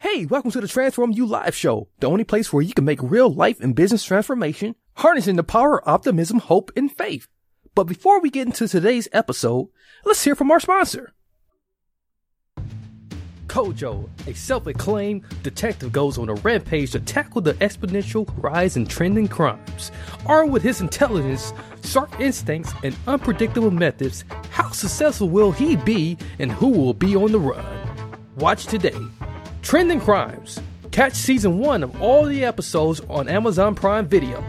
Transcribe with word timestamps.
Hey, 0.00 0.26
welcome 0.26 0.50
to 0.50 0.60
the 0.60 0.68
Transform 0.68 1.12
You 1.12 1.24
Live 1.24 1.54
Show, 1.54 1.88
the 2.00 2.06
only 2.06 2.24
place 2.24 2.52
where 2.52 2.62
you 2.62 2.74
can 2.74 2.84
make 2.84 3.02
real 3.02 3.32
life 3.32 3.60
and 3.60 3.74
business 3.74 4.04
transformation, 4.04 4.74
harnessing 4.96 5.36
the 5.36 5.42
power 5.42 5.82
of 5.82 5.88
optimism, 5.88 6.38
hope, 6.38 6.70
and 6.76 6.92
faith. 6.92 7.28
But 7.74 7.84
before 7.84 8.20
we 8.20 8.28
get 8.28 8.46
into 8.46 8.68
today's 8.68 9.08
episode, 9.12 9.68
let's 10.04 10.22
hear 10.22 10.34
from 10.34 10.50
our 10.50 10.60
sponsor. 10.60 11.14
Kojo, 13.46 14.10
a 14.26 14.34
self-acclaimed 14.34 15.24
detective 15.42 15.92
goes 15.92 16.18
on 16.18 16.28
a 16.28 16.34
rampage 16.34 16.90
to 16.90 17.00
tackle 17.00 17.40
the 17.40 17.54
exponential 17.54 18.30
rise 18.42 18.76
in 18.76 18.84
trending 18.84 19.28
crimes. 19.28 19.92
Armed 20.26 20.52
with 20.52 20.62
his 20.62 20.82
intelligence, 20.82 21.54
sharp 21.82 22.20
instincts, 22.20 22.74
and 22.84 22.94
unpredictable 23.06 23.70
methods, 23.70 24.24
how 24.50 24.68
successful 24.72 25.30
will 25.30 25.52
he 25.52 25.74
be 25.74 26.18
and 26.38 26.52
who 26.52 26.68
will 26.68 26.92
be 26.92 27.16
on 27.16 27.32
the 27.32 27.40
run? 27.40 27.64
Watch 28.36 28.66
today. 28.66 28.94
Trending 29.66 30.00
Crimes. 30.00 30.60
Catch 30.92 31.14
season 31.14 31.58
one 31.58 31.82
of 31.82 32.00
all 32.00 32.24
the 32.24 32.44
episodes 32.44 33.00
on 33.10 33.28
Amazon 33.28 33.74
Prime 33.74 34.06
Video. 34.06 34.40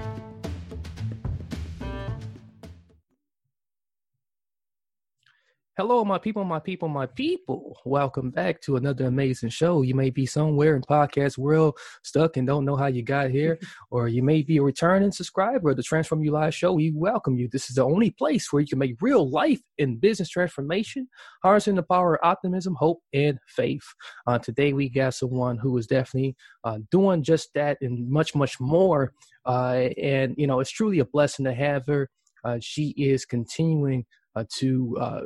Hello, 5.78 6.04
my 6.04 6.18
people, 6.18 6.44
my 6.44 6.58
people, 6.58 6.88
my 6.88 7.06
people. 7.06 7.78
Welcome 7.86 8.32
back 8.32 8.60
to 8.62 8.78
another 8.78 9.06
amazing 9.06 9.50
show. 9.50 9.84
You 9.84 9.94
may 9.94 10.10
be 10.10 10.26
somewhere 10.26 10.76
in 10.76 10.82
podcast 10.82 11.38
world 11.38 11.78
stuck 12.02 12.36
and 12.36 12.48
don't 12.48 12.66
know 12.66 12.76
how 12.76 12.88
you 12.88 13.04
got 13.04 13.30
here, 13.30 13.60
or 13.92 14.08
you 14.08 14.24
may 14.24 14.42
be 14.42 14.58
a 14.58 14.64
returning 14.64 15.12
subscriber 15.12 15.70
of 15.70 15.78
the 15.78 15.84
Transform 15.84 16.24
You 16.24 16.32
Live 16.32 16.56
show. 16.56 16.74
We 16.74 16.94
welcome 16.96 17.38
you. 17.38 17.48
This 17.48 17.70
is 17.70 17.76
the 17.76 17.84
only 17.84 18.10
place 18.10 18.52
where 18.52 18.60
you 18.60 18.68
can 18.68 18.80
make 18.80 18.96
real 19.02 19.30
life 19.30 19.62
and 19.78 20.02
business 20.02 20.30
transformation, 20.30 21.08
harnessing 21.44 21.76
the 21.76 21.84
power 21.84 22.16
of 22.16 22.28
optimism, 22.28 22.74
hope, 22.74 23.04
and 23.14 23.38
faith. 23.48 23.86
Uh, 24.26 24.40
today, 24.40 24.74
we 24.74 24.90
got 24.90 25.14
someone 25.14 25.60
who 25.60 25.78
is 25.78 25.86
definitely 25.86 26.36
uh, 26.64 26.80
doing 26.90 27.22
just 27.22 27.54
that 27.54 27.78
and 27.82 28.10
much, 28.10 28.34
much 28.34 28.60
more. 28.60 29.14
Uh, 29.46 29.90
and, 30.02 30.34
you 30.40 30.48
know, 30.48 30.60
it's 30.60 30.72
truly 30.72 30.98
a 30.98 31.06
blessing 31.06 31.46
to 31.46 31.54
have 31.54 31.86
her. 31.86 32.10
Uh, 32.44 32.58
she 32.60 32.96
is 32.98 33.26
continuing 33.26 34.06
uh, 34.36 34.44
to 34.56 34.98
uh, 35.00 35.22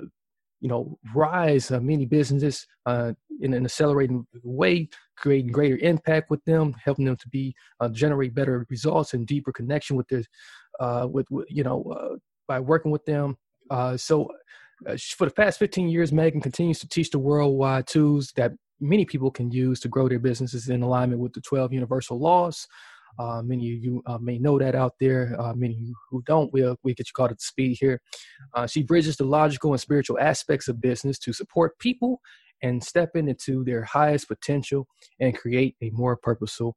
you 0.62 0.70
know, 0.70 0.98
rise 1.14 1.72
uh, 1.72 1.80
many 1.80 2.06
businesses 2.06 2.67
uh, 2.86 3.12
in 3.42 3.54
an 3.54 3.66
accelerating 3.66 4.26
way, 4.44 4.88
creating 5.17 5.52
greater 5.52 5.78
impact 5.78 6.30
with 6.30 6.44
them, 6.45 6.73
helping 6.84 7.06
them 7.06 7.17
to 7.17 7.28
be 7.30 7.54
uh, 7.80 7.90
generate 7.90 8.34
better 8.34 8.66
results 8.70 9.14
and 9.14 9.28
deeper 9.28 9.52
connection 9.52 9.95
with 9.95 10.08
their, 10.08 10.23
uh, 10.80 11.08
with, 11.12 11.30
with, 11.32 11.48
you 11.50 11.64
know, 11.64 11.84
uh, 11.92 12.16
by 12.48 12.59
working 12.59 12.92
with 12.92 13.04
them. 13.06 13.36
Uh, 13.70 13.98
so, 13.98 14.30
for 15.16 15.26
the 15.26 15.34
past 15.34 15.59
15 15.59 15.89
years, 15.89 16.12
Megan 16.12 16.42
continues 16.42 16.80
to 16.80 16.88
teach 16.88 17.12
the 17.12 17.20
worldwide 17.20 17.86
tools 17.86 18.32
that 18.36 18.54
many 18.80 19.06
people 19.06 19.30
can 19.30 19.52
use 19.52 19.80
to 19.80 19.88
grow 19.88 20.09
their 20.09 20.20
businesses 20.20 20.70
in 20.70 20.82
alignment 20.82 21.22
with 21.22 21.34
the 21.34 21.42
12 21.42 21.72
universal 21.72 22.20
laws. 22.20 22.67
Uh, 23.20 23.42
many 23.42 23.73
of 23.76 23.84
you 23.84 24.02
uh, 24.06 24.17
may 24.17 24.38
know 24.38 24.58
that 24.58 24.76
out 24.76 24.94
there. 25.00 25.36
Uh, 25.40 25.54
many 25.54 25.73
you 25.73 25.95
who 26.09 26.22
don't, 26.26 26.52
we'll, 26.54 26.78
we 26.84 26.94
get 26.94 27.08
you 27.08 27.14
caught 27.14 27.32
up 27.32 27.38
to 27.38 27.44
speed 27.44 27.77
here. 27.80 28.02
Uh, 28.54 28.66
she 28.67 28.83
bridges 28.83 29.17
the 29.17 29.23
logical 29.23 29.72
and 29.72 29.82
spiritual 29.82 30.20
aspects 30.20 30.67
of 30.67 30.82
business 30.82 31.20
to 31.20 31.33
support 31.33 31.77
people 31.80 32.21
and 32.64 32.83
step 32.83 33.16
into 33.16 33.64
their 33.64 33.83
highest 33.83 34.27
potential 34.27 34.88
and 35.20 35.38
create 35.38 35.76
a 35.82 35.89
more 35.92 36.16
purposeful 36.16 36.76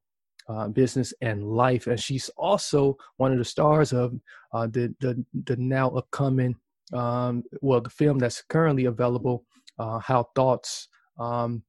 uh, 0.48 0.68
business 0.68 1.12
and 1.20 1.44
life. 1.44 1.86
And 1.86 1.98
she's 1.98 2.28
also 2.36 2.96
one 3.16 3.32
of 3.32 3.38
the 3.38 3.44
stars 3.44 3.92
of 3.92 4.14
uh, 4.52 4.66
the, 4.66 4.94
the, 5.00 5.24
the 5.44 5.56
now 5.56 5.90
upcoming, 5.90 6.56
um, 6.92 7.44
well, 7.60 7.80
the 7.80 7.90
film 7.90 8.18
that's 8.18 8.42
currently 8.48 8.86
available, 8.86 9.44
uh, 9.78 9.98
How 9.98 10.28
Thoughts 10.34 10.88
um, 11.18 11.62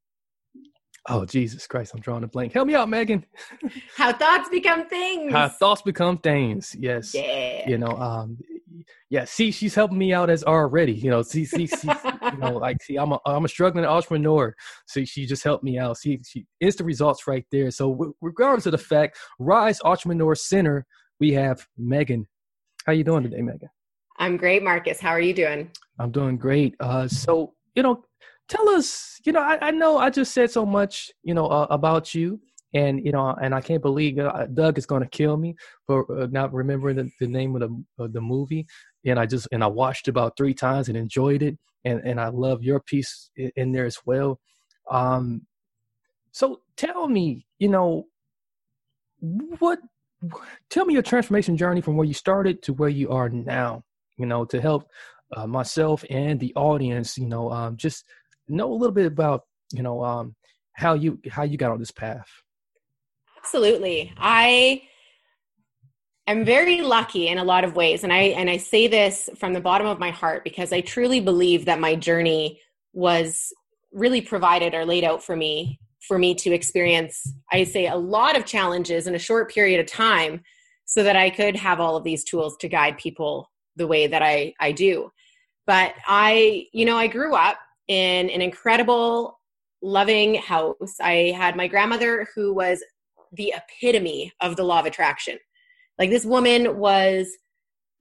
Oh 1.08 1.24
Jesus 1.24 1.68
Christ! 1.68 1.94
I'm 1.94 2.02
drawing 2.02 2.24
a 2.24 2.28
blank. 2.28 2.54
Help 2.54 2.68
me 2.68 2.74
out, 2.74 2.90
Megan. 2.90 3.26
How 3.96 4.12
thoughts 4.12 4.50
become 4.50 4.88
things. 4.88 5.32
How 5.32 5.48
thoughts 5.48 5.84
become 5.84 6.18
things. 6.18 6.76
Yes. 6.80 7.14
Yeah. 7.14 7.70
You 7.70 7.78
know. 7.78 7.92
Um. 7.92 8.40
Yeah. 9.10 9.26
See, 9.26 9.52
she's 9.52 9.76
helping 9.76 10.00
me 10.00 10.14
out 10.14 10.32
as 10.32 10.44
already. 10.44 10.94
You 10.94 11.12
know. 11.12 11.22
See, 11.22 11.46
see, 11.46 11.68
see. 11.68 11.90
you 12.32 12.38
know, 12.40 12.58
like, 12.58 12.82
see, 12.82 12.96
I'm 12.96 13.12
a, 13.12 13.20
I'm 13.26 13.46
a 13.46 13.48
struggling 13.48 13.86
entrepreneur. 13.86 14.56
See, 14.88 15.06
she 15.06 15.28
just 15.28 15.44
helped 15.44 15.64
me 15.64 15.78
out. 15.78 15.98
See, 15.98 16.20
she 16.26 16.46
instant 16.60 16.88
results 16.88 17.28
right 17.28 17.46
there. 17.52 17.70
So, 17.70 18.16
regardless 18.20 18.66
of 18.66 18.72
the 18.72 18.80
fact, 18.80 19.18
Rise 19.38 19.80
Entrepreneur 19.84 20.34
Center, 20.34 20.88
we 21.20 21.34
have 21.34 21.68
Megan. 21.78 22.26
How 22.88 22.94
you 22.94 23.04
doing 23.04 23.24
today, 23.24 23.42
Megan? 23.42 23.70
I'm 24.18 24.38
great, 24.38 24.64
Marcus. 24.64 25.00
How 25.00 25.10
are 25.10 25.22
you 25.22 25.34
doing? 25.34 25.70
I'm 26.00 26.12
doing 26.12 26.38
great. 26.38 26.76
Uh, 26.80 27.08
so 27.08 27.54
you 27.76 27.84
know, 27.84 28.04
tell 28.47 28.69
us, 28.69 29.19
you 29.25 29.31
know, 29.31 29.41
I, 29.41 29.67
I 29.67 29.72
know 29.72 29.97
I 29.97 30.09
just 30.09 30.33
said 30.33 30.51
so 30.51 30.66
much, 30.66 31.11
you 31.23 31.33
know, 31.33 31.47
uh, 31.47 31.67
about 31.69 32.13
you. 32.13 32.39
And 32.73 33.06
you 33.06 33.13
know, 33.13 33.33
and 33.41 33.56
I 33.56 33.61
can't 33.61 33.81
believe 33.81 34.19
uh, 34.19 34.47
Doug 34.47 34.78
is 34.78 34.85
going 34.85 35.01
to 35.01 35.07
kill 35.07 35.38
me 35.38 35.56
for 35.88 36.06
uh, 36.22 36.28
not 36.29 36.53
remembering 36.53 36.97
the, 36.97 37.09
the 37.22 37.28
name 37.28 37.56
of 37.56 37.61
the 37.61 38.09
the 38.09 38.19
movie. 38.19 38.67
And 39.06 39.17
I 39.17 39.25
just 39.25 39.47
and 39.53 39.63
I 39.63 39.67
watched 39.67 40.09
about 40.09 40.35
three 40.35 40.53
times 40.53 40.89
and 40.89 40.97
enjoyed 40.97 41.41
it. 41.41 41.57
And 41.85 42.01
and 42.01 42.19
I 42.19 42.28
love 42.28 42.63
your 42.63 42.81
piece 42.81 43.29
in, 43.38 43.50
in 43.56 43.72
there 43.72 43.85
as 43.85 44.00
well. 44.06 44.41
Um, 44.91 45.45
so 46.31 46.62
tell 46.75 47.07
me, 47.07 47.45
you 47.59 47.69
know, 47.69 48.07
what? 49.59 49.79
Tell 50.69 50.85
me 50.85 50.95
your 50.95 51.03
transformation 51.03 51.56
journey 51.56 51.79
from 51.79 51.95
where 51.95 52.07
you 52.07 52.13
started 52.13 52.62
to 52.63 52.73
where 52.73 52.89
you 52.89 53.09
are 53.09 53.29
now. 53.29 53.85
You 54.17 54.25
know, 54.25 54.44
to 54.45 54.59
help 54.59 54.89
uh, 55.33 55.47
myself 55.47 56.03
and 56.09 56.39
the 56.39 56.53
audience, 56.56 57.17
you 57.17 57.27
know, 57.27 57.51
um, 57.51 57.77
just 57.77 58.06
know 58.47 58.72
a 58.72 58.75
little 58.75 58.94
bit 58.94 59.06
about 59.06 59.44
you 59.72 59.83
know 59.83 60.03
um, 60.03 60.35
how 60.73 60.94
you 60.94 61.19
how 61.29 61.44
you 61.44 61.57
got 61.57 61.72
on 61.72 61.79
this 61.79 61.91
path. 61.91 62.28
Absolutely, 63.38 64.13
I 64.17 64.83
am 66.28 66.45
very 66.45 66.81
lucky 66.81 67.28
in 67.28 67.38
a 67.38 67.44
lot 67.44 67.63
of 67.63 67.75
ways, 67.75 68.03
and 68.03 68.11
I 68.11 68.22
and 68.39 68.50
I 68.50 68.57
say 68.57 68.88
this 68.88 69.29
from 69.38 69.53
the 69.53 69.61
bottom 69.61 69.88
of 69.88 70.00
my 70.00 70.11
heart 70.11 70.44
because 70.44 70.72
I 70.73 70.81
truly 70.81 71.19
believe 71.19 71.66
that 71.66 71.79
my 71.79 71.95
journey 71.95 72.61
was 72.94 73.53
really 73.91 74.22
provided 74.22 74.73
or 74.73 74.85
laid 74.85 75.03
out 75.03 75.23
for 75.23 75.35
me 75.35 75.79
for 76.07 76.19
me 76.19 76.35
to 76.35 76.51
experience 76.51 77.33
i 77.51 77.63
say 77.63 77.88
a 77.88 77.95
lot 77.95 78.38
of 78.38 78.45
challenges 78.45 79.07
in 79.07 79.16
a 79.16 79.19
short 79.19 79.51
period 79.51 79.79
of 79.79 79.88
time 79.88 80.41
so 80.85 81.01
that 81.03 81.16
i 81.16 81.29
could 81.29 81.56
have 81.56 81.79
all 81.79 81.95
of 81.95 82.03
these 82.03 82.23
tools 82.23 82.56
to 82.57 82.67
guide 82.67 82.97
people 82.97 83.50
the 83.75 83.88
way 83.88 84.06
that 84.07 84.22
i 84.22 84.53
i 84.59 84.72
do 84.72 85.09
but 85.66 85.94
i 86.07 86.66
you 86.73 86.85
know 86.85 86.97
i 86.97 87.07
grew 87.07 87.33
up 87.35 87.57
in 87.88 88.29
an 88.29 88.41
incredible, 88.41 89.40
loving 89.81 90.35
house. 90.35 90.96
I 91.01 91.34
had 91.38 91.56
my 91.56 91.68
grandmother 91.68 92.28
who 92.35 92.53
was 92.53 92.84
the 93.34 93.53
epitome 93.56 94.31
of 94.41 94.56
the 94.56 94.63
law 94.63 94.79
of 94.79 94.85
attraction. 94.85 95.38
Like 96.00 96.09
this 96.09 96.25
woman 96.25 96.78
was 96.78 97.28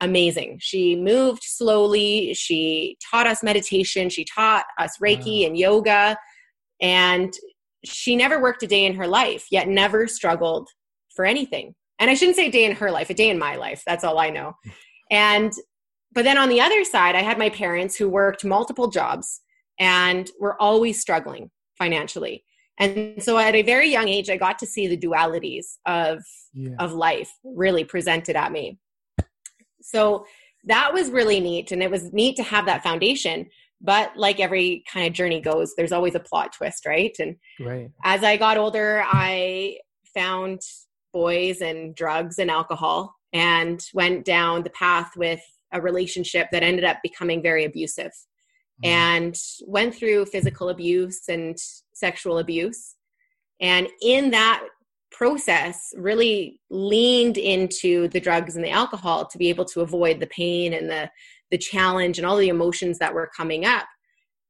amazing. 0.01 0.59
She 0.61 0.97
moved 0.97 1.43
slowly. 1.43 2.35
She 2.35 2.97
taught 3.11 3.27
us 3.27 3.43
meditation. 3.43 4.09
She 4.09 4.25
taught 4.25 4.65
us 4.79 4.99
Reiki 4.99 5.43
wow. 5.43 5.47
and 5.47 5.59
yoga. 5.59 6.19
And 6.81 7.33
she 7.85 8.17
never 8.17 8.41
worked 8.41 8.63
a 8.63 8.67
day 8.67 8.85
in 8.85 8.95
her 8.95 9.07
life, 9.07 9.47
yet 9.51 9.69
never 9.69 10.07
struggled 10.07 10.69
for 11.15 11.25
anything. 11.25 11.75
And 11.99 12.11
I 12.11 12.15
shouldn't 12.15 12.37
say 12.37 12.51
day 12.51 12.65
in 12.65 12.77
her 12.77 12.91
life, 12.91 13.11
a 13.11 13.15
day 13.15 13.31
in 13.31 13.39
my 13.39 13.57
life. 13.57 13.83
That's 13.87 14.05
all 14.05 14.19
I 14.19 14.31
know. 14.31 14.55
And, 15.11 15.53
but 16.15 16.25
then 16.25 16.39
on 16.39 16.49
the 16.49 16.63
other 16.63 16.83
side, 16.83 17.15
I 17.15 17.21
had 17.21 17.39
my 17.39 17.51
parents 17.51 17.95
who 17.95 18.09
worked 18.09 18.43
multiple 18.43 18.89
jobs 18.89 19.43
and 19.79 20.31
we're 20.41 20.57
always 20.59 21.01
struggling 21.01 21.51
financially. 21.79 22.45
And 22.79 23.23
so 23.23 23.39
at 23.39 23.55
a 23.55 23.63
very 23.63 23.89
young 23.89 24.09
age 24.09 24.29
i 24.29 24.37
got 24.37 24.59
to 24.59 24.67
see 24.67 24.89
the 24.89 24.97
dualities 24.97 25.77
of 25.87 26.23
yeah. 26.53 26.75
of 26.79 26.93
life 26.93 27.31
really 27.45 27.85
presented 27.85 28.37
at 28.37 28.53
me. 28.53 28.79
So 29.81 30.27
that 30.65 30.93
was 30.93 31.11
really 31.11 31.41
neat 31.41 31.73
and 31.73 31.83
it 31.83 31.91
was 31.91 32.13
neat 32.13 32.37
to 32.37 32.43
have 32.43 32.67
that 32.67 32.83
foundation. 32.83 33.47
But 33.81 34.17
like 34.17 34.41
every 34.41 34.83
kind 34.91 35.07
of 35.07 35.13
journey 35.13 35.41
goes 35.41 35.75
there's 35.77 35.93
always 35.93 36.15
a 36.15 36.21
plot 36.21 36.53
twist 36.53 36.87
right? 36.87 37.15
And 37.19 37.37
right. 37.61 37.91
as 38.03 38.25
i 38.25 38.37
got 38.37 38.57
older 38.57 39.05
i 39.07 39.79
found 40.15 40.61
boys 41.13 41.61
and 41.61 41.95
drugs 41.95 42.39
and 42.39 42.51
alcohol 42.51 43.15
and 43.33 43.85
went 43.93 44.25
down 44.25 44.63
the 44.63 44.71
path 44.71 45.11
with 45.17 45.41
a 45.73 45.81
relationship 45.81 46.49
that 46.53 46.63
ended 46.63 46.85
up 46.85 46.99
becoming 47.03 47.43
very 47.43 47.65
abusive 47.65 48.13
Mm-hmm. 48.83 48.91
and 48.91 49.37
went 49.67 49.95
through 49.95 50.27
physical 50.27 50.69
abuse 50.69 51.29
and 51.29 51.57
sexual 51.93 52.39
abuse 52.39 52.97
And 53.61 53.89
in 54.03 54.31
that 54.33 54.65
process, 55.11 55.93
really 55.97 56.61
leaned 56.71 57.39
into 57.39 58.09
the 58.09 58.21
drugs 58.21 58.57
and 58.57 58.65
the 58.65 58.71
alcohol 58.71 59.27
to 59.27 59.39
be 59.39 59.49
able 59.49 59.65
to 59.67 59.81
avoid 59.81 60.19
the 60.21 60.27
pain 60.27 60.75
and 60.75 60.91
the 60.91 61.11
the 61.51 61.59
challenge 61.59 62.19
and 62.19 62.27
all 62.27 62.37
the 62.37 62.49
emotions 62.49 62.99
that 62.99 63.15
were 63.15 63.31
coming 63.37 63.65
up. 63.65 63.87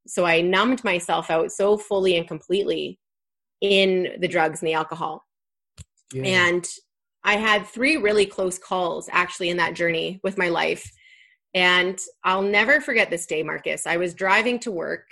So 0.06 0.24
I 0.24 0.40
numbed 0.40 0.84
myself 0.84 1.30
out 1.30 1.50
so 1.52 1.76
fully 1.76 2.16
and 2.16 2.26
completely 2.26 2.98
in 3.60 4.16
the 4.20 4.28
drugs 4.28 4.62
and 4.62 4.68
the 4.68 4.74
alcohol. 4.74 5.22
Yeah. 6.14 6.22
And 6.22 6.66
I 7.24 7.36
had 7.36 7.66
three 7.66 7.98
really 7.98 8.24
close 8.24 8.58
calls 8.58 9.08
actually 9.12 9.50
in 9.50 9.58
that 9.58 9.74
journey 9.74 10.20
with 10.22 10.38
my 10.38 10.48
life. 10.48 10.90
And 11.54 11.98
I'll 12.24 12.42
never 12.42 12.80
forget 12.80 13.10
this 13.10 13.26
day, 13.26 13.42
Marcus. 13.42 13.86
I 13.86 13.96
was 13.96 14.12
driving 14.12 14.58
to 14.60 14.72
work 14.72 15.06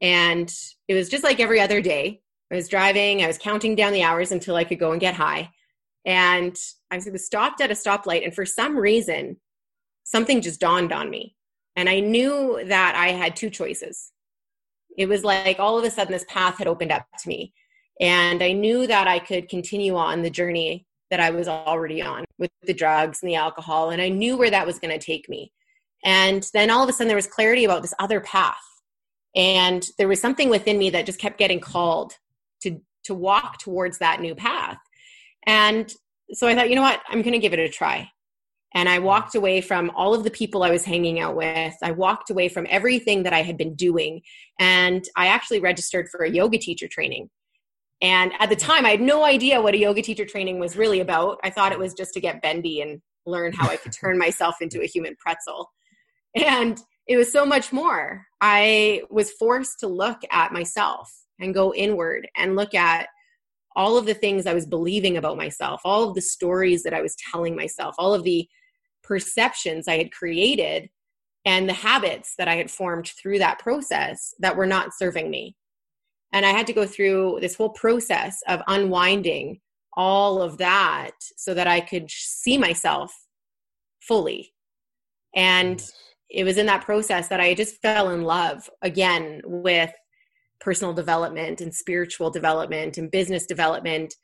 and 0.00 0.52
it 0.88 0.94
was 0.94 1.08
just 1.08 1.24
like 1.24 1.40
every 1.40 1.60
other 1.60 1.80
day. 1.80 2.20
I 2.50 2.56
was 2.56 2.68
driving, 2.68 3.22
I 3.22 3.26
was 3.26 3.38
counting 3.38 3.74
down 3.74 3.92
the 3.92 4.02
hours 4.02 4.32
until 4.32 4.56
I 4.56 4.64
could 4.64 4.78
go 4.78 4.92
and 4.92 5.00
get 5.00 5.14
high. 5.14 5.50
And 6.04 6.56
I 6.90 7.00
was 7.10 7.26
stopped 7.26 7.60
at 7.60 7.70
a 7.70 7.74
stoplight. 7.74 8.24
And 8.24 8.34
for 8.34 8.46
some 8.46 8.76
reason, 8.76 9.38
something 10.04 10.40
just 10.40 10.60
dawned 10.60 10.92
on 10.92 11.10
me. 11.10 11.34
And 11.74 11.88
I 11.88 12.00
knew 12.00 12.62
that 12.66 12.94
I 12.94 13.08
had 13.08 13.34
two 13.34 13.50
choices. 13.50 14.12
It 14.96 15.08
was 15.08 15.24
like 15.24 15.58
all 15.58 15.78
of 15.78 15.84
a 15.84 15.90
sudden 15.90 16.12
this 16.12 16.24
path 16.28 16.58
had 16.58 16.68
opened 16.68 16.92
up 16.92 17.06
to 17.18 17.28
me. 17.28 17.52
And 18.00 18.42
I 18.42 18.52
knew 18.52 18.86
that 18.86 19.08
I 19.08 19.18
could 19.18 19.48
continue 19.48 19.96
on 19.96 20.22
the 20.22 20.30
journey 20.30 20.86
that 21.10 21.20
I 21.20 21.30
was 21.30 21.48
already 21.48 22.02
on 22.02 22.24
with 22.38 22.50
the 22.62 22.74
drugs 22.74 23.20
and 23.22 23.30
the 23.30 23.36
alcohol. 23.36 23.90
And 23.90 24.00
I 24.00 24.08
knew 24.08 24.36
where 24.36 24.50
that 24.50 24.66
was 24.66 24.78
going 24.78 24.96
to 24.96 25.04
take 25.04 25.28
me. 25.28 25.52
And 26.04 26.46
then 26.52 26.70
all 26.70 26.82
of 26.82 26.88
a 26.88 26.92
sudden, 26.92 27.08
there 27.08 27.16
was 27.16 27.26
clarity 27.26 27.64
about 27.64 27.82
this 27.82 27.94
other 27.98 28.20
path. 28.20 28.56
And 29.34 29.86
there 29.98 30.08
was 30.08 30.20
something 30.20 30.48
within 30.48 30.78
me 30.78 30.90
that 30.90 31.06
just 31.06 31.20
kept 31.20 31.38
getting 31.38 31.60
called 31.60 32.14
to, 32.62 32.80
to 33.04 33.14
walk 33.14 33.58
towards 33.58 33.98
that 33.98 34.20
new 34.20 34.34
path. 34.34 34.78
And 35.46 35.92
so 36.32 36.48
I 36.48 36.54
thought, 36.54 36.70
you 36.70 36.76
know 36.76 36.82
what? 36.82 37.02
I'm 37.08 37.22
going 37.22 37.32
to 37.32 37.38
give 37.38 37.52
it 37.52 37.58
a 37.58 37.68
try. 37.68 38.10
And 38.74 38.88
I 38.88 38.98
walked 38.98 39.34
away 39.34 39.60
from 39.60 39.90
all 39.90 40.14
of 40.14 40.24
the 40.24 40.30
people 40.30 40.62
I 40.62 40.70
was 40.70 40.84
hanging 40.84 41.18
out 41.18 41.36
with. 41.36 41.74
I 41.82 41.92
walked 41.92 42.30
away 42.30 42.48
from 42.48 42.66
everything 42.68 43.22
that 43.22 43.32
I 43.32 43.42
had 43.42 43.56
been 43.56 43.74
doing. 43.74 44.22
And 44.58 45.04
I 45.16 45.28
actually 45.28 45.60
registered 45.60 46.08
for 46.08 46.24
a 46.24 46.30
yoga 46.30 46.58
teacher 46.58 46.88
training. 46.88 47.30
And 48.02 48.32
at 48.38 48.50
the 48.50 48.56
time, 48.56 48.84
I 48.84 48.90
had 48.90 49.00
no 49.00 49.24
idea 49.24 49.62
what 49.62 49.74
a 49.74 49.78
yoga 49.78 50.02
teacher 50.02 50.26
training 50.26 50.58
was 50.58 50.76
really 50.76 51.00
about. 51.00 51.38
I 51.42 51.50
thought 51.50 51.72
it 51.72 51.78
was 51.78 51.94
just 51.94 52.12
to 52.14 52.20
get 52.20 52.42
bendy 52.42 52.82
and 52.82 53.00
learn 53.24 53.52
how 53.52 53.68
I 53.68 53.76
could 53.76 53.92
turn 53.92 54.18
myself 54.18 54.56
into 54.60 54.82
a 54.82 54.86
human 54.86 55.16
pretzel. 55.16 55.72
And 56.36 56.78
it 57.06 57.16
was 57.16 57.32
so 57.32 57.44
much 57.46 57.72
more. 57.72 58.26
I 58.40 59.02
was 59.10 59.32
forced 59.32 59.80
to 59.80 59.88
look 59.88 60.20
at 60.30 60.52
myself 60.52 61.12
and 61.40 61.54
go 61.54 61.74
inward 61.74 62.28
and 62.36 62.56
look 62.56 62.74
at 62.74 63.08
all 63.74 63.98
of 63.98 64.06
the 64.06 64.14
things 64.14 64.46
I 64.46 64.54
was 64.54 64.66
believing 64.66 65.16
about 65.16 65.36
myself, 65.36 65.80
all 65.84 66.08
of 66.08 66.14
the 66.14 66.22
stories 66.22 66.82
that 66.82 66.94
I 66.94 67.02
was 67.02 67.16
telling 67.30 67.54
myself, 67.54 67.94
all 67.98 68.14
of 68.14 68.24
the 68.24 68.48
perceptions 69.02 69.86
I 69.86 69.98
had 69.98 70.12
created, 70.12 70.88
and 71.44 71.68
the 71.68 71.74
habits 71.74 72.34
that 72.38 72.48
I 72.48 72.56
had 72.56 72.70
formed 72.70 73.08
through 73.08 73.38
that 73.38 73.58
process 73.58 74.34
that 74.40 74.56
were 74.56 74.66
not 74.66 74.94
serving 74.94 75.30
me. 75.30 75.56
And 76.32 76.44
I 76.44 76.50
had 76.50 76.66
to 76.66 76.72
go 76.72 76.86
through 76.86 77.38
this 77.40 77.54
whole 77.54 77.70
process 77.70 78.38
of 78.48 78.62
unwinding 78.66 79.60
all 79.96 80.42
of 80.42 80.58
that 80.58 81.12
so 81.36 81.54
that 81.54 81.68
I 81.68 81.80
could 81.80 82.10
see 82.10 82.58
myself 82.58 83.14
fully. 84.00 84.52
And 85.34 85.82
it 86.30 86.44
was 86.44 86.58
in 86.58 86.66
that 86.66 86.84
process 86.84 87.28
that 87.28 87.40
I 87.40 87.54
just 87.54 87.80
fell 87.82 88.10
in 88.10 88.22
love 88.22 88.68
again 88.82 89.42
with 89.44 89.92
personal 90.60 90.92
development 90.92 91.60
and 91.60 91.74
spiritual 91.74 92.30
development 92.30 92.98
and 92.98 93.10
business 93.10 93.46
development. 93.46 94.14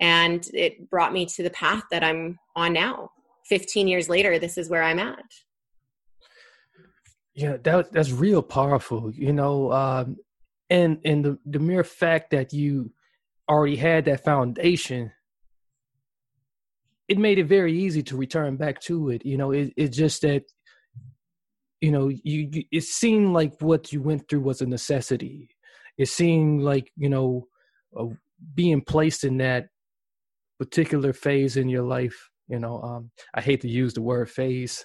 And 0.00 0.46
it 0.52 0.90
brought 0.90 1.12
me 1.12 1.26
to 1.26 1.42
the 1.42 1.50
path 1.50 1.84
that 1.90 2.02
I'm 2.02 2.38
on 2.56 2.72
now. 2.72 3.10
15 3.48 3.86
years 3.88 4.08
later, 4.08 4.38
this 4.38 4.58
is 4.58 4.68
where 4.68 4.82
I'm 4.82 4.98
at. 4.98 5.24
Yeah, 7.34 7.56
that 7.62 7.92
that's 7.92 8.10
real 8.10 8.42
powerful. 8.42 9.10
You 9.12 9.32
know, 9.32 9.72
um, 9.72 10.16
and 10.68 10.98
and 11.04 11.24
the 11.24 11.38
the 11.46 11.58
mere 11.58 11.84
fact 11.84 12.30
that 12.30 12.52
you 12.52 12.92
already 13.48 13.76
had 13.76 14.04
that 14.06 14.24
foundation 14.24 15.12
it 17.08 17.18
made 17.18 17.38
it 17.38 17.44
very 17.44 17.76
easy 17.76 18.02
to 18.02 18.16
return 18.16 18.56
back 18.56 18.80
to 18.80 19.10
it 19.10 19.24
you 19.26 19.36
know 19.36 19.50
it, 19.50 19.72
it's 19.76 19.96
just 19.96 20.22
that 20.22 20.44
you 21.82 21.90
know 21.90 22.08
you, 22.08 22.48
you, 22.52 22.64
it 22.70 22.84
seemed 22.84 23.34
like 23.34 23.60
what 23.60 23.92
you 23.92 24.00
went 24.00 24.28
through 24.28 24.40
was 24.40 24.62
a 24.62 24.66
necessity. 24.66 25.50
It 25.98 26.08
seemed 26.08 26.62
like 26.62 26.90
you 26.96 27.10
know 27.10 27.48
uh, 27.98 28.06
being 28.54 28.80
placed 28.80 29.24
in 29.24 29.36
that 29.38 29.66
particular 30.58 31.12
phase 31.12 31.56
in 31.56 31.68
your 31.68 31.82
life 31.82 32.30
you 32.48 32.58
know 32.58 32.80
um 32.82 33.10
i 33.34 33.40
hate 33.40 33.60
to 33.60 33.68
use 33.68 33.94
the 33.94 34.02
word 34.02 34.28
phase 34.28 34.84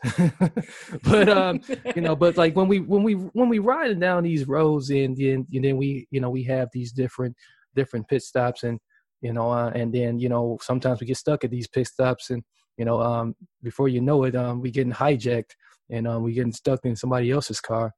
but 1.03 1.27
um 1.27 1.59
you 1.95 2.01
know 2.01 2.15
but 2.15 2.37
like 2.37 2.55
when 2.55 2.67
we 2.67 2.79
when 2.79 3.03
we 3.03 3.13
when 3.13 3.49
we 3.49 3.59
riding 3.59 3.99
down 3.99 4.23
these 4.23 4.47
roads 4.47 4.89
and 4.89 5.17
then 5.17 5.45
and 5.51 5.65
then 5.65 5.75
we 5.75 6.07
you 6.11 6.21
know 6.21 6.29
we 6.29 6.43
have 6.43 6.69
these 6.71 6.91
different 6.91 7.35
different 7.75 8.07
pit 8.07 8.21
stops 8.21 8.63
and 8.63 8.79
you 9.21 9.33
know 9.33 9.51
uh, 9.51 9.71
and 9.73 9.93
then 9.93 10.19
you 10.19 10.29
know 10.29 10.57
sometimes 10.61 10.99
we 10.99 11.07
get 11.07 11.17
stuck 11.17 11.43
at 11.43 11.51
these 11.51 11.67
pit 11.67 11.87
stops 11.87 12.29
and 12.29 12.43
you 12.77 12.85
know 12.85 13.01
um 13.01 13.35
before 13.63 13.87
you 13.87 14.01
know 14.01 14.23
it 14.23 14.35
um 14.35 14.61
we 14.61 14.69
getting 14.71 14.93
hijacked 14.93 15.55
and 15.89 16.07
um 16.07 16.23
we 16.23 16.33
getting 16.33 16.51
stuck 16.51 16.79
in 16.85 16.95
somebody 16.95 17.31
else's 17.31 17.59
car 17.59 17.91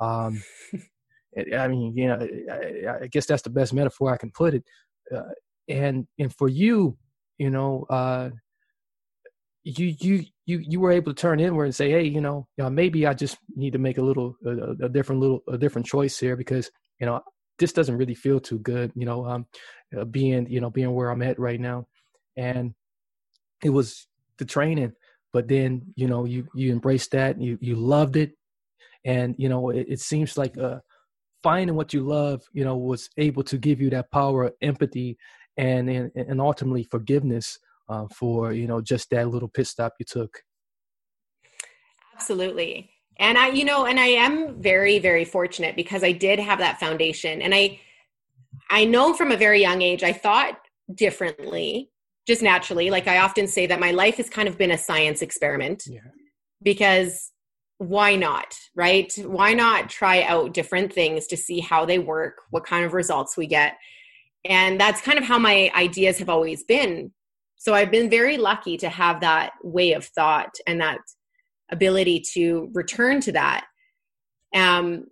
um 0.00 0.42
i 1.56 1.68
mean 1.68 1.92
you 1.96 2.08
know 2.08 2.18
I, 2.50 3.04
I 3.04 3.06
guess 3.08 3.26
that's 3.26 3.42
the 3.42 3.50
best 3.50 3.72
metaphor 3.72 4.12
i 4.12 4.16
can 4.16 4.30
put 4.30 4.54
it 4.54 4.64
uh, 5.14 5.22
and 5.68 6.06
and 6.18 6.34
for 6.34 6.48
you 6.48 6.96
you 7.38 7.50
know 7.50 7.86
uh 7.90 8.30
you 9.64 9.94
you 9.98 10.24
you 10.44 10.58
you 10.58 10.78
were 10.78 10.92
able 10.92 11.12
to 11.12 11.20
turn 11.20 11.40
inward 11.40 11.64
and 11.64 11.74
say, 11.74 11.90
hey, 11.90 12.04
you 12.04 12.20
know, 12.20 12.46
you 12.56 12.64
know 12.64 12.70
maybe 12.70 13.06
I 13.06 13.14
just 13.14 13.38
need 13.56 13.72
to 13.72 13.78
make 13.78 13.98
a 13.98 14.02
little 14.02 14.36
a, 14.44 14.84
a, 14.84 14.88
different 14.88 15.22
little 15.22 15.42
a 15.48 15.56
different 15.56 15.86
choice 15.86 16.18
here 16.18 16.36
because 16.36 16.70
you 17.00 17.06
know 17.06 17.22
this 17.58 17.72
doesn't 17.72 17.96
really 17.96 18.14
feel 18.14 18.40
too 18.40 18.58
good. 18.58 18.92
You 18.94 19.06
know, 19.06 19.26
um, 19.26 19.46
uh, 19.98 20.04
being 20.04 20.46
you 20.50 20.60
know 20.60 20.70
being 20.70 20.92
where 20.92 21.10
I'm 21.10 21.22
at 21.22 21.38
right 21.38 21.58
now, 21.58 21.86
and 22.36 22.74
it 23.62 23.70
was 23.70 24.06
the 24.38 24.44
training, 24.44 24.92
but 25.34 25.48
then 25.48 25.82
you 25.96 26.06
know 26.06 26.24
you 26.24 26.46
you 26.54 26.72
embraced 26.72 27.10
that 27.10 27.38
you 27.38 27.58
you 27.60 27.74
loved 27.74 28.16
it, 28.16 28.32
and 29.04 29.34
you 29.36 29.50
know 29.50 29.68
it, 29.68 29.86
it 29.90 30.00
seems 30.00 30.38
like 30.38 30.56
uh 30.56 30.78
finding 31.44 31.76
what 31.76 31.92
you 31.92 32.00
love, 32.00 32.42
you 32.54 32.64
know, 32.64 32.74
was 32.74 33.10
able 33.18 33.42
to 33.42 33.58
give 33.58 33.78
you 33.78 33.90
that 33.90 34.10
power 34.10 34.44
of 34.44 34.54
empathy 34.62 35.18
and 35.58 35.90
and, 35.90 36.10
and 36.16 36.40
ultimately 36.40 36.84
forgiveness 36.84 37.58
uh, 37.90 38.06
for 38.16 38.52
you 38.52 38.66
know 38.66 38.80
just 38.80 39.10
that 39.10 39.28
little 39.28 39.48
pit 39.48 39.66
stop 39.66 39.92
you 39.98 40.06
took. 40.08 40.40
Absolutely. 42.14 42.90
And 43.18 43.36
i 43.36 43.48
you 43.48 43.64
know 43.64 43.86
and 43.86 44.00
i 44.00 44.06
am 44.06 44.60
very 44.60 44.98
very 44.98 45.24
fortunate 45.24 45.76
because 45.76 46.02
i 46.02 46.10
did 46.10 46.38
have 46.38 46.58
that 46.58 46.80
foundation. 46.80 47.42
And 47.42 47.54
i 47.54 47.78
i 48.70 48.84
know 48.84 49.14
from 49.14 49.30
a 49.30 49.36
very 49.36 49.60
young 49.60 49.82
age 49.82 50.02
i 50.02 50.12
thought 50.12 50.58
differently 50.94 51.90
just 52.26 52.42
naturally 52.42 52.90
like 52.90 53.08
i 53.08 53.18
often 53.18 53.46
say 53.46 53.66
that 53.66 53.80
my 53.80 53.90
life 53.90 54.16
has 54.16 54.30
kind 54.30 54.48
of 54.48 54.58
been 54.58 54.70
a 54.70 54.78
science 54.78 55.22
experiment 55.22 55.84
yeah. 55.86 56.00
because 56.62 57.30
why 57.78 58.14
not 58.16 58.54
right 58.74 59.12
why 59.24 59.52
not 59.52 59.90
try 59.90 60.22
out 60.22 60.54
different 60.54 60.92
things 60.92 61.26
to 61.26 61.36
see 61.36 61.60
how 61.60 61.84
they 61.84 61.98
work 61.98 62.42
what 62.50 62.64
kind 62.64 62.84
of 62.84 62.94
results 62.94 63.36
we 63.36 63.46
get 63.46 63.76
and 64.44 64.80
that's 64.80 65.00
kind 65.00 65.18
of 65.18 65.24
how 65.24 65.38
my 65.38 65.70
ideas 65.74 66.18
have 66.18 66.28
always 66.28 66.62
been 66.64 67.10
so 67.64 67.72
I've 67.72 67.90
been 67.90 68.10
very 68.10 68.36
lucky 68.36 68.76
to 68.76 68.90
have 68.90 69.22
that 69.22 69.52
way 69.62 69.94
of 69.94 70.04
thought 70.04 70.54
and 70.66 70.82
that 70.82 70.98
ability 71.72 72.22
to 72.34 72.68
return 72.74 73.22
to 73.22 73.32
that. 73.32 73.64
Um, 74.54 75.06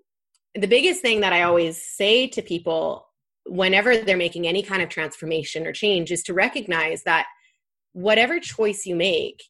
the 0.54 0.66
biggest 0.66 1.00
thing 1.00 1.22
that 1.22 1.32
I 1.32 1.44
always 1.44 1.82
say 1.82 2.26
to 2.28 2.42
people 2.42 3.06
whenever 3.46 3.96
they're 3.96 4.16
making 4.16 4.46
any 4.46 4.62
kind 4.62 4.82
of 4.82 4.88
transformation 4.88 5.66
or 5.66 5.72
change 5.72 6.10
is 6.10 6.22
to 6.24 6.34
recognize 6.34 7.02
that 7.04 7.26
whatever 7.92 8.38
choice 8.40 8.86
you 8.86 8.96
make, 8.96 9.42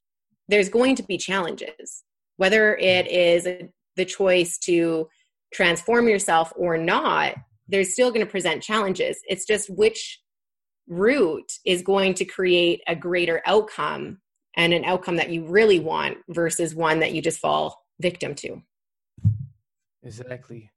there's 0.48 0.68
going 0.68 0.96
to 0.96 1.02
be 1.02 1.18
challenges. 1.18 2.04
Whether 2.36 2.76
it 2.76 3.06
is 3.06 3.46
the 3.96 4.04
choice 4.04 4.58
to 4.58 5.08
transform 5.52 6.08
yourself 6.08 6.52
or 6.56 6.78
not, 6.78 7.34
there's 7.68 7.92
still 7.92 8.10
going 8.10 8.24
to 8.24 8.30
present 8.30 8.62
challenges. 8.62 9.18
It's 9.28 9.46
just 9.46 9.70
which 9.70 10.20
route 10.88 11.52
is 11.64 11.82
going 11.82 12.14
to 12.14 12.24
create 12.24 12.82
a 12.88 12.96
greater 12.96 13.42
outcome 13.46 14.18
and 14.56 14.72
an 14.72 14.84
outcome 14.84 15.16
that 15.16 15.30
you 15.30 15.44
really 15.46 15.80
want 15.80 16.18
versus 16.28 16.74
one 16.74 17.00
that 17.00 17.12
you 17.12 17.22
just 17.22 17.38
fall 17.38 17.78
victim 18.00 18.34
to 18.34 18.60
exactly 20.02 20.70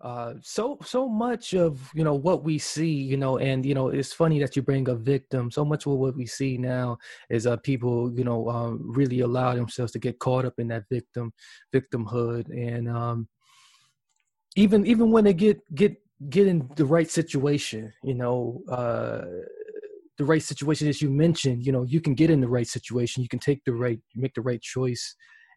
uh, 0.00 0.34
so 0.42 0.78
so 0.84 1.08
much 1.08 1.54
of 1.54 1.90
you 1.92 2.04
know 2.04 2.14
what 2.14 2.44
we 2.44 2.56
see 2.56 2.92
you 2.92 3.16
know 3.16 3.38
and 3.38 3.66
you 3.66 3.74
know 3.74 3.88
it's 3.88 4.12
funny 4.12 4.38
that 4.38 4.54
you 4.54 4.62
bring 4.62 4.88
up 4.88 4.98
victim. 4.98 5.50
So 5.50 5.64
much 5.64 5.86
of 5.86 5.92
what 5.92 6.16
we 6.16 6.24
see 6.24 6.56
now 6.56 6.98
is 7.30 7.48
uh 7.48 7.56
people 7.56 8.12
you 8.16 8.22
know 8.22 8.48
um, 8.48 8.80
really 8.84 9.20
allow 9.20 9.54
themselves 9.54 9.90
to 9.92 9.98
get 9.98 10.20
caught 10.20 10.44
up 10.44 10.54
in 10.58 10.68
that 10.68 10.84
victim 10.88 11.32
victimhood. 11.74 12.48
And 12.50 12.88
um 12.88 13.28
even 14.54 14.86
even 14.86 15.10
when 15.10 15.24
they 15.24 15.34
get 15.34 15.58
get 15.74 15.96
get 16.28 16.46
in 16.46 16.68
the 16.76 16.84
right 16.84 17.10
situation 17.10 17.92
you 18.02 18.14
know 18.14 18.60
uh 18.68 19.22
the 20.16 20.24
right 20.24 20.42
situation 20.42 20.88
as 20.88 21.00
you 21.00 21.10
mentioned 21.10 21.64
you 21.64 21.70
know 21.72 21.82
you 21.82 22.00
can 22.00 22.14
get 22.14 22.30
in 22.30 22.40
the 22.40 22.48
right 22.48 22.68
situation. 22.68 23.22
You 23.22 23.28
can 23.28 23.40
take 23.40 23.64
the 23.64 23.72
right 23.72 24.00
make 24.14 24.34
the 24.34 24.42
right 24.42 24.62
choice. 24.62 25.16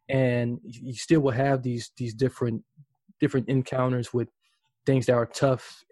And 0.09 0.59
you 0.63 0.93
still 0.93 1.21
will 1.21 1.31
have 1.31 1.61
these 1.61 1.91
these 1.95 2.13
different 2.13 2.63
different 3.21 3.47
encounters 3.47 4.13
with 4.13 4.27
things 4.85 5.05
that 5.05 5.13
are 5.13 5.27
tough 5.27 5.85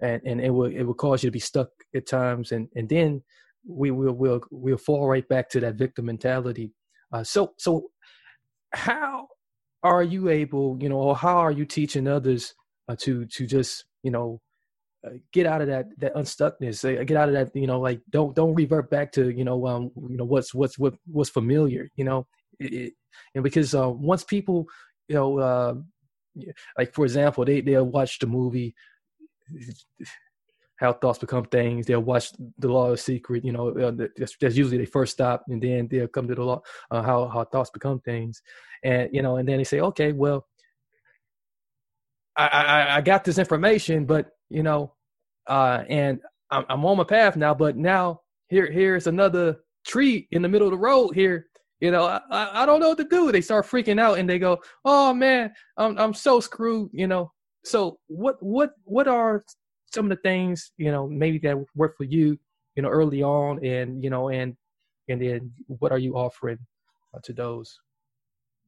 and 0.00 0.22
and 0.24 0.40
it 0.40 0.50
will 0.50 0.70
it 0.70 0.82
will 0.82 0.94
cause 0.94 1.22
you 1.22 1.28
to 1.28 1.32
be 1.32 1.38
stuck 1.40 1.68
at 1.94 2.06
times. 2.06 2.52
And 2.52 2.68
and 2.74 2.88
then 2.88 3.22
we 3.66 3.90
will 3.90 4.12
will 4.12 4.40
we'll 4.50 4.76
fall 4.76 5.08
right 5.08 5.26
back 5.28 5.48
to 5.50 5.60
that 5.60 5.76
victim 5.76 6.06
mentality. 6.06 6.72
Uh, 7.12 7.24
so 7.24 7.54
so 7.58 7.90
how 8.72 9.28
are 9.82 10.02
you 10.02 10.28
able 10.28 10.78
you 10.80 10.88
know 10.88 10.98
or 10.98 11.16
how 11.16 11.36
are 11.38 11.52
you 11.52 11.64
teaching 11.64 12.08
others 12.08 12.54
uh, 12.88 12.96
to 13.00 13.26
to 13.26 13.46
just 13.46 13.84
you 14.02 14.10
know 14.10 14.40
uh, 15.06 15.10
get 15.32 15.46
out 15.46 15.62
of 15.62 15.68
that 15.68 15.86
that 15.98 16.14
unstuckness? 16.14 16.82
Get 17.06 17.16
out 17.16 17.28
of 17.28 17.34
that 17.34 17.54
you 17.54 17.66
know 17.66 17.80
like 17.80 18.00
don't 18.10 18.34
don't 18.34 18.54
revert 18.54 18.90
back 18.90 19.12
to 19.12 19.30
you 19.30 19.44
know 19.44 19.66
um 19.66 19.90
you 20.08 20.16
know 20.16 20.24
what's 20.24 20.52
what's 20.54 20.78
what 20.78 20.94
what's 21.06 21.30
familiar 21.30 21.90
you 21.96 22.04
know? 22.04 22.26
It, 22.60 22.72
it, 22.72 22.92
and 23.34 23.42
because 23.42 23.74
uh, 23.74 23.90
once 23.90 24.24
people 24.24 24.66
you 25.08 25.14
know 25.14 25.38
uh, 25.38 25.74
like 26.78 26.92
for 26.94 27.04
example 27.04 27.44
they 27.44 27.60
they'll 27.60 27.84
watch 27.84 28.18
the 28.18 28.26
movie 28.26 28.74
how 30.76 30.92
thoughts 30.92 31.18
become 31.18 31.44
things 31.44 31.86
they'll 31.86 32.00
watch 32.00 32.32
the 32.58 32.68
law 32.68 32.90
of 32.90 33.00
secret 33.00 33.44
you 33.44 33.52
know 33.52 33.68
uh, 33.70 33.92
that's, 34.16 34.36
that's 34.40 34.56
usually 34.56 34.78
they 34.78 34.84
first 34.86 35.12
stop 35.12 35.44
and 35.48 35.62
then 35.62 35.86
they'll 35.88 36.08
come 36.08 36.26
to 36.26 36.34
the 36.34 36.42
law 36.42 36.60
uh, 36.90 37.02
how 37.02 37.26
how 37.28 37.44
thoughts 37.44 37.70
become 37.70 38.00
things 38.00 38.42
and 38.82 39.08
you 39.12 39.22
know 39.22 39.36
and 39.36 39.48
then 39.48 39.58
they 39.58 39.64
say 39.64 39.80
okay 39.80 40.12
well 40.12 40.46
I, 42.36 42.46
I, 42.46 42.96
I 42.96 43.00
got 43.00 43.24
this 43.24 43.38
information, 43.38 44.06
but 44.06 44.30
you 44.50 44.62
know, 44.62 44.92
uh, 45.46 45.84
and 45.88 46.20
I'm, 46.50 46.64
I'm 46.68 46.84
on 46.84 46.96
my 46.96 47.04
path 47.04 47.36
now. 47.36 47.54
But 47.54 47.76
now 47.76 48.20
here, 48.48 48.70
here's 48.70 49.06
another 49.06 49.58
tree 49.86 50.28
in 50.30 50.42
the 50.42 50.48
middle 50.48 50.66
of 50.66 50.72
the 50.72 50.78
road 50.78 51.14
here. 51.14 51.46
You 51.84 51.90
know, 51.90 52.06
I, 52.06 52.62
I 52.62 52.64
don't 52.64 52.80
know 52.80 52.88
what 52.88 52.96
to 52.96 53.04
do. 53.04 53.30
They 53.30 53.42
start 53.42 53.66
freaking 53.66 54.00
out 54.00 54.18
and 54.18 54.26
they 54.26 54.38
go, 54.38 54.58
"Oh 54.86 55.12
man, 55.12 55.52
I'm 55.76 55.98
I'm 55.98 56.14
so 56.14 56.40
screwed." 56.40 56.88
You 56.94 57.06
know. 57.06 57.30
So 57.62 57.98
what 58.06 58.36
what 58.40 58.70
what 58.84 59.06
are 59.06 59.44
some 59.92 60.06
of 60.06 60.08
the 60.08 60.22
things 60.22 60.72
you 60.78 60.90
know 60.90 61.06
maybe 61.06 61.36
that 61.40 61.62
work 61.76 61.98
for 61.98 62.04
you? 62.04 62.38
You 62.74 62.82
know, 62.82 62.88
early 62.88 63.22
on, 63.22 63.62
and 63.62 64.02
you 64.02 64.08
know, 64.08 64.30
and 64.30 64.56
and 65.10 65.20
then 65.20 65.52
what 65.66 65.92
are 65.92 65.98
you 65.98 66.14
offering 66.14 66.56
uh, 67.14 67.18
to 67.22 67.34
those? 67.34 67.78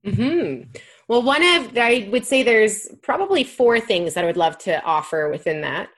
Hmm. 0.05 0.65
Well, 1.09 1.23
one 1.23 1.43
of 1.43 1.73
I 1.79 2.11
would 2.13 2.27
say 2.27 2.43
there's 2.43 2.87
probably 3.03 3.45
four 3.45 3.81
things 3.81 4.13
that 4.13 4.25
I 4.25 4.27
would 4.27 4.37
love 4.37 4.59
to 4.59 4.85
offer 4.85 5.31
within 5.31 5.63
that. 5.63 5.89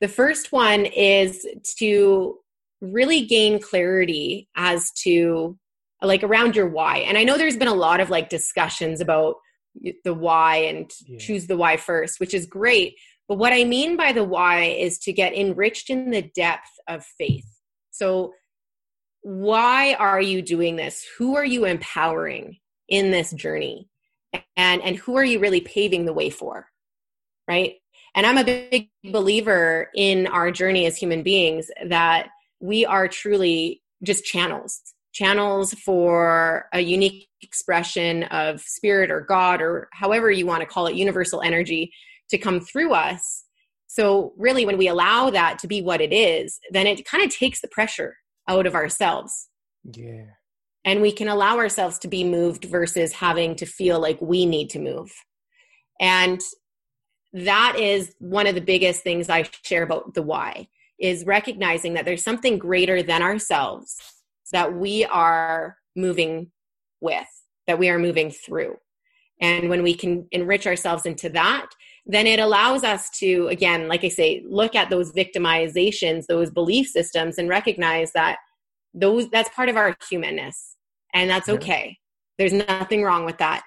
The 0.00 0.06
first 0.06 0.52
one 0.52 0.86
is 0.86 1.44
to 1.78 2.38
really 2.80 3.26
gain 3.26 3.60
clarity 3.60 4.48
as 4.54 4.92
to 5.02 5.58
like 6.02 6.22
around 6.22 6.56
your 6.56 6.68
why. 6.68 6.98
And 6.98 7.18
I 7.18 7.24
know 7.24 7.36
there's 7.36 7.56
been 7.56 7.68
a 7.68 7.74
lot 7.74 8.00
of 8.00 8.10
like 8.10 8.28
discussions 8.28 9.00
about 9.00 9.36
the 10.04 10.14
why 10.14 10.56
and 10.56 10.90
yeah. 11.06 11.18
choose 11.18 11.46
the 11.46 11.56
why 11.56 11.76
first, 11.76 12.20
which 12.20 12.34
is 12.34 12.46
great. 12.46 12.96
But 13.28 13.38
what 13.38 13.52
I 13.52 13.64
mean 13.64 13.96
by 13.96 14.12
the 14.12 14.24
why 14.24 14.62
is 14.62 14.98
to 15.00 15.12
get 15.12 15.34
enriched 15.34 15.90
in 15.90 16.10
the 16.10 16.22
depth 16.22 16.70
of 16.88 17.04
faith. 17.04 17.46
So, 17.90 18.32
why 19.22 19.94
are 19.94 20.20
you 20.20 20.40
doing 20.40 20.76
this? 20.76 21.06
Who 21.18 21.36
are 21.36 21.44
you 21.44 21.66
empowering? 21.66 22.56
in 22.90 23.12
this 23.12 23.30
journey 23.32 23.88
and 24.56 24.82
and 24.82 24.96
who 24.96 25.16
are 25.16 25.24
you 25.24 25.38
really 25.38 25.60
paving 25.60 26.04
the 26.04 26.12
way 26.12 26.28
for 26.28 26.66
right 27.48 27.74
and 28.14 28.26
i'm 28.26 28.36
a 28.36 28.44
big 28.44 28.90
believer 29.12 29.88
in 29.94 30.26
our 30.26 30.50
journey 30.50 30.84
as 30.86 30.96
human 30.96 31.22
beings 31.22 31.70
that 31.86 32.28
we 32.60 32.84
are 32.84 33.08
truly 33.08 33.80
just 34.02 34.24
channels 34.24 34.82
channels 35.20 35.74
for 35.74 36.66
a 36.72 36.80
unique 36.80 37.28
expression 37.42 38.22
of 38.24 38.60
spirit 38.60 39.10
or 39.10 39.20
god 39.20 39.60
or 39.60 39.88
however 39.92 40.30
you 40.30 40.46
want 40.46 40.60
to 40.60 40.66
call 40.66 40.86
it 40.86 40.94
universal 40.94 41.42
energy 41.42 41.92
to 42.30 42.38
come 42.38 42.60
through 42.60 42.92
us. 42.92 43.44
So 43.86 44.32
really 44.38 44.64
when 44.64 44.78
we 44.78 44.88
allow 44.88 45.30
that 45.30 45.58
to 45.58 45.66
be 45.66 45.82
what 45.82 46.00
it 46.00 46.12
is 46.12 46.58
then 46.70 46.86
it 46.86 47.04
kind 47.04 47.22
of 47.24 47.30
takes 47.30 47.60
the 47.60 47.68
pressure 47.68 48.16
out 48.48 48.66
of 48.66 48.74
ourselves. 48.74 49.48
Yeah. 49.92 50.24
And 50.84 51.02
we 51.02 51.12
can 51.12 51.28
allow 51.28 51.58
ourselves 51.58 51.98
to 51.98 52.08
be 52.08 52.24
moved 52.24 52.64
versus 52.64 53.12
having 53.12 53.54
to 53.56 53.66
feel 53.66 54.00
like 54.00 54.18
we 54.22 54.46
need 54.46 54.70
to 54.70 54.78
move. 54.78 55.12
And 56.00 56.40
that 57.34 57.76
is 57.78 58.14
one 58.18 58.46
of 58.46 58.54
the 58.54 58.60
biggest 58.60 59.02
things 59.02 59.28
i 59.28 59.48
share 59.64 59.82
about 59.82 60.14
the 60.14 60.22
why 60.22 60.68
is 60.98 61.24
recognizing 61.26 61.94
that 61.94 62.04
there's 62.04 62.24
something 62.24 62.58
greater 62.58 63.02
than 63.02 63.22
ourselves 63.22 64.19
that 64.52 64.74
we 64.74 65.04
are 65.04 65.76
moving 65.96 66.50
with 67.00 67.26
that 67.66 67.78
we 67.78 67.88
are 67.88 67.98
moving 67.98 68.30
through. 68.30 68.76
And 69.40 69.68
when 69.68 69.82
we 69.82 69.94
can 69.94 70.26
enrich 70.32 70.66
ourselves 70.66 71.06
into 71.06 71.28
that 71.30 71.66
then 72.06 72.26
it 72.26 72.40
allows 72.40 72.82
us 72.82 73.10
to 73.10 73.46
again 73.48 73.86
like 73.86 74.02
i 74.04 74.08
say 74.08 74.42
look 74.48 74.74
at 74.74 74.88
those 74.88 75.12
victimizations 75.12 76.24
those 76.26 76.50
belief 76.50 76.88
systems 76.88 77.36
and 77.36 77.46
recognize 77.50 78.10
that 78.12 78.38
those 78.94 79.28
that's 79.28 79.54
part 79.54 79.68
of 79.68 79.76
our 79.76 79.94
humanness 80.08 80.76
and 81.14 81.28
that's 81.28 81.48
okay. 81.48 81.98
There's 82.38 82.52
nothing 82.52 83.02
wrong 83.02 83.24
with 83.24 83.38
that. 83.38 83.62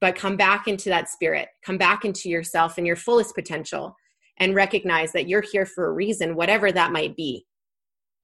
But 0.00 0.16
come 0.16 0.36
back 0.36 0.68
into 0.68 0.88
that 0.90 1.08
spirit. 1.08 1.48
Come 1.64 1.78
back 1.78 2.04
into 2.04 2.28
yourself 2.28 2.78
and 2.78 2.86
your 2.86 2.96
fullest 2.96 3.34
potential 3.34 3.96
and 4.38 4.54
recognize 4.54 5.12
that 5.12 5.28
you're 5.28 5.44
here 5.52 5.66
for 5.66 5.86
a 5.86 5.92
reason 5.92 6.34
whatever 6.34 6.72
that 6.72 6.92
might 6.92 7.16
be 7.16 7.46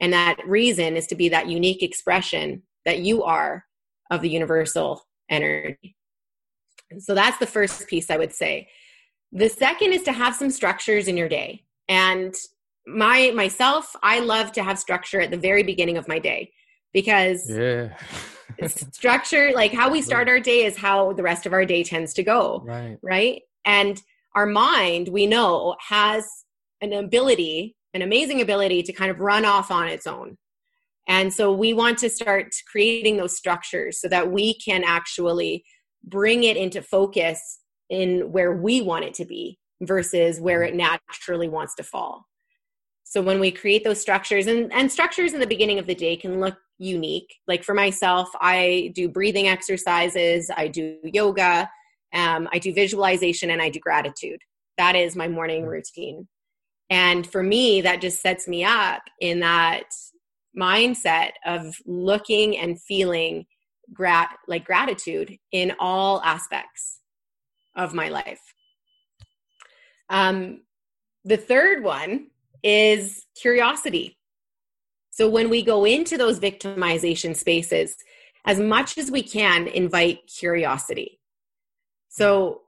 and 0.01 0.13
that 0.13 0.37
reason 0.47 0.97
is 0.97 1.07
to 1.09 1.15
be 1.15 1.29
that 1.29 1.49
unique 1.49 1.83
expression 1.83 2.63
that 2.85 3.01
you 3.01 3.23
are 3.25 3.65
of 4.11 4.23
the 4.23 4.29
universal 4.29 5.03
energy. 5.29 5.97
So 6.99 7.15
that's 7.15 7.39
the 7.39 7.47
first 7.47 7.87
piece 7.87 8.11
i 8.11 8.17
would 8.17 8.33
say. 8.33 8.69
The 9.33 9.49
second 9.49 9.93
is 9.93 10.03
to 10.03 10.13
have 10.13 10.35
some 10.35 10.51
structures 10.51 11.07
in 11.07 11.17
your 11.17 11.29
day. 11.29 11.65
And 11.89 12.35
my 12.87 13.31
myself 13.35 13.95
i 14.03 14.21
love 14.21 14.53
to 14.53 14.63
have 14.63 14.79
structure 14.79 15.21
at 15.21 15.31
the 15.31 15.37
very 15.37 15.63
beginning 15.63 15.99
of 15.99 16.09
my 16.09 16.19
day 16.19 16.51
because 16.93 17.49
yeah. 17.49 17.95
structure 18.67 19.53
like 19.55 19.73
how 19.73 19.91
we 19.91 20.01
start 20.03 20.29
our 20.29 20.41
day 20.41 20.65
is 20.65 20.77
how 20.77 21.13
the 21.13 21.23
rest 21.23 21.47
of 21.47 21.53
our 21.53 21.65
day 21.65 21.85
tends 21.85 22.15
to 22.15 22.23
go 22.23 22.63
right. 22.65 22.99
right? 23.03 23.43
And 23.65 24.01
our 24.35 24.47
mind 24.47 25.09
we 25.09 25.27
know 25.27 25.77
has 25.89 26.27
an 26.81 26.93
ability 26.93 27.77
an 27.95 28.03
amazing 28.03 28.41
ability 28.41 28.83
to 28.83 28.93
kind 28.93 29.11
of 29.11 29.21
run 29.21 29.45
off 29.45 29.71
on 29.71 29.89
its 29.89 30.07
own 30.07 30.37
and 31.09 31.33
so 31.33 31.53
we 31.53 31.73
want 31.73 31.99
to 31.99 32.09
start 32.09 32.55
creating 32.71 33.17
those 33.17 33.37
structures 33.37 34.01
so 34.01 34.09
that 34.09 34.31
we 34.31 34.55
can 34.55 34.85
actually 34.85 35.65
bring 36.05 36.45
it 36.45 36.57
into 36.57 36.83
focus 36.83 37.59
in 37.89 38.31
where 38.33 38.53
we 38.53 38.81
want 38.81 39.05
it 39.05 39.15
to 39.15 39.25
be 39.25 39.59
versus 39.83 40.41
where 40.41 40.63
it 40.63 40.75
naturally 40.75 41.49
wants 41.49 41.75
to 41.75 41.83
fall 41.83 42.27
so 43.11 43.21
when 43.21 43.41
we 43.41 43.51
create 43.51 43.83
those 43.83 44.01
structures 44.01 44.47
and, 44.47 44.73
and 44.73 44.91
structures 44.91 45.33
in 45.33 45.41
the 45.41 45.47
beginning 45.47 45.81
of 45.81 45.87
the 45.89 45.97
day 45.97 46.17
can 46.17 46.39
look 46.39 46.57
unique. 46.81 47.37
Like 47.47 47.63
for 47.63 47.75
myself, 47.75 48.29
I 48.41 48.93
do 48.95 49.09
breathing 49.09 49.49
exercises, 49.49 50.51
I 50.57 50.69
do 50.69 50.97
yoga, 51.05 51.69
um, 52.15 52.49
I 52.53 52.59
do 52.59 52.73
visualization, 52.73 53.51
and 53.51 53.61
I 53.61 53.69
do 53.69 53.79
gratitude. 53.79 54.41
That 54.79 54.97
is 54.97 55.15
my 55.15 55.29
morning 55.29 55.67
routine. 55.67 56.29
And 56.91 57.25
for 57.25 57.43
me, 57.43 57.81
that 57.83 58.01
just 58.01 58.21
sets 58.21 58.49
me 58.49 58.65
up 58.65 59.03
in 59.21 59.41
that 59.41 59.85
mindset 60.59 61.31
of 61.47 61.77
looking 61.87 62.59
and 62.59 62.83
feeling 62.83 63.47
grat- 63.93 64.37
like 64.49 64.65
gratitude 64.65 65.39
in 65.53 65.73
all 65.79 66.21
aspects 66.23 66.99
of 67.77 67.95
my 67.95 68.09
life. 68.09 68.41
Um, 70.09 70.63
the 71.25 71.37
third 71.37 71.85
one 71.85 72.27
is 72.65 73.25
curiosity. 73.41 74.19
So 75.13 75.29
when 75.29 75.49
we 75.49 75.63
go 75.63 75.85
into 75.85 76.19
those 76.19 76.41
victimization 76.41 77.37
spaces, 77.37 77.97
as 78.47 78.59
much 78.59 78.99
as 78.99 79.11
we 79.11 79.23
can, 79.23 79.69
invite 79.69 80.21
curiosity. 80.27 81.21
So 82.09 82.63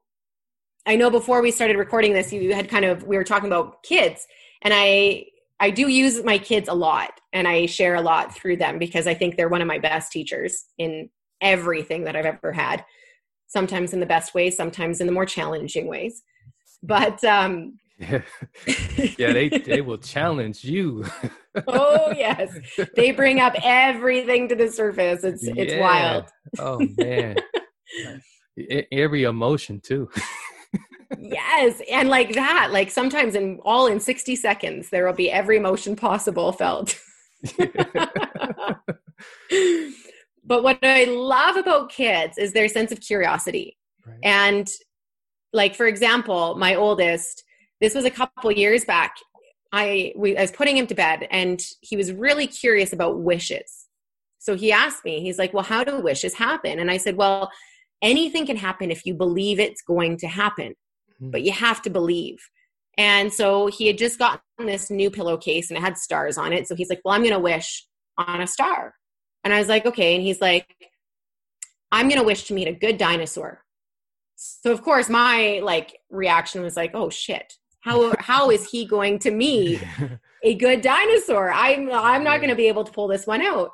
I 0.86 0.96
know 0.96 1.10
before 1.10 1.42
we 1.42 1.50
started 1.50 1.76
recording 1.76 2.12
this, 2.12 2.32
you 2.32 2.54
had 2.54 2.68
kind 2.68 2.84
of 2.84 3.04
we 3.04 3.16
were 3.16 3.24
talking 3.24 3.48
about 3.48 3.82
kids, 3.82 4.26
and 4.62 4.72
I 4.74 5.26
I 5.60 5.70
do 5.70 5.88
use 5.88 6.24
my 6.24 6.38
kids 6.38 6.68
a 6.68 6.74
lot, 6.74 7.20
and 7.32 7.46
I 7.46 7.66
share 7.66 7.94
a 7.94 8.00
lot 8.00 8.34
through 8.34 8.56
them 8.56 8.78
because 8.78 9.06
I 9.06 9.14
think 9.14 9.36
they're 9.36 9.48
one 9.48 9.62
of 9.62 9.68
my 9.68 9.78
best 9.78 10.10
teachers 10.10 10.64
in 10.78 11.08
everything 11.40 12.04
that 12.04 12.16
I've 12.16 12.26
ever 12.26 12.52
had. 12.52 12.84
Sometimes 13.46 13.92
in 13.92 14.00
the 14.00 14.06
best 14.06 14.34
ways, 14.34 14.56
sometimes 14.56 15.00
in 15.00 15.06
the 15.06 15.12
more 15.12 15.26
challenging 15.26 15.86
ways. 15.86 16.22
But 16.82 17.22
um, 17.22 17.78
yeah, 17.98 18.22
yeah 19.18 19.32
they 19.32 19.48
they 19.48 19.80
will 19.80 19.98
challenge 19.98 20.64
you. 20.64 21.04
oh 21.68 22.12
yes, 22.16 22.50
they 22.96 23.12
bring 23.12 23.40
up 23.40 23.54
everything 23.62 24.48
to 24.48 24.56
the 24.56 24.68
surface. 24.68 25.22
It's 25.22 25.44
yeah. 25.44 25.54
it's 25.56 25.74
wild. 25.74 26.24
Oh 26.58 26.80
man, 26.96 27.36
every 28.92 29.24
emotion 29.24 29.80
too. 29.80 30.10
Yes, 31.18 31.80
and 31.90 32.08
like 32.08 32.34
that, 32.34 32.70
like 32.72 32.90
sometimes 32.90 33.34
in 33.34 33.60
all 33.64 33.86
in 33.86 34.00
sixty 34.00 34.36
seconds, 34.36 34.90
there 34.90 35.06
will 35.06 35.12
be 35.12 35.30
every 35.30 35.56
emotion 35.56 35.96
possible 35.96 36.52
felt. 36.52 36.98
but 40.44 40.62
what 40.62 40.78
I 40.82 41.04
love 41.04 41.56
about 41.56 41.90
kids 41.90 42.38
is 42.38 42.52
their 42.52 42.68
sense 42.68 42.92
of 42.92 43.00
curiosity. 43.00 43.76
Right. 44.06 44.18
And 44.22 44.68
like 45.52 45.74
for 45.74 45.86
example, 45.86 46.56
my 46.56 46.74
oldest, 46.74 47.44
this 47.80 47.94
was 47.94 48.04
a 48.04 48.10
couple 48.10 48.52
years 48.52 48.84
back. 48.84 49.16
I 49.72 50.12
we 50.16 50.36
I 50.36 50.42
was 50.42 50.52
putting 50.52 50.76
him 50.76 50.86
to 50.88 50.94
bed 50.94 51.26
and 51.30 51.62
he 51.80 51.96
was 51.96 52.12
really 52.12 52.46
curious 52.46 52.92
about 52.92 53.20
wishes. 53.20 53.86
So 54.38 54.56
he 54.56 54.72
asked 54.72 55.04
me, 55.04 55.20
he's 55.20 55.38
like, 55.38 55.54
"Well, 55.54 55.62
how 55.62 55.84
do 55.84 56.00
wishes 56.00 56.34
happen?" 56.34 56.80
And 56.80 56.90
I 56.90 56.96
said, 56.96 57.16
"Well, 57.16 57.48
anything 58.02 58.44
can 58.44 58.56
happen 58.56 58.90
if 58.90 59.06
you 59.06 59.14
believe 59.14 59.58
it's 59.58 59.80
going 59.80 60.18
to 60.18 60.28
happen. 60.28 60.74
Mm-hmm. 61.22 61.30
But 61.30 61.42
you 61.42 61.52
have 61.52 61.82
to 61.82 61.90
believe." 61.90 62.38
And 62.98 63.32
so 63.32 63.68
he 63.68 63.86
had 63.86 63.96
just 63.96 64.18
gotten 64.18 64.42
this 64.58 64.90
new 64.90 65.10
pillowcase 65.10 65.70
and 65.70 65.78
it 65.78 65.80
had 65.80 65.96
stars 65.96 66.36
on 66.36 66.52
it. 66.52 66.68
So 66.68 66.74
he's 66.74 66.90
like, 66.90 67.00
Well, 67.04 67.14
I'm 67.14 67.22
going 67.22 67.32
to 67.32 67.38
wish 67.38 67.86
on 68.18 68.42
a 68.42 68.46
star. 68.46 68.92
And 69.44 69.54
I 69.54 69.58
was 69.58 69.68
like, 69.68 69.86
Okay. 69.86 70.14
And 70.14 70.22
he's 70.22 70.42
like, 70.42 70.76
I'm 71.90 72.08
going 72.08 72.20
to 72.20 72.26
wish 72.26 72.44
to 72.44 72.54
meet 72.54 72.68
a 72.68 72.72
good 72.72 72.98
dinosaur. 72.98 73.62
So 74.34 74.72
of 74.72 74.82
course 74.82 75.08
my 75.08 75.60
like 75.62 75.98
reaction 76.10 76.62
was 76.62 76.76
like, 76.76 76.92
"Oh 76.94 77.10
shit. 77.10 77.54
How 77.80 78.14
how 78.18 78.50
is 78.50 78.68
he 78.68 78.86
going 78.86 79.18
to 79.20 79.30
meet 79.30 79.82
a 80.42 80.54
good 80.54 80.80
dinosaur? 80.80 81.52
I'm 81.52 81.90
I'm 81.92 82.24
not 82.24 82.38
going 82.38 82.50
to 82.50 82.56
be 82.56 82.68
able 82.68 82.84
to 82.84 82.92
pull 82.92 83.06
this 83.06 83.26
one 83.26 83.42
out." 83.42 83.70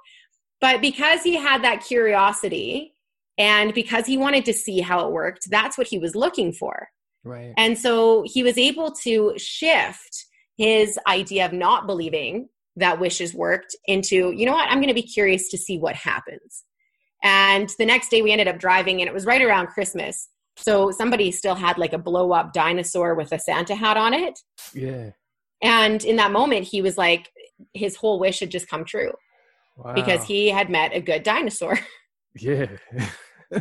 But 0.61 0.81
because 0.81 1.23
he 1.23 1.37
had 1.37 1.63
that 1.63 1.85
curiosity 1.85 2.95
and 3.39 3.73
because 3.73 4.07
he 4.07 4.19
wanted 4.19 4.45
to 4.47 4.53
see 4.53 4.81
how 4.81 5.07
it 5.07 5.13
worked, 5.13 5.49
that's 5.51 5.79
what 5.79 5.87
he 5.87 5.99
was 5.99 6.17
looking 6.17 6.53
for. 6.53 6.89
Right. 7.25 7.53
And 7.57 7.79
so 7.79 8.25
he 8.27 8.43
was 8.43 8.57
able 8.59 8.93
to 9.03 9.35
shift 9.37 10.27
his 10.57 10.99
idea 11.07 11.47
of 11.47 11.53
not 11.53 11.87
believing 11.87 12.49
that 12.77 13.01
wishes 13.01 13.35
worked 13.35 13.77
into, 13.87 14.33
you 14.33 14.47
know 14.47 14.53
what, 14.53 14.69
I'm 14.69 14.79
going 14.79 14.89
to 14.89 14.95
be 14.95 15.03
curious 15.03 15.49
to 15.51 15.59
see 15.59 15.79
what 15.79 15.95
happens. 15.95 16.65
And 17.23 17.69
the 17.79 17.87
next 17.87 18.11
day 18.11 18.23
we 18.23 18.31
ended 18.31 18.49
up 18.49 18.59
driving, 18.59 19.01
and 19.01 19.09
it 19.09 19.15
was 19.15 19.27
right 19.27 19.43
around 19.43 19.69
Christmas. 19.69 20.29
So 20.57 20.91
somebody 20.91 21.31
still 21.33 21.55
had 21.55 21.79
like 21.79 21.93
a 21.93 21.99
blow 21.99 22.33
up 22.33 22.53
dinosaur 22.53 23.15
with 23.15 23.33
a 23.33 23.39
Santa 23.39 23.75
hat 23.75 23.97
on 23.97 24.15
it. 24.15 24.39
Yeah. 24.75 25.11
And 25.63 26.05
in 26.05 26.17
that 26.17 26.31
moment, 26.33 26.65
he 26.65 26.83
was 26.83 26.97
like, 26.97 27.31
his 27.75 27.97
whole 27.97 28.21
wish 28.21 28.41
had 28.41 28.51
just 28.51 28.69
come 28.69 28.85
true 28.85 29.13
wow. 29.77 29.95
because 29.95 30.25
he 30.25 30.49
had 30.49 30.71
met 30.71 30.95
a 30.95 31.01
good 31.01 31.23
dinosaur. 31.23 31.79
Yeah. 32.41 32.67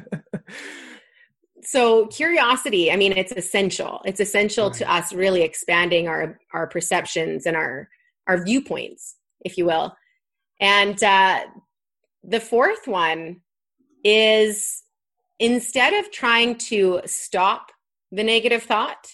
so 1.68 2.08
curiosity 2.08 2.92
i 2.92 2.96
mean 2.96 3.12
it's 3.12 3.34
essential 3.34 4.02
it's 4.06 4.22
essential 4.22 4.70
right. 4.70 4.78
to 4.78 4.92
us 4.92 5.12
really 5.14 5.42
expanding 5.42 6.08
our 6.08 6.40
our 6.54 6.66
perceptions 6.66 7.46
and 7.46 7.58
our 7.58 7.90
our 8.28 8.44
viewpoints 8.44 9.16
if 9.42 9.58
you 9.58 9.66
will 9.66 9.96
and 10.62 11.04
uh 11.04 11.42
the 12.24 12.40
fourth 12.40 12.88
one 12.88 13.42
is 14.04 14.84
instead 15.40 15.94
of 15.94 16.10
trying 16.12 16.56
to 16.56 17.02
stop 17.06 17.72
the 18.12 18.24
negative 18.24 18.64
thought 18.64 19.12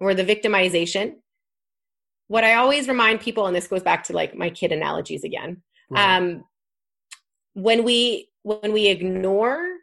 or 0.00 0.14
the 0.14 0.24
victimization 0.24 1.16
what 2.28 2.44
i 2.44 2.54
always 2.54 2.88
remind 2.88 3.20
people 3.20 3.46
and 3.46 3.54
this 3.54 3.68
goes 3.68 3.82
back 3.82 4.04
to 4.04 4.14
like 4.14 4.34
my 4.34 4.48
kid 4.48 4.72
analogies 4.72 5.22
again 5.22 5.62
right. 5.90 6.16
um 6.16 6.44
when 7.52 7.84
we 7.84 8.30
when 8.42 8.72
we 8.72 8.86
ignore 8.86 9.79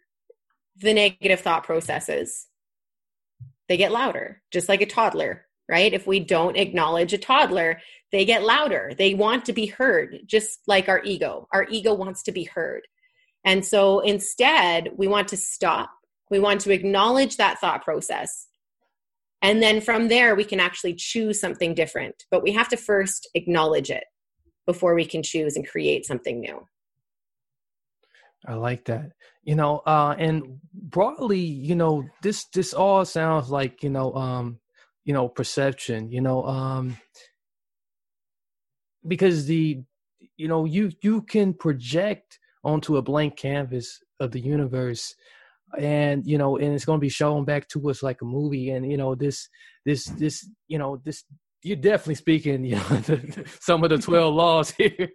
the 0.80 0.94
negative 0.94 1.42
thought 1.42 1.64
processes, 1.64 2.48
they 3.68 3.78
get 3.78 3.92
louder, 3.92 4.42
just 4.52 4.70
like 4.70 4.82
a 4.82 4.86
toddler, 4.86 5.46
right? 5.70 5.94
If 5.94 6.08
we 6.08 6.20
don't 6.20 6.58
acknowledge 6.58 7.14
a 7.14 7.18
toddler, 7.18 7.80
they 8.12 8.26
get 8.26 8.44
louder. 8.44 8.94
They 8.98 9.14
want 9.14 9.46
to 9.46 9.54
be 9.54 9.66
heard, 9.66 10.20
just 10.26 10.60
like 10.68 10.88
our 10.88 11.04
ego. 11.04 11.48
Our 11.52 11.68
ego 11.70 11.94
wants 11.94 12.24
to 12.24 12.32
be 12.32 12.46
heard. 12.46 12.88
And 13.44 13.66
so 13.66 14.00
instead, 14.00 14.92
we 14.96 15.08
want 15.08 15.30
to 15.30 15.38
stop. 15.38 15.92
We 16.30 16.40
want 16.40 16.62
to 16.62 16.72
acknowledge 16.72 17.38
that 17.38 17.60
thought 17.60 17.84
process. 17.84 18.48
And 19.42 19.62
then 19.62 19.82
from 19.82 20.08
there, 20.08 20.36
we 20.36 20.44
can 20.44 20.60
actually 20.60 20.96
choose 20.96 21.40
something 21.40 21.74
different. 21.74 22.26
But 22.32 22.44
we 22.44 22.52
have 22.54 22.70
to 22.70 22.78
first 22.78 23.30
acknowledge 23.36 23.90
it 23.90 24.06
before 24.66 24.96
we 24.96 25.06
can 25.06 25.24
choose 25.24 25.56
and 25.56 25.68
create 25.68 26.06
something 26.06 26.40
new. 26.40 26.68
I 28.48 28.54
like 28.54 28.86
that. 28.86 29.12
You 29.44 29.56
know, 29.56 29.80
uh, 29.86 30.16
and 30.18 30.60
broadly, 30.74 31.40
you 31.40 31.76
know, 31.76 32.06
this 32.22 32.46
this 32.46 32.74
all 32.74 33.04
sounds 33.06 33.50
like 33.50 33.84
you 33.84 33.90
know, 33.90 34.14
um, 34.14 34.60
you 35.04 35.14
know, 35.14 35.28
perception. 35.28 36.12
You 36.12 36.22
know, 36.22 36.44
um, 36.46 36.98
because 39.08 39.46
the, 39.46 39.84
you 40.38 40.48
know, 40.48 40.66
you 40.66 40.92
you 41.02 41.22
can 41.24 41.54
project 41.54 42.40
onto 42.64 42.98
a 42.98 43.02
blank 43.02 43.38
canvas 43.38 44.00
of 44.20 44.32
the 44.32 44.40
universe 44.40 45.16
and 45.78 46.26
you 46.26 46.38
know 46.38 46.58
and 46.58 46.74
it's 46.74 46.86
going 46.86 46.98
to 47.00 47.02
be 47.02 47.10
shown 47.10 47.44
back 47.44 47.68
to 47.68 47.90
us 47.90 48.02
like 48.02 48.22
a 48.22 48.26
movie 48.26 48.70
and 48.70 48.90
you 48.90 48.98
know 48.98 49.16
this 49.16 49.50
this 49.86 50.06
this 50.06 50.50
you 50.68 50.78
know 50.78 51.02
this 51.04 51.24
you're 51.68 51.76
definitely 51.76 52.16
speaking, 52.16 52.64
you 52.64 52.76
know, 52.76 52.82
the, 53.08 53.46
some 53.60 53.84
of 53.84 53.90
the 53.90 53.98
12 53.98 54.34
laws 54.34 54.72
here. 54.72 55.10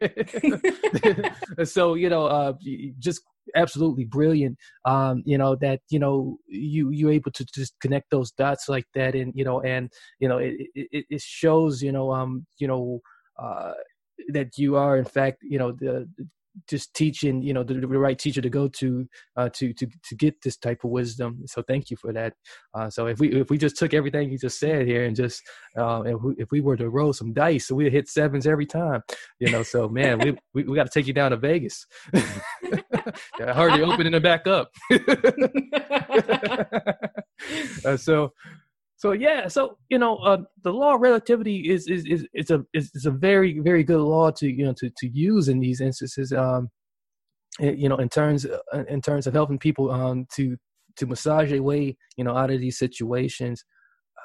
so, 1.64 1.94
you 1.94 2.08
know, 2.08 2.26
uh, 2.26 2.52
just 2.98 3.22
absolutely 3.56 4.04
brilliant. 4.04 4.58
Um, 4.84 5.22
you 5.24 5.38
know, 5.38 5.56
that, 5.56 5.80
you 5.90 5.98
know, 5.98 6.38
you, 6.46 6.90
you're 6.90 7.12
able 7.12 7.32
to 7.32 7.44
just 7.44 7.74
connect 7.80 8.10
those 8.10 8.30
dots 8.32 8.68
like 8.68 8.86
that. 8.94 9.14
And, 9.14 9.32
you 9.34 9.44
know, 9.44 9.62
and, 9.62 9.90
you 10.18 10.28
know, 10.28 10.38
it, 10.38 10.54
it, 10.74 11.06
it 11.08 11.20
shows, 11.20 11.82
you 11.82 11.92
know, 11.92 12.12
um, 12.12 12.46
you 12.58 12.68
know, 12.68 13.00
uh, 13.42 13.72
that 14.28 14.58
you 14.58 14.76
are 14.76 14.98
in 14.98 15.04
fact, 15.04 15.38
you 15.42 15.58
know, 15.58 15.72
the, 15.72 16.08
just 16.68 16.94
teaching 16.94 17.42
you 17.42 17.52
know 17.52 17.62
the, 17.62 17.74
the, 17.74 17.86
right 17.86 18.18
teacher 18.18 18.40
to 18.40 18.50
go 18.50 18.68
to 18.68 19.06
uh, 19.36 19.48
to 19.50 19.72
to 19.72 19.86
to 20.04 20.14
get 20.16 20.40
this 20.42 20.56
type 20.56 20.84
of 20.84 20.90
wisdom. 20.90 21.42
So 21.46 21.62
thank 21.62 21.90
you 21.90 21.96
for 21.96 22.12
that. 22.12 22.34
Uh, 22.74 22.90
so 22.90 23.06
if 23.06 23.18
we 23.18 23.32
if 23.32 23.50
we 23.50 23.58
just 23.58 23.76
took 23.76 23.94
everything 23.94 24.30
you 24.30 24.38
just 24.38 24.58
said 24.58 24.86
here 24.86 25.04
and 25.04 25.16
just 25.16 25.42
uh, 25.78 26.02
if 26.04 26.22
we 26.22 26.34
if 26.38 26.50
we 26.50 26.60
were 26.60 26.76
to 26.76 26.90
roll 26.90 27.12
some 27.12 27.32
dice, 27.32 27.68
so 27.68 27.74
we'd 27.74 27.92
hit 27.92 28.08
sevens 28.08 28.46
every 28.46 28.66
time. 28.66 29.02
You 29.38 29.50
know, 29.50 29.62
so 29.62 29.88
man, 29.88 30.18
we 30.18 30.36
we, 30.54 30.64
we 30.64 30.76
got 30.76 30.90
to 30.90 30.92
take 30.92 31.06
you 31.06 31.12
down 31.12 31.30
to 31.30 31.36
Vegas. 31.36 31.86
I 32.14 33.52
heard 33.52 33.76
you 33.76 33.84
opening 33.84 34.14
it 34.14 34.22
back 34.22 34.46
up. 34.46 34.70
Uh, 37.84 37.96
so 37.96 38.32
so 39.02 39.10
yeah, 39.10 39.48
so 39.48 39.78
you 39.88 39.98
know, 39.98 40.18
uh, 40.18 40.36
the 40.62 40.72
law 40.72 40.94
of 40.94 41.00
relativity 41.00 41.68
is 41.68 41.88
is 41.88 42.04
is 42.06 42.24
it's 42.32 42.52
a 42.52 42.64
is, 42.72 42.92
is 42.94 43.04
a 43.04 43.10
very 43.10 43.58
very 43.58 43.82
good 43.82 43.98
law 43.98 44.30
to 44.30 44.46
you 44.46 44.64
know 44.64 44.74
to 44.74 44.90
to 44.98 45.08
use 45.08 45.48
in 45.48 45.58
these 45.58 45.80
instances. 45.80 46.32
Um, 46.32 46.70
eh, 47.60 47.72
you 47.72 47.88
know, 47.88 47.96
in 47.96 48.08
terms 48.08 48.46
uh, 48.46 48.84
in 48.88 49.02
terms 49.02 49.26
of 49.26 49.34
helping 49.34 49.58
people 49.58 49.90
um 49.90 50.24
to 50.36 50.56
to 50.98 51.06
massage 51.06 51.50
a 51.50 51.58
way 51.58 51.96
you 52.16 52.22
know 52.22 52.36
out 52.36 52.52
of 52.52 52.60
these 52.60 52.78
situations, 52.78 53.64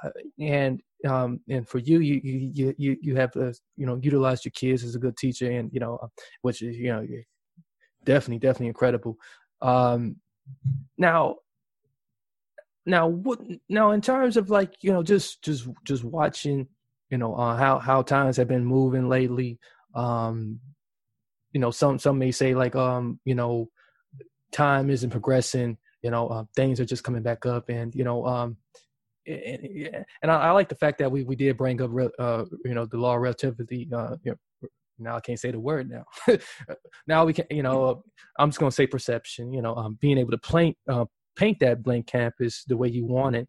uh, 0.04 0.12
and 0.40 0.80
um 1.08 1.40
and 1.50 1.68
for 1.68 1.80
you 1.80 1.98
you 1.98 2.22
you 2.24 2.76
you 2.78 2.98
you 3.02 3.16
have 3.16 3.36
uh, 3.36 3.54
you 3.78 3.88
know 3.88 4.00
utilized 4.04 4.46
your 4.46 4.52
kids 4.52 4.84
as 4.84 4.94
a 4.94 5.00
good 5.00 5.18
teacher 5.18 5.50
and 5.50 5.74
you 5.74 5.80
know 5.80 5.98
which 6.44 6.62
is 6.62 6.78
you 6.78 6.92
know 6.94 7.04
definitely 8.04 8.38
definitely 8.38 8.68
incredible. 8.68 9.18
Um, 9.60 10.18
now 11.00 11.38
now 12.88 13.08
what 13.08 13.40
now 13.70 13.92
in 13.92 14.02
terms 14.02 14.38
of 14.38 14.50
like 14.50 14.74
you 14.82 14.92
know 14.92 15.04
just 15.04 15.44
just 15.44 15.68
just 15.84 16.04
watching 16.04 16.68
you 17.10 17.18
know 17.18 17.36
uh, 17.36 17.56
how 17.56 17.78
how 17.78 18.02
times 18.02 18.38
have 18.38 18.48
been 18.48 18.66
moving 18.66 19.10
lately 19.10 19.60
um 19.94 20.60
you 21.52 21.60
know 21.60 21.70
some 21.70 22.00
some 22.00 22.18
may 22.18 22.32
say 22.32 22.56
like 22.56 22.76
um 22.76 23.20
you 23.26 23.36
know 23.36 23.70
time 24.52 24.90
isn't 24.90 25.10
progressing 25.10 25.78
you 26.02 26.10
know 26.10 26.28
uh, 26.30 26.44
things 26.56 26.80
are 26.80 26.86
just 26.86 27.04
coming 27.04 27.22
back 27.22 27.46
up 27.46 27.70
and 27.70 27.94
you 27.94 28.04
know 28.04 28.26
um 28.26 28.58
and, 29.26 30.06
and 30.22 30.32
I, 30.32 30.36
I, 30.36 30.52
like 30.52 30.70
the 30.70 30.76
fact 30.76 31.00
that 31.00 31.12
we, 31.12 31.26
we 31.26 31.36
did 31.36 31.58
bring 31.58 31.82
up 31.82 31.92
uh 32.18 32.46
you 32.64 32.74
know 32.74 32.86
the 32.86 32.98
law 32.98 33.16
of 33.16 33.22
relativity 33.22 33.90
uh 33.94 34.16
you 34.24 34.32
know, 34.32 34.70
now 35.00 35.16
I 35.16 35.20
can't 35.20 35.40
say 35.40 35.52
the 35.52 35.60
word 35.60 35.90
now. 35.90 36.06
now 37.08 37.26
we 37.26 37.34
can, 37.34 37.46
you 37.52 37.64
know, 37.64 38.04
I'm 38.40 38.50
just 38.50 38.60
gonna 38.60 38.72
say 38.72 38.88
perception. 38.88 39.54
You 39.54 39.62
know, 39.62 39.76
um, 39.76 39.98
being 40.02 40.18
able 40.18 40.32
to 40.32 40.40
paint, 40.40 40.76
uh, 40.90 41.06
paint 41.38 41.60
that 41.60 41.84
blank 41.84 42.08
canvas 42.08 42.64
the 42.68 42.78
way 42.78 42.88
you 42.88 43.06
want 43.06 43.36
it 43.36 43.48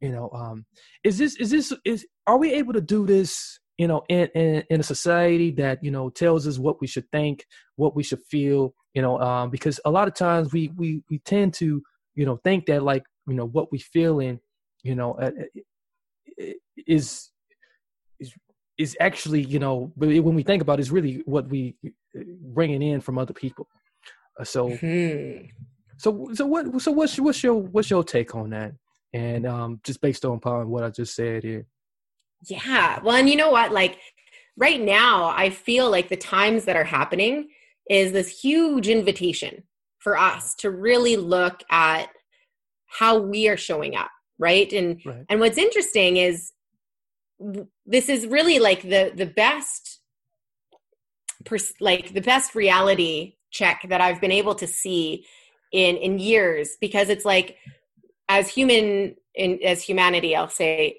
you 0.00 0.10
know 0.10 0.30
um 0.34 0.64
is 1.02 1.18
this 1.18 1.36
is 1.36 1.50
this 1.50 1.72
is 1.84 2.06
are 2.26 2.38
we 2.38 2.52
able 2.52 2.72
to 2.72 2.80
do 2.80 3.06
this 3.06 3.58
you 3.78 3.88
know 3.88 4.02
in, 4.08 4.28
in 4.34 4.64
in 4.70 4.80
a 4.80 4.84
society 4.84 5.50
that 5.50 5.82
you 5.82 5.90
know 5.90 6.10
tells 6.10 6.46
us 6.46 6.58
what 6.58 6.80
we 6.80 6.86
should 6.86 7.10
think 7.10 7.46
what 7.76 7.96
we 7.96 8.02
should 8.02 8.22
feel 8.30 8.74
you 8.92 9.02
know 9.02 9.18
um 9.20 9.50
because 9.50 9.80
a 9.84 9.90
lot 9.90 10.08
of 10.08 10.14
times 10.14 10.52
we 10.52 10.70
we 10.76 11.02
we 11.10 11.18
tend 11.20 11.54
to 11.54 11.82
you 12.14 12.26
know 12.26 12.36
think 12.44 12.66
that 12.66 12.82
like 12.82 13.04
you 13.26 13.34
know 13.34 13.46
what 13.46 13.72
we 13.72 13.78
feel 13.78 14.20
in 14.20 14.38
you 14.82 14.94
know 14.94 15.14
uh, 15.14 15.30
uh 16.40 16.52
is 16.86 17.30
is 18.20 18.32
is 18.76 18.96
actually 19.00 19.42
you 19.42 19.58
know 19.58 19.92
when 19.96 20.34
we 20.34 20.42
think 20.42 20.62
about 20.62 20.78
it, 20.78 20.82
is 20.82 20.90
really 20.90 21.22
what 21.24 21.48
we 21.48 21.76
bringing 22.54 22.82
in 22.82 23.00
from 23.00 23.18
other 23.18 23.32
people 23.32 23.66
uh, 24.38 24.44
so 24.44 24.68
mm-hmm. 24.68 25.46
So 25.96 26.30
so 26.34 26.46
what 26.46 26.80
so 26.82 26.92
what's 26.92 27.18
what's 27.18 27.42
your 27.42 27.54
what's 27.54 27.90
your 27.90 28.04
take 28.04 28.34
on 28.34 28.50
that? 28.50 28.72
And 29.12 29.46
um, 29.46 29.80
just 29.84 30.00
based 30.00 30.24
on 30.24 30.36
upon 30.36 30.68
what 30.68 30.82
I 30.82 30.90
just 30.90 31.14
said 31.14 31.44
here. 31.44 31.66
Yeah. 32.46 33.00
Well, 33.02 33.16
and 33.16 33.28
you 33.28 33.36
know 33.36 33.50
what? 33.50 33.72
Like 33.72 33.98
right 34.56 34.80
now, 34.80 35.28
I 35.28 35.50
feel 35.50 35.90
like 35.90 36.08
the 36.08 36.16
times 36.16 36.64
that 36.64 36.76
are 36.76 36.84
happening 36.84 37.48
is 37.88 38.12
this 38.12 38.40
huge 38.40 38.88
invitation 38.88 39.64
for 39.98 40.18
us 40.18 40.54
to 40.56 40.70
really 40.70 41.16
look 41.16 41.62
at 41.70 42.08
how 42.86 43.18
we 43.18 43.48
are 43.48 43.56
showing 43.56 43.96
up, 43.96 44.10
right? 44.38 44.72
And 44.72 45.00
Right. 45.04 45.24
and 45.28 45.40
what's 45.40 45.58
interesting 45.58 46.16
is 46.16 46.52
this 47.86 48.08
is 48.08 48.26
really 48.26 48.58
like 48.58 48.82
the 48.82 49.12
the 49.14 49.26
best 49.26 50.00
pers- 51.44 51.74
like 51.80 52.14
the 52.14 52.20
best 52.20 52.54
reality 52.54 53.36
check 53.50 53.86
that 53.88 54.00
I've 54.00 54.20
been 54.20 54.32
able 54.32 54.54
to 54.56 54.66
see 54.66 55.26
in 55.74 55.96
in 55.96 56.20
years 56.20 56.76
because 56.80 57.08
it's 57.08 57.24
like 57.24 57.58
as 58.28 58.48
human 58.48 59.16
in 59.34 59.58
as 59.64 59.82
humanity 59.82 60.36
I'll 60.36 60.48
say 60.48 60.98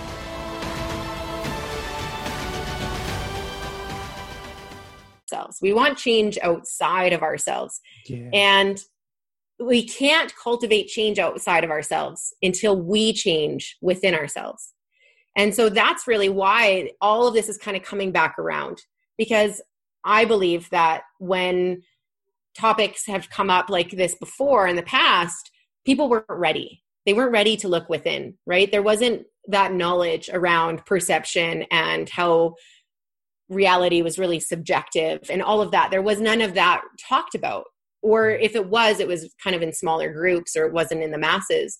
ourselves. 5.51 5.61
We 5.61 5.73
want 5.73 5.97
change 5.97 6.37
outside 6.41 7.13
of 7.13 7.21
ourselves. 7.21 7.79
Yeah. 8.07 8.29
And 8.33 8.79
we 9.59 9.87
can't 9.87 10.33
cultivate 10.41 10.87
change 10.87 11.19
outside 11.19 11.63
of 11.63 11.69
ourselves 11.69 12.33
until 12.41 12.75
we 12.81 13.13
change 13.13 13.77
within 13.81 14.15
ourselves. 14.15 14.73
And 15.37 15.53
so 15.53 15.69
that's 15.69 16.07
really 16.07 16.29
why 16.29 16.91
all 16.99 17.27
of 17.27 17.33
this 17.33 17.47
is 17.47 17.57
kind 17.57 17.77
of 17.77 17.83
coming 17.83 18.11
back 18.11 18.37
around 18.37 18.81
because 19.17 19.61
I 20.03 20.25
believe 20.25 20.69
that 20.71 21.03
when 21.19 21.83
topics 22.57 23.05
have 23.05 23.29
come 23.29 23.49
up 23.49 23.69
like 23.69 23.91
this 23.91 24.15
before 24.15 24.67
in 24.67 24.75
the 24.75 24.83
past, 24.83 25.51
people 25.85 26.09
weren't 26.09 26.25
ready. 26.27 26.83
They 27.05 27.13
weren't 27.13 27.31
ready 27.31 27.55
to 27.57 27.67
look 27.67 27.87
within, 27.87 28.35
right? 28.45 28.69
There 28.69 28.81
wasn't 28.81 29.25
that 29.47 29.73
knowledge 29.73 30.29
around 30.33 30.85
perception 30.85 31.65
and 31.71 32.09
how 32.09 32.55
reality 33.51 34.01
was 34.01 34.17
really 34.17 34.39
subjective 34.39 35.19
and 35.29 35.43
all 35.43 35.61
of 35.61 35.71
that. 35.71 35.91
There 35.91 36.01
was 36.01 36.19
none 36.19 36.41
of 36.41 36.55
that 36.55 36.81
talked 37.07 37.35
about. 37.35 37.65
Or 38.01 38.27
mm-hmm. 38.27 38.43
if 38.43 38.55
it 38.55 38.67
was, 38.67 38.99
it 38.99 39.07
was 39.07 39.33
kind 39.43 39.55
of 39.55 39.61
in 39.61 39.73
smaller 39.73 40.11
groups 40.11 40.55
or 40.55 40.65
it 40.65 40.73
wasn't 40.73 41.03
in 41.03 41.11
the 41.11 41.17
masses. 41.17 41.77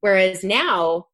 Whereas 0.00 0.44
now, 0.44 1.06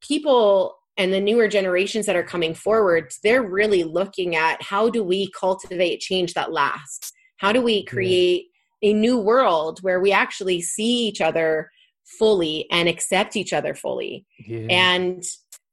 people 0.00 0.76
and 0.98 1.12
the 1.12 1.20
newer 1.20 1.48
generations 1.48 2.04
that 2.06 2.16
are 2.16 2.22
coming 2.24 2.54
forward, 2.54 3.12
they're 3.22 3.48
really 3.48 3.84
looking 3.84 4.36
at 4.36 4.60
how 4.60 4.90
do 4.90 5.02
we 5.02 5.30
cultivate 5.30 6.00
change 6.00 6.34
that 6.34 6.52
lasts? 6.52 7.12
How 7.38 7.52
do 7.52 7.62
we 7.62 7.84
create 7.84 8.46
a 8.82 8.92
new 8.92 9.16
world 9.16 9.78
where 9.82 10.00
we 10.00 10.12
actually 10.12 10.60
see 10.60 11.06
each 11.06 11.20
other 11.20 11.70
fully 12.18 12.66
and 12.70 12.88
accept 12.88 13.36
each 13.36 13.52
other 13.52 13.74
fully? 13.74 14.26
yeah. 14.44 14.66
and 14.68 15.24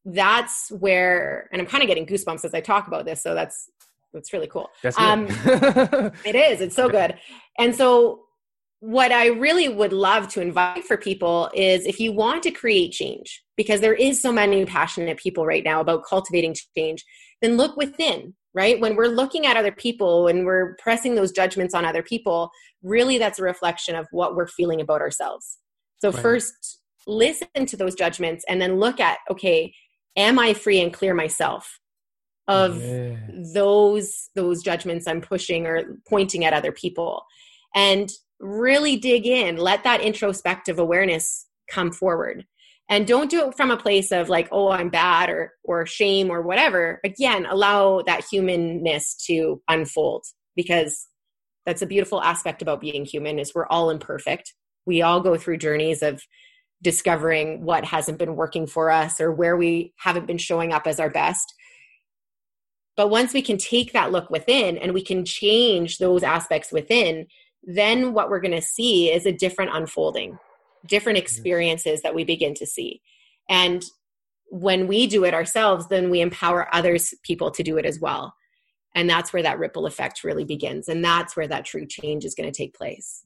that's 0.05 0.71
where 0.71 1.49
and 1.51 1.61
i'm 1.61 1.67
kind 1.67 1.83
of 1.83 1.87
getting 1.87 2.05
goosebumps 2.05 2.45
as 2.45 2.53
i 2.53 2.61
talk 2.61 2.87
about 2.87 3.05
this 3.05 3.21
so 3.21 3.33
that's 3.35 3.69
that's 4.13 4.33
really 4.33 4.47
cool. 4.47 4.69
That's 4.83 4.97
good. 4.97 5.03
um, 5.03 5.27
it 6.25 6.35
is. 6.35 6.61
It's 6.61 6.75
so 6.75 6.89
good. 6.89 7.15
And 7.57 7.75
so 7.75 8.23
what 8.81 9.11
i 9.11 9.27
really 9.27 9.67
would 9.67 9.91
love 9.91 10.29
to 10.29 10.39
invite 10.39 10.85
for 10.85 10.95
people 10.95 11.49
is 11.53 11.85
if 11.85 11.99
you 11.99 12.13
want 12.13 12.41
to 12.41 12.49
create 12.49 12.93
change 12.93 13.43
because 13.57 13.81
there 13.81 13.93
is 13.93 14.21
so 14.21 14.31
many 14.31 14.63
passionate 14.63 15.17
people 15.17 15.45
right 15.45 15.65
now 15.65 15.81
about 15.81 16.05
cultivating 16.07 16.55
change 16.77 17.03
then 17.41 17.57
look 17.57 17.75
within 17.75 18.33
right? 18.53 18.79
When 18.79 18.95
we're 18.95 19.07
looking 19.07 19.45
at 19.45 19.57
other 19.57 19.71
people 19.71 20.27
and 20.27 20.45
we're 20.45 20.75
pressing 20.81 21.15
those 21.15 21.31
judgments 21.31 21.73
on 21.73 21.85
other 21.85 22.03
people 22.03 22.49
really 22.81 23.17
that's 23.17 23.39
a 23.39 23.43
reflection 23.43 23.95
of 23.95 24.07
what 24.11 24.35
we're 24.35 24.47
feeling 24.47 24.81
about 24.81 25.01
ourselves. 25.01 25.57
So 25.99 26.11
Right. 26.11 26.21
first 26.21 26.79
listen 27.07 27.65
to 27.67 27.77
those 27.77 27.95
judgments 27.95 28.45
and 28.47 28.61
then 28.61 28.79
look 28.79 28.99
at 28.99 29.19
okay 29.31 29.73
am 30.15 30.37
i 30.37 30.53
free 30.53 30.79
and 30.79 30.93
clear 30.93 31.13
myself 31.13 31.78
of 32.49 32.81
Yeah. 32.81 33.15
those 33.53 34.29
those 34.35 34.63
judgments 34.63 35.07
i'm 35.07 35.21
pushing 35.21 35.65
or 35.67 35.97
pointing 36.09 36.43
at 36.43 36.53
other 36.53 36.71
people. 36.71 37.23
And 37.75 38.09
really 38.39 38.97
dig 38.97 39.25
in 39.25 39.57
let 39.57 39.83
that 39.83 40.01
introspective 40.01 40.79
awareness 40.79 41.45
come 41.69 41.91
forward. 41.91 42.45
And 42.89 43.05
don't 43.05 43.29
do 43.29 43.47
it 43.47 43.55
from 43.55 43.69
a 43.69 43.77
place 43.77 44.11
of 44.11 44.27
like 44.29 44.49
oh 44.51 44.69
i'm 44.71 44.89
bad 44.89 45.29
or 45.29 45.53
or 45.63 45.85
shame 45.85 46.29
or 46.31 46.41
whatever. 46.41 46.99
Again 47.05 47.45
allow 47.45 48.01
that 48.01 48.25
humanness 48.29 49.15
to 49.27 49.61
unfold 49.69 50.25
because 50.55 51.05
that's 51.65 51.83
a 51.83 51.85
beautiful 51.87 52.21
aspect 52.21 52.61
about 52.63 52.81
being 52.81 53.05
human 53.05 53.37
is 53.37 53.53
we're 53.53 53.67
all 53.67 53.91
imperfect. 53.91 54.53
We 54.87 55.03
all 55.03 55.21
go 55.21 55.37
through 55.37 55.57
journeys 55.57 56.01
of 56.01 56.19
discovering 56.81 57.63
what 57.63 57.85
hasn't 57.85 58.17
been 58.17 58.35
working 58.35 58.65
for 58.65 58.89
us 58.89 59.19
or 59.21 59.31
where 59.31 59.55
we 59.57 59.93
haven't 59.97 60.25
been 60.25 60.37
showing 60.37 60.71
up 60.73 60.87
as 60.87 60.99
our 60.99 61.09
best 61.09 61.53
but 62.99 63.09
once 63.09 63.33
we 63.33 63.41
can 63.41 63.57
take 63.57 63.93
that 63.93 64.11
look 64.11 64.29
within 64.29 64.77
and 64.77 64.93
we 64.93 65.01
can 65.01 65.23
change 65.23 65.99
those 65.99 66.21
aspects 66.21 66.69
within 66.69 67.25
then 67.63 68.11
what 68.11 68.29
we're 68.29 68.41
going 68.41 68.51
to 68.51 68.61
see 68.61 69.09
is 69.09 69.25
a 69.25 69.31
different 69.31 69.71
unfolding 69.73 70.37
different 70.85 71.17
experiences 71.17 72.01
that 72.01 72.13
we 72.13 72.25
begin 72.25 72.53
to 72.53 72.65
see. 72.65 73.01
And 73.49 73.85
when 74.49 74.85
we 74.85 75.07
do 75.07 75.23
it 75.23 75.33
ourselves 75.33 75.87
then 75.87 76.09
we 76.09 76.19
empower 76.19 76.67
others 76.75 77.13
people 77.23 77.51
to 77.51 77.63
do 77.63 77.77
it 77.77 77.85
as 77.85 78.01
well. 78.01 78.33
And 78.93 79.09
that's 79.09 79.31
where 79.31 79.43
that 79.43 79.59
ripple 79.59 79.85
effect 79.85 80.25
really 80.25 80.43
begins. 80.43 80.89
And 80.89 81.01
that's 81.01 81.37
where 81.37 81.47
that 81.47 81.63
true 81.63 81.85
change 81.85 82.25
is 82.25 82.35
going 82.35 82.51
to 82.51 82.57
take 82.57 82.75
place 82.75 83.23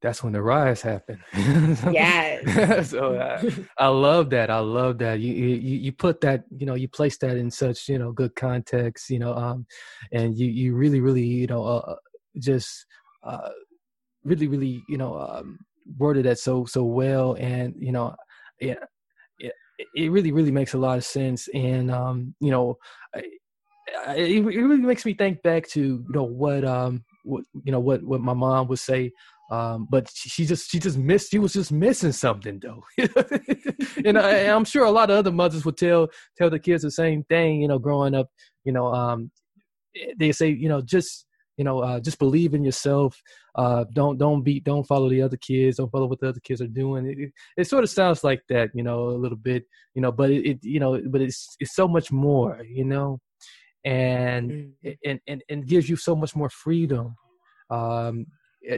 that's 0.00 0.22
when 0.22 0.32
the 0.32 0.42
rise 0.42 0.82
happened. 0.82 1.20
Yes. 1.92 2.90
so 2.90 3.18
I, 3.18 3.64
I 3.84 3.88
love 3.88 4.30
that. 4.30 4.50
I 4.50 4.58
love 4.60 4.98
that. 4.98 5.20
You, 5.20 5.32
you 5.32 5.76
you 5.78 5.92
put 5.92 6.20
that 6.20 6.44
you 6.56 6.66
know 6.66 6.74
you 6.74 6.88
place 6.88 7.18
that 7.18 7.36
in 7.36 7.50
such 7.50 7.88
you 7.88 7.98
know 7.98 8.12
good 8.12 8.34
context. 8.34 9.10
You 9.10 9.18
know, 9.18 9.34
um, 9.34 9.66
and 10.12 10.36
you 10.38 10.46
you 10.46 10.74
really 10.74 11.00
really 11.00 11.24
you 11.24 11.46
know 11.46 11.64
uh, 11.64 11.96
just 12.38 12.86
uh, 13.24 13.50
really 14.24 14.46
really 14.46 14.82
you 14.88 14.98
know 14.98 15.18
um, 15.18 15.58
worded 15.98 16.26
that 16.26 16.38
so 16.38 16.64
so 16.64 16.84
well, 16.84 17.34
and 17.34 17.74
you 17.78 17.92
know, 17.92 18.14
yeah, 18.60 18.74
yeah, 19.40 19.50
it 19.94 20.10
really 20.10 20.32
really 20.32 20.52
makes 20.52 20.74
a 20.74 20.78
lot 20.78 20.98
of 20.98 21.04
sense, 21.04 21.48
and 21.54 21.90
um, 21.90 22.34
you 22.40 22.50
know, 22.50 22.76
I, 23.14 23.22
I, 24.06 24.14
it 24.16 24.44
really 24.44 24.76
makes 24.76 25.04
me 25.04 25.14
think 25.14 25.42
back 25.42 25.66
to 25.68 25.80
you 25.80 26.06
know 26.10 26.24
what 26.24 26.64
um 26.64 27.04
what 27.24 27.44
you 27.64 27.72
know 27.72 27.80
what 27.80 28.02
what 28.02 28.20
my 28.20 28.34
mom 28.34 28.68
would 28.68 28.78
say 28.78 29.12
um, 29.50 29.86
but 29.90 30.10
she, 30.12 30.28
she 30.28 30.44
just 30.44 30.70
she 30.70 30.78
just 30.78 30.98
missed 30.98 31.30
she 31.30 31.38
was 31.38 31.52
just 31.54 31.72
missing 31.72 32.12
something 32.12 32.60
though. 32.60 32.84
And 34.04 34.18
I, 34.18 34.54
i'm 34.54 34.64
sure 34.64 34.84
a 34.84 34.90
lot 34.90 35.10
of 35.10 35.16
other 35.16 35.32
mothers 35.32 35.64
would 35.64 35.76
tell 35.76 36.08
tell 36.36 36.50
the 36.50 36.58
kids 36.58 36.82
the 36.82 36.90
same 36.90 37.24
thing 37.24 37.60
you 37.60 37.68
know 37.68 37.78
growing 37.78 38.14
up 38.14 38.28
you 38.64 38.72
know 38.72 38.92
um, 38.92 39.30
they 40.18 40.32
say 40.32 40.48
you 40.48 40.68
know 40.68 40.80
just 40.80 41.26
you 41.56 41.64
know 41.64 41.80
uh, 41.80 42.00
just 42.00 42.18
believe 42.18 42.54
in 42.54 42.64
yourself 42.64 43.20
uh, 43.56 43.84
don't 43.92 44.18
don't 44.18 44.42
be 44.42 44.60
don't 44.60 44.86
follow 44.86 45.08
the 45.08 45.20
other 45.20 45.36
kids 45.36 45.78
don't 45.78 45.90
follow 45.90 46.06
what 46.06 46.20
the 46.20 46.28
other 46.28 46.40
kids 46.40 46.60
are 46.62 46.68
doing. 46.68 47.06
It, 47.06 47.18
it, 47.18 47.32
it 47.56 47.66
sort 47.66 47.84
of 47.84 47.90
sounds 47.90 48.22
like 48.22 48.42
that 48.48 48.70
you 48.74 48.84
know 48.84 49.08
a 49.08 49.18
little 49.18 49.36
bit 49.36 49.64
you 49.94 50.02
know 50.02 50.12
but 50.12 50.30
it, 50.30 50.46
it 50.46 50.58
you 50.62 50.78
know 50.78 51.00
but 51.06 51.20
it's 51.20 51.56
it's 51.58 51.74
so 51.74 51.88
much 51.88 52.12
more 52.12 52.62
you 52.64 52.84
know 52.84 53.18
and 53.84 54.72
and 55.04 55.20
and, 55.26 55.42
and 55.48 55.66
gives 55.66 55.88
you 55.88 55.96
so 55.96 56.14
much 56.14 56.34
more 56.36 56.50
freedom. 56.50 57.16
Um, 57.70 58.26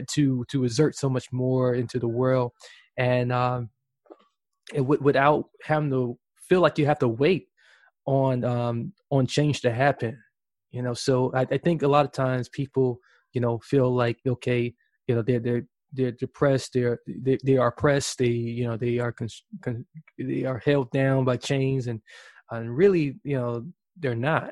to 0.09 0.45
to 0.49 0.63
exert 0.65 0.95
so 0.95 1.09
much 1.09 1.31
more 1.31 1.73
into 1.75 1.99
the 1.99 2.07
world 2.07 2.51
and 2.97 3.31
um 3.31 3.69
w- 4.75 5.01
without 5.01 5.45
having 5.63 5.89
to 5.89 6.17
feel 6.49 6.61
like 6.61 6.77
you 6.77 6.85
have 6.85 6.99
to 6.99 7.07
wait 7.07 7.47
on 8.05 8.45
um 8.45 8.93
on 9.11 9.27
change 9.27 9.61
to 9.61 9.71
happen 9.71 10.17
You 10.71 10.83
know, 10.83 10.95
so 10.95 11.31
I, 11.35 11.43
I 11.51 11.59
think 11.59 11.83
a 11.83 11.89
lot 11.89 12.05
of 12.05 12.13
times 12.13 12.49
people, 12.49 12.99
you 13.33 13.41
know, 13.41 13.59
feel 13.59 13.89
like 13.95 14.19
okay, 14.27 14.73
you 15.07 15.15
know, 15.15 15.23
they're 15.23 15.41
they're 15.41 15.65
they're 15.93 16.13
depressed, 16.13 16.71
they're 16.73 16.99
they, 17.07 17.37
they 17.45 17.57
are 17.57 17.69
oppressed, 17.69 18.19
they 18.19 18.29
you 18.59 18.65
know 18.67 18.77
they 18.77 18.99
are 18.99 19.13
con, 19.13 19.29
they 20.19 20.45
are 20.45 20.61
held 20.65 20.91
down 20.91 21.25
by 21.25 21.37
chains, 21.37 21.87
and 21.87 22.01
and 22.51 22.75
really, 22.77 23.19
you 23.23 23.37
know, 23.37 23.65
they're 24.01 24.15
not. 24.33 24.51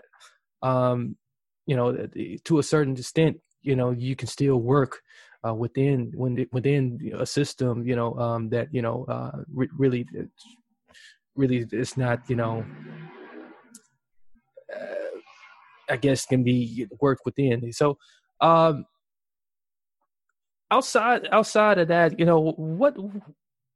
Um, 0.61 1.17
you 1.65 1.75
know, 1.75 2.07
to 2.45 2.59
a 2.59 2.63
certain 2.63 2.95
extent, 2.97 3.37
you 3.61 3.75
know, 3.75 3.91
you 3.91 4.15
can 4.15 4.27
still 4.27 4.57
work 4.57 5.01
uh, 5.47 5.53
within 5.53 6.11
when 6.15 6.45
within 6.51 7.13
a 7.17 7.25
system, 7.25 7.85
you 7.87 7.95
know, 7.95 8.17
um, 8.19 8.49
that 8.49 8.67
you 8.73 8.81
know 8.81 9.05
uh, 9.05 9.43
re- 9.53 9.69
really, 9.77 10.05
really, 11.35 11.65
it's 11.71 11.97
not, 11.97 12.21
you 12.29 12.35
know, 12.35 12.65
uh, 14.75 15.19
I 15.89 15.97
guess 15.97 16.25
can 16.25 16.43
be 16.43 16.87
worked 16.99 17.21
within. 17.25 17.71
So, 17.73 17.97
um, 18.41 18.85
outside 20.71 21.27
outside 21.31 21.77
of 21.79 21.87
that, 21.87 22.19
you 22.19 22.25
know, 22.25 22.51
what 22.57 22.97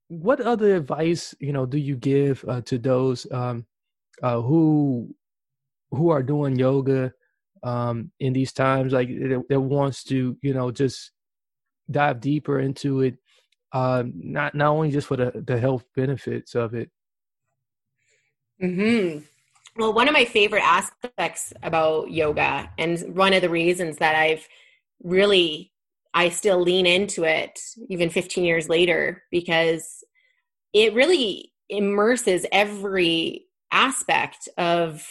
what 0.09 0.41
other 0.41 0.75
advice 0.75 1.33
you 1.39 1.53
know 1.53 1.65
do 1.65 1.77
you 1.77 1.95
give 1.95 2.43
uh, 2.47 2.61
to 2.61 2.77
those 2.77 3.25
um, 3.31 3.65
uh, 4.21 4.41
who 4.41 5.15
who 5.91 6.09
are 6.09 6.23
doing 6.23 6.57
yoga 6.57 7.13
um, 7.63 8.11
in 8.19 8.33
these 8.33 8.53
times, 8.53 8.93
like 8.93 9.07
that, 9.07 9.43
that 9.49 9.61
wants 9.61 10.03
to 10.05 10.37
you 10.41 10.53
know 10.53 10.71
just 10.71 11.12
dive 11.89 12.19
deeper 12.21 12.59
into 12.59 13.01
it, 13.01 13.17
uh, 13.71 14.03
not 14.13 14.55
not 14.55 14.69
only 14.69 14.91
just 14.91 15.07
for 15.07 15.17
the, 15.17 15.43
the 15.45 15.59
health 15.59 15.85
benefits 15.95 16.55
of 16.55 16.73
it. 16.73 16.89
Hmm. 18.59 19.19
Well, 19.75 19.93
one 19.93 20.07
of 20.07 20.13
my 20.13 20.25
favorite 20.25 20.63
aspects 20.63 21.51
about 21.63 22.11
yoga, 22.11 22.69
and 22.77 23.15
one 23.15 23.33
of 23.33 23.41
the 23.41 23.49
reasons 23.49 23.97
that 23.97 24.15
I've 24.15 24.47
really 25.03 25.73
I 26.13 26.29
still 26.29 26.61
lean 26.61 26.85
into 26.85 27.23
it 27.23 27.59
even 27.89 28.09
15 28.09 28.43
years 28.43 28.69
later 28.69 29.23
because 29.31 30.03
it 30.71 30.93
really 30.93 31.51
immerses 31.69 32.45
every 32.51 33.45
aspect 33.71 34.47
of 34.57 35.07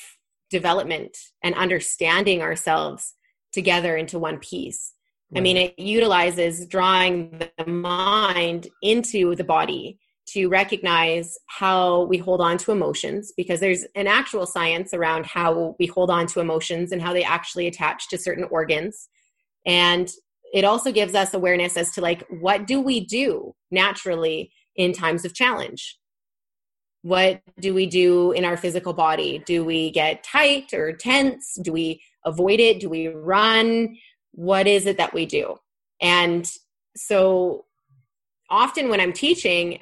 development 0.51 1.17
and 1.43 1.55
understanding 1.57 2.41
ourselves 2.41 3.15
together 3.53 3.97
into 3.97 4.19
one 4.19 4.39
piece. 4.39 4.93
Right. 5.33 5.39
I 5.39 5.43
mean, 5.43 5.57
it 5.57 5.79
utilizes 5.79 6.67
drawing 6.67 7.39
the 7.57 7.67
mind 7.67 8.69
into 8.83 9.35
the 9.35 9.45
body 9.45 9.99
to 10.29 10.49
recognize 10.49 11.37
how 11.47 12.05
we 12.05 12.19
hold 12.19 12.41
on 12.41 12.57
to 12.59 12.73
emotions 12.73 13.33
because 13.37 13.61
there's 13.61 13.85
an 13.95 14.07
actual 14.07 14.47
science 14.47 14.95
around 14.95 15.27
how 15.27 15.75
we 15.79 15.87
hold 15.87 16.11
on 16.11 16.27
to 16.27 16.41
emotions 16.41 16.93
and 16.93 17.03
how 17.03 17.13
they 17.13 17.25
actually 17.25 17.67
attach 17.67 18.09
to 18.09 18.19
certain 18.19 18.45
organs. 18.51 19.09
And 19.67 20.11
it 20.53 20.65
also 20.65 20.93
gives 20.93 21.15
us 21.15 21.35
awareness 21.35 21.77
as 21.77 21.93
to 21.93 22.01
like, 22.01 22.25
what 22.29 22.67
do 22.67 22.81
we 22.81 23.05
do 23.05 23.55
naturally 23.71 24.53
in 24.77 24.93
times 24.93 25.25
of 25.25 25.35
challenge? 25.35 25.99
What 27.03 27.41
do 27.59 27.75
we 27.75 27.87
do 27.87 28.33
in 28.33 28.45
our 28.45 28.57
physical 28.57 28.93
body? 28.93 29.43
Do 29.45 29.65
we 29.65 29.91
get 29.91 30.23
tight 30.23 30.73
or 30.73 30.93
tense? 30.93 31.59
Do 31.61 31.73
we 31.73 32.01
avoid 32.25 32.61
it? 32.61 32.81
Do 32.81 32.89
we 32.89 33.09
run? 33.09 33.97
What 34.33 34.67
is 34.67 34.87
it 34.87 34.99
that 34.99 35.15
we 35.15 35.27
do? 35.27 35.57
And 36.01 36.51
so 36.97 37.65
often 38.51 38.91
when 38.91 39.01
i'm 39.01 39.15
teaching 39.15 39.81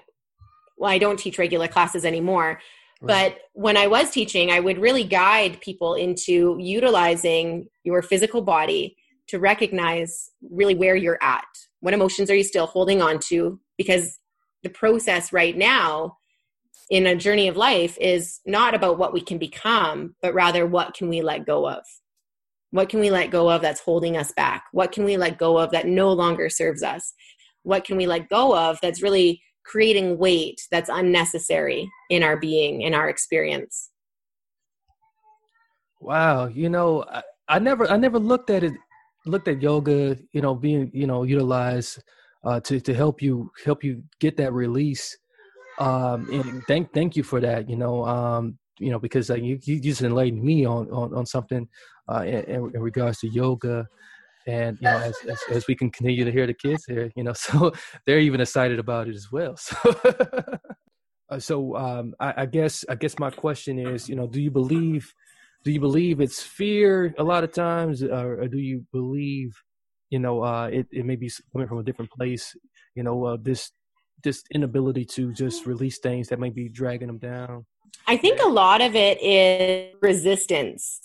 well 0.79 0.93
i 0.93 0.97
don't 0.97 1.19
teach 1.19 1.39
regular 1.39 1.67
classes 1.67 2.05
anymore 2.05 2.61
right. 3.01 3.35
but 3.35 3.41
when 3.53 3.77
i 3.77 3.89
was 3.89 4.13
teaching 4.13 4.53
i 4.53 4.61
would 4.61 4.79
really 4.79 5.03
guide 5.03 5.61
people 5.61 5.95
into 5.95 6.57
utilizing 6.61 7.67
your 7.83 8.01
physical 8.01 8.41
body 8.41 8.97
to 9.31 9.39
recognize 9.39 10.31
really 10.51 10.75
where 10.75 10.97
you're 10.97 11.19
at. 11.23 11.45
What 11.79 11.95
emotions 11.95 12.31
are 12.31 12.35
you 12.35 12.43
still 12.43 12.67
holding 12.67 13.01
on 13.01 13.21
to? 13.29 13.61
Because 13.79 14.19
the 14.65 14.69
process 14.69 15.33
right 15.33 15.57
now 15.57 16.19
in 16.91 17.07
a 17.07 17.15
journey 17.15 17.47
of 17.47 17.57
life 17.57 17.97
is 18.01 18.41
not 18.45 18.75
about 18.75 18.99
what 18.99 19.13
we 19.13 19.21
can 19.21 19.39
become 19.39 20.17
but 20.21 20.35
rather 20.35 20.67
what 20.67 20.93
can 20.93 21.09
we 21.09 21.23
let 21.23 21.47
go 21.47 21.67
of 21.67 21.85
what 22.71 22.89
can 22.89 23.01
we 23.01 23.11
let 23.11 23.31
go 23.31 23.51
of 23.51 23.63
that's 23.63 23.81
holding 23.81 24.17
us 24.17 24.33
back? 24.33 24.65
What 24.73 24.93
can 24.93 25.05
we 25.05 25.17
let 25.17 25.39
go 25.39 25.59
of 25.59 25.71
that 25.73 25.87
no 25.87 26.13
longer 26.13 26.49
serves 26.49 26.83
us? 26.83 27.15
What 27.63 27.85
can 27.85 27.97
we 27.97 28.07
let 28.07 28.29
go 28.29 28.57
of 28.57 28.79
that's 28.81 29.03
really 29.03 29.43
creating 29.65 30.19
weight 30.19 30.61
that's 30.71 30.89
unnecessary 30.89 31.91
in 32.09 32.23
our 32.23 32.37
being, 32.37 32.83
in 32.83 32.95
our 32.95 33.09
experience? 33.09 33.91
Wow, 36.01 36.47
you 36.47 36.71
know, 36.71 37.05
I, 37.05 37.23
I 37.49 37.59
never 37.59 37.91
I 37.91 37.97
never 37.97 38.19
looked 38.19 38.49
at 38.51 38.65
it 38.65 38.73
looked 39.27 39.49
at 39.49 39.61
yoga, 39.61 40.17
you 40.33 40.41
know, 40.41 40.55
being, 40.55 40.91
you 40.95 41.07
know, 41.07 41.25
utilized 41.25 42.03
uh, 42.45 42.61
to 42.61 42.81
to 42.81 42.95
help 42.95 43.21
you 43.21 43.51
help 43.65 43.85
you 43.85 44.03
get 44.19 44.37
that 44.39 44.53
release. 44.53 45.17
Um, 45.79 46.29
and 46.33 46.63
thank 46.67 46.93
thank 46.95 47.17
you 47.17 47.23
for 47.23 47.41
that. 47.41 47.69
You 47.69 47.77
know, 47.77 48.05
um, 48.07 48.59
you 48.81 48.91
know, 48.91 48.99
because 48.99 49.29
like 49.29 49.43
you, 49.43 49.59
you 49.63 49.79
just 49.79 50.03
enlightened 50.03 50.43
me 50.43 50.65
on, 50.65 50.91
on, 50.91 51.15
on 51.15 51.27
something 51.27 51.69
uh, 52.11 52.23
in, 52.23 52.73
in, 52.75 52.81
regards 52.81 53.19
to 53.19 53.29
yoga. 53.29 53.87
And, 54.47 54.79
you 54.81 54.89
know, 54.89 54.97
as, 54.97 55.15
as, 55.29 55.39
as, 55.51 55.67
we 55.67 55.77
can 55.77 55.91
continue 55.91 56.25
to 56.25 56.33
hear 56.33 56.47
the 56.47 56.55
kids 56.55 56.87
here, 56.87 57.13
you 57.15 57.23
know, 57.23 57.33
so 57.35 57.73
they're 58.07 58.19
even 58.19 58.41
excited 58.41 58.79
about 58.79 59.07
it 59.07 59.15
as 59.15 59.31
well. 59.31 59.57
So, 59.57 59.77
uh, 61.31 61.39
so 61.39 61.77
um, 61.77 62.15
I, 62.19 62.35
I 62.39 62.47
guess, 62.47 62.85
I 62.89 62.95
guess 62.95 63.19
my 63.19 63.31
question 63.31 63.79
is, 63.79 64.09
you 64.09 64.17
know, 64.17 64.27
do 64.27 64.41
you 64.41 64.51
believe, 64.51 65.13
do 65.63 65.71
you 65.71 65.79
believe 65.79 66.21
it's 66.21 66.43
fear 66.43 67.15
a 67.19 67.23
lot 67.23 67.45
of 67.45 67.53
times, 67.53 68.03
or, 68.03 68.41
or 68.41 68.49
do 68.49 68.59
you 68.59 68.87
believe, 68.93 69.55
you 70.09 70.19
know, 70.19 70.43
uh, 70.43 70.69
it, 70.73 70.89
it 70.91 71.05
may 71.05 71.17
be 71.17 71.31
coming 71.53 71.69
from 71.69 71.79
a 71.79 71.85
different 71.85 72.11
place, 72.11 72.57
you 72.95 73.03
know, 73.03 73.25
uh, 73.27 73.37
this, 73.41 73.71
this 74.25 74.43
inability 74.53 75.05
to 75.05 75.33
just 75.35 75.67
release 75.67 75.99
things 75.99 76.29
that 76.29 76.41
may 76.41 76.51
be 76.51 76.71
dragging 76.71 77.09
them 77.09 77.19
down? 77.19 77.67
I 78.07 78.17
think 78.17 78.41
a 78.41 78.49
lot 78.49 78.81
of 78.81 78.95
it 78.95 79.23
is 79.23 79.95
resistance, 80.01 81.01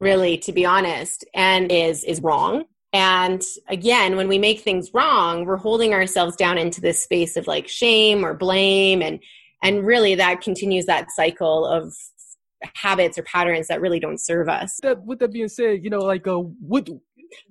really, 0.00 0.36
to 0.38 0.52
be 0.52 0.64
honest, 0.64 1.24
and 1.34 1.70
is 1.70 2.04
is 2.04 2.20
wrong. 2.20 2.64
And 2.92 3.42
again, 3.68 4.16
when 4.16 4.28
we 4.28 4.38
make 4.38 4.60
things 4.60 4.90
wrong, 4.92 5.46
we're 5.46 5.56
holding 5.56 5.94
ourselves 5.94 6.36
down 6.36 6.58
into 6.58 6.80
this 6.80 7.02
space 7.02 7.36
of 7.36 7.46
like 7.46 7.66
shame 7.66 8.24
or 8.24 8.34
blame 8.34 9.02
and 9.02 9.20
and 9.62 9.86
really 9.86 10.16
that 10.16 10.40
continues 10.40 10.86
that 10.86 11.10
cycle 11.12 11.64
of 11.64 11.94
habits 12.74 13.16
or 13.16 13.22
patterns 13.22 13.68
that 13.68 13.80
really 13.80 14.00
don't 14.00 14.20
serve 14.20 14.48
us. 14.48 14.78
That, 14.82 15.04
with 15.04 15.20
that 15.20 15.32
being 15.32 15.48
said, 15.48 15.84
you 15.84 15.90
know, 15.90 16.00
like 16.00 16.26
uh, 16.26 16.38
what, 16.38 16.88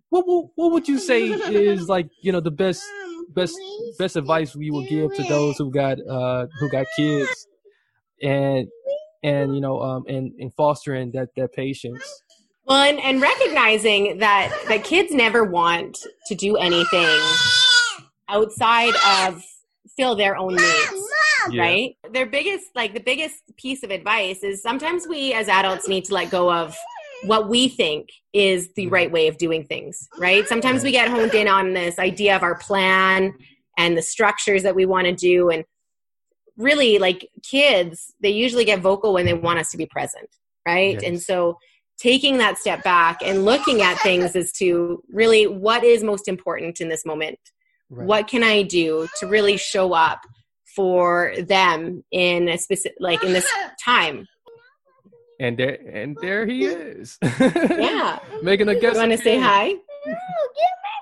what 0.09 0.25
what 0.55 0.71
would 0.73 0.87
you 0.87 0.99
say 0.99 1.27
is 1.27 1.87
like 1.87 2.09
you 2.21 2.31
know 2.31 2.41
the 2.41 2.51
best 2.51 2.83
best 3.29 3.57
best 3.97 4.15
advice 4.17 4.55
we 4.55 4.69
will 4.69 4.85
give 4.85 5.13
to 5.15 5.23
those 5.23 5.57
who 5.57 5.71
got 5.71 5.97
uh 6.07 6.45
who 6.59 6.69
got 6.69 6.85
kids 6.95 7.47
and 8.21 8.67
and 9.23 9.55
you 9.55 9.61
know 9.61 9.81
um 9.81 10.03
and, 10.07 10.33
and 10.39 10.53
fostering 10.53 11.11
that 11.11 11.29
that 11.35 11.53
patience 11.53 12.23
well 12.65 12.83
and, 12.83 12.99
and 12.99 13.21
recognizing 13.21 14.17
that 14.19 14.51
that 14.67 14.83
kids 14.83 15.13
never 15.13 15.43
want 15.43 15.97
to 16.27 16.35
do 16.35 16.55
anything 16.57 17.19
outside 18.29 18.93
of 19.27 19.43
fill 19.97 20.15
their 20.15 20.35
own 20.37 20.55
needs 20.55 21.09
yeah. 21.51 21.61
right 21.61 21.95
their 22.11 22.25
biggest 22.25 22.67
like 22.75 22.93
the 22.93 22.99
biggest 22.99 23.35
piece 23.57 23.83
of 23.83 23.91
advice 23.91 24.43
is 24.43 24.61
sometimes 24.61 25.07
we 25.07 25.33
as 25.33 25.47
adults 25.47 25.87
need 25.87 26.05
to 26.05 26.13
let 26.13 26.29
go 26.29 26.51
of 26.51 26.75
what 27.25 27.49
we 27.49 27.67
think 27.67 28.09
is 28.33 28.73
the 28.73 28.85
mm-hmm. 28.85 28.93
right 28.93 29.11
way 29.11 29.27
of 29.27 29.37
doing 29.37 29.63
things 29.65 30.07
right 30.17 30.47
sometimes 30.47 30.83
we 30.83 30.91
get 30.91 31.09
honed 31.09 31.33
in 31.33 31.47
on 31.47 31.73
this 31.73 31.99
idea 31.99 32.35
of 32.35 32.43
our 32.43 32.55
plan 32.55 33.33
and 33.77 33.97
the 33.97 34.01
structures 34.01 34.63
that 34.63 34.75
we 34.75 34.85
want 34.85 35.05
to 35.05 35.13
do 35.13 35.49
and 35.49 35.63
really 36.61 36.99
like 36.99 37.29
kids 37.43 38.13
they 38.21 38.29
usually 38.29 38.65
get 38.65 38.79
vocal 38.79 39.13
when 39.13 39.25
they 39.25 39.33
want 39.33 39.59
us 39.59 39.69
to 39.71 39.77
be 39.77 39.85
present 39.85 40.29
right? 40.65 40.93
Yes. 40.93 41.03
and 41.03 41.21
so 41.21 41.57
taking 41.97 42.37
that 42.37 42.57
step 42.57 42.83
back 42.83 43.19
and 43.23 43.45
looking 43.45 43.81
at 43.81 43.99
things 43.99 44.35
as 44.35 44.51
to 44.53 45.03
really 45.11 45.45
what 45.45 45.83
is 45.83 46.03
most 46.03 46.27
important 46.27 46.81
in 46.81 46.89
this 46.89 47.05
moment. 47.05 47.37
Right. 47.93 48.07
what 48.07 48.27
can 48.29 48.41
i 48.41 48.61
do 48.61 49.09
to 49.19 49.27
really 49.27 49.57
show 49.57 49.91
up 49.91 50.21
for 50.77 51.33
them 51.39 52.05
in 52.11 52.47
a 52.47 52.57
specific 52.57 52.97
like 53.01 53.21
in 53.23 53.33
this 53.33 53.45
time? 53.83 54.27
And 55.41 55.57
there 55.57 55.77
and 55.91 56.17
there 56.21 56.45
he 56.45 56.65
is. 56.65 57.17
Yeah. 57.39 58.19
Making 58.41 58.69
a 58.69 58.75
guess 58.75 58.93
you 58.93 58.99
want 58.99 59.11
to 59.11 59.17
say 59.17 59.39
hi? 59.39 59.73
No 60.05 60.15
give 60.59 60.77
my 60.87 60.97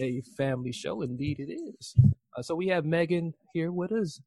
a 0.00 0.22
family 0.36 0.72
show, 0.72 1.02
indeed 1.02 1.38
it 1.40 1.52
is. 1.52 1.94
Uh, 2.36 2.42
so 2.42 2.54
we 2.54 2.68
have 2.68 2.84
Megan 2.84 3.32
here 3.54 3.72
with 3.72 3.92
us. 3.92 4.20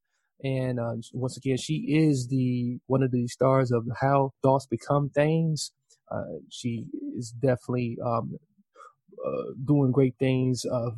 And 0.44 0.80
uh, 0.80 0.96
once 1.14 1.38
again, 1.38 1.58
she 1.58 1.86
is 1.88 2.28
the 2.28 2.80
one 2.88 3.02
of 3.02 3.12
the 3.12 3.28
stars 3.28 3.72
of 3.72 3.86
How 4.02 4.32
Thoughts 4.42 4.66
Become 4.66 5.10
Things. 5.10 5.72
Uh, 6.12 6.40
she 6.50 6.86
is 7.18 7.32
definitely 7.32 7.98
um, 8.06 8.38
uh, 9.26 9.54
doing 9.66 9.92
great 9.92 10.16
things. 10.20 10.66
Uh, 10.66 10.92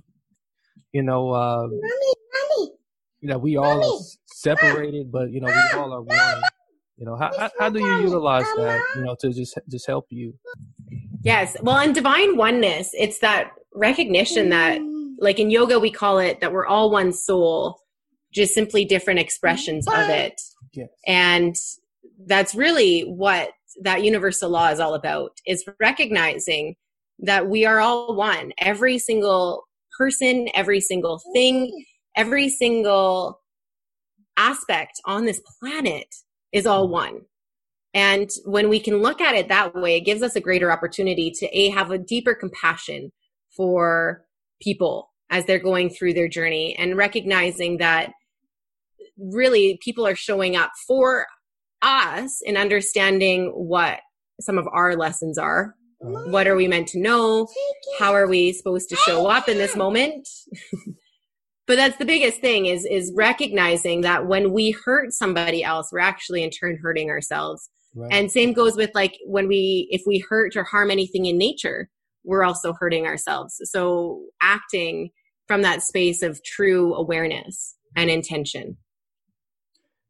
you 0.92 1.04
know, 1.04 1.32
uh, 1.32 1.68
mommy, 1.68 2.72
you 3.22 3.30
know, 3.30 3.38
we 3.38 3.58
all 3.58 3.84
are 3.84 4.00
separated, 4.26 5.12
but 5.12 5.32
you 5.32 5.42
know, 5.42 5.48
we 5.48 5.80
all 5.80 5.94
are 5.94 6.02
one. 6.02 6.42
You 6.98 7.06
know, 7.06 7.16
how, 7.18 7.32
how, 7.38 7.50
how 7.60 7.70
do 7.70 7.80
you 7.80 8.02
utilize 8.02 8.46
that? 8.58 8.82
You 8.96 9.04
know, 9.04 9.16
to 9.20 9.34
just 9.34 9.58
just 9.70 9.88
help 9.88 10.06
you. 10.10 10.34
Yes, 11.24 11.58
well, 11.62 11.80
in 11.80 11.92
divine 11.92 12.38
oneness, 12.38 12.92
it's 12.94 13.20
that 13.20 13.52
recognition 13.74 14.50
that, 14.50 14.80
like 15.18 15.40
in 15.40 15.50
yoga, 15.50 15.80
we 15.80 15.92
call 15.92 16.20
it 16.20 16.40
that 16.42 16.54
we're 16.54 16.68
all 16.68 16.92
one 16.92 17.12
soul 17.12 17.82
just 18.32 18.54
simply 18.54 18.86
different 18.86 19.20
expressions 19.20 19.88
of 19.88 20.10
it. 20.10 20.42
Yes. 20.74 20.90
And 21.08 21.56
that's 22.28 22.54
really 22.54 23.02
what 23.02 23.50
that 23.82 24.04
universal 24.04 24.50
law 24.50 24.70
is 24.70 24.80
all 24.80 24.94
about 24.94 25.32
is 25.46 25.66
recognizing 25.80 26.76
that 27.20 27.48
we 27.48 27.66
are 27.66 27.80
all 27.80 28.16
one. 28.16 28.52
Every 28.60 29.00
single 29.00 29.64
person, 29.98 30.50
every 30.54 30.82
single 30.82 31.22
thing, 31.34 31.86
every 32.16 32.50
single 32.50 33.40
aspect 34.38 35.00
on 35.06 35.26
this 35.26 35.42
planet 35.60 36.08
is 36.52 36.66
all 36.66 36.88
one. 36.88 37.22
And 37.94 38.30
when 38.44 38.68
we 38.68 38.80
can 38.82 38.98
look 38.98 39.22
at 39.22 39.36
it 39.36 39.48
that 39.48 39.74
way, 39.74 39.96
it 39.96 40.02
gives 40.02 40.22
us 40.22 40.36
a 40.36 40.42
greater 40.42 40.72
opportunity 40.72 41.32
to 41.32 41.58
a 41.58 41.70
have 41.70 41.92
a 41.92 41.98
deeper 41.98 42.36
compassion 42.36 43.12
for 43.56 44.26
people 44.62 45.12
as 45.30 45.46
they're 45.46 45.60
going 45.60 45.90
through 45.90 46.14
their 46.14 46.28
journey 46.28 46.76
and 46.78 46.98
recognizing 46.98 47.78
that 47.78 48.12
really 49.18 49.80
people 49.82 50.06
are 50.06 50.16
showing 50.16 50.58
up 50.58 50.72
for 50.88 51.26
us 51.82 52.42
in 52.44 52.58
understanding 52.58 53.52
what 53.56 54.00
some 54.40 54.58
of 54.58 54.68
our 54.72 54.96
lessons 54.96 55.38
are. 55.38 55.76
What 56.00 56.46
are 56.46 56.56
we 56.56 56.68
meant 56.68 56.88
to 56.90 57.00
know? 57.00 57.48
How 57.98 58.14
are 58.14 58.28
we 58.28 58.54
supposed 58.54 58.90
to 58.90 58.96
show 58.96 59.28
up 59.28 59.50
in 59.50 59.58
this 59.58 59.76
moment? 59.76 60.28
but 61.68 61.78
that's 61.78 61.98
the 61.98 62.06
biggest 62.06 62.42
thing 62.42 62.68
is 62.68 62.86
is 62.86 63.12
recognizing 63.16 64.02
that 64.02 64.28
when 64.28 64.52
we 64.52 64.72
hurt 64.72 65.14
somebody 65.14 65.64
else, 65.64 65.90
we're 65.92 66.00
actually 66.00 66.44
in 66.44 66.52
turn 66.52 66.78
hurting 66.82 67.10
ourselves. 67.10 67.70
Right. 67.96 68.12
And 68.12 68.32
same 68.32 68.54
goes 68.54 68.76
with 68.76 68.92
like 68.94 69.18
when 69.26 69.48
we 69.48 69.88
if 69.90 70.04
we 70.06 70.24
hurt 70.30 70.56
or 70.56 70.64
harm 70.64 70.92
anything 70.92 71.26
in 71.26 71.38
nature, 71.38 71.90
we're 72.24 72.44
also 72.44 72.74
hurting 72.74 73.08
ourselves. 73.08 73.56
So 73.64 74.26
acting 74.42 75.10
from 75.48 75.62
that 75.62 75.82
space 75.82 76.22
of 76.22 76.44
true 76.44 76.94
awareness 76.94 77.76
and 77.96 78.10
intention. 78.10 78.78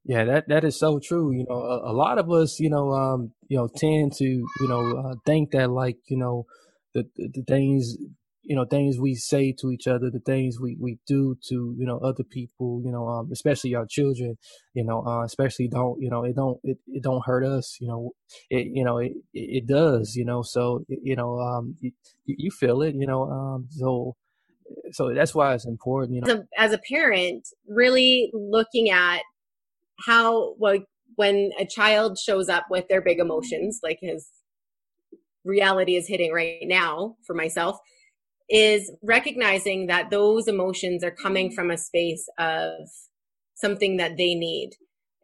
Yeah, 0.08 0.24
that 0.26 0.48
that 0.50 0.64
is 0.64 0.78
so 0.78 1.00
true. 1.00 1.32
You 1.32 1.46
know, 1.50 1.56
a, 1.56 1.92
a 1.92 1.94
lot 1.94 2.20
of 2.20 2.30
us, 2.32 2.60
you 2.60 2.70
know, 2.70 2.92
um, 2.92 3.32
you 3.48 3.58
know, 3.58 3.68
tend 3.76 4.14
to, 4.18 4.24
you 4.26 4.68
know, 4.68 4.98
uh, 4.98 5.16
think 5.26 5.52
that 5.52 5.72
like, 5.72 5.98
you 6.08 6.18
know, 6.18 6.46
the, 6.94 7.10
the, 7.16 7.30
the 7.34 7.44
things, 7.44 7.98
you 8.44 8.56
know, 8.56 8.66
things 8.66 9.00
we 9.00 9.16
say 9.16 9.52
to 9.60 9.72
each 9.72 9.88
other, 9.88 10.12
the 10.12 10.20
things 10.20 10.60
we 10.60 10.78
we 10.80 11.00
do 11.08 11.36
to, 11.50 11.76
you 11.76 11.88
know, 11.88 11.98
other 11.98 12.24
people, 12.24 12.84
you 12.86 12.92
know, 12.92 13.08
um, 13.08 13.30
especially 13.32 13.74
our 13.74 13.88
children, 13.88 14.38
you 14.76 14.84
know, 14.84 15.04
uh, 15.08 15.24
especially 15.24 15.68
don't, 15.68 16.00
you 16.00 16.12
know, 16.12 16.24
it 16.24 16.36
don't 16.36 16.60
it, 16.64 16.78
it 16.88 17.02
don't 17.02 17.26
hurt 17.26 17.44
us, 17.44 17.78
you 17.82 17.88
know, 17.88 18.12
it 18.52 18.68
you 18.72 18.86
know 18.86 19.00
it 19.00 19.14
it 19.34 19.66
does, 19.66 20.16
you 20.16 20.24
know, 20.24 20.44
so 20.44 20.86
you 20.88 21.16
know, 21.16 21.40
um, 21.40 21.78
you, 21.80 21.92
you 22.26 22.52
feel 22.52 22.84
it, 22.84 22.94
you 22.94 23.08
know, 23.08 23.24
um, 23.24 23.68
so 23.72 24.16
so 24.92 25.12
that's 25.16 25.34
why 25.34 25.56
it's 25.56 25.66
important, 25.66 26.14
you 26.14 26.22
know. 26.22 26.28
As 26.28 26.40
a, 26.40 26.62
as 26.62 26.74
a 26.74 26.80
parent, 26.90 27.48
really 27.68 28.30
looking 28.34 28.92
at 28.92 29.22
how 30.00 30.56
like 30.60 30.86
when 31.16 31.52
a 31.60 31.66
child 31.66 32.18
shows 32.18 32.50
up 32.50 32.66
with 32.70 32.88
their 32.90 33.02
big 33.02 33.20
emotions 33.20 33.80
like 33.84 34.00
his 34.02 34.30
reality 35.44 35.96
is 35.96 36.08
hitting 36.08 36.34
right 36.34 36.60
now 36.64 37.16
for 37.26 37.34
myself 37.34 37.78
is 38.50 38.92
recognizing 39.02 39.88
that 39.88 40.10
those 40.10 40.48
emotions 40.48 41.04
are 41.04 41.12
coming 41.12 41.52
from 41.52 41.72
a 41.72 41.78
space 41.78 42.28
of 42.38 42.72
something 43.56 43.98
that 43.98 44.18
they 44.18 44.36
need. 44.36 44.72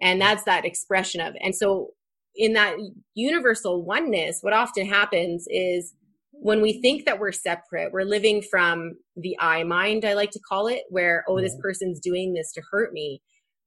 And 0.01 0.19
that's 0.19 0.43
that 0.45 0.65
expression 0.65 1.21
of 1.21 1.35
and 1.41 1.55
so 1.55 1.89
in 2.35 2.53
that 2.53 2.75
universal 3.13 3.83
oneness 3.83 4.39
what 4.41 4.53
often 4.53 4.85
happens 4.85 5.45
is 5.49 5.93
when 6.31 6.61
we 6.61 6.81
think 6.81 7.05
that 7.05 7.19
we're 7.19 7.31
separate 7.31 7.91
we're 7.91 8.03
living 8.03 8.41
from 8.41 8.93
the 9.17 9.35
i 9.39 9.63
mind 9.63 10.05
i 10.05 10.13
like 10.13 10.31
to 10.31 10.39
call 10.39 10.67
it 10.67 10.83
where 10.89 11.25
oh 11.27 11.41
this 11.41 11.57
person's 11.61 11.99
doing 11.99 12.33
this 12.33 12.51
to 12.53 12.61
hurt 12.71 12.93
me 12.93 13.21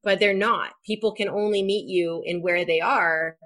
but 0.04 0.20
they're 0.20 0.34
not. 0.34 0.72
People 0.86 1.12
can 1.12 1.28
only 1.28 1.62
meet 1.62 1.86
you 1.88 2.22
in 2.24 2.42
where 2.42 2.64
they 2.64 2.80
are. 2.80 3.36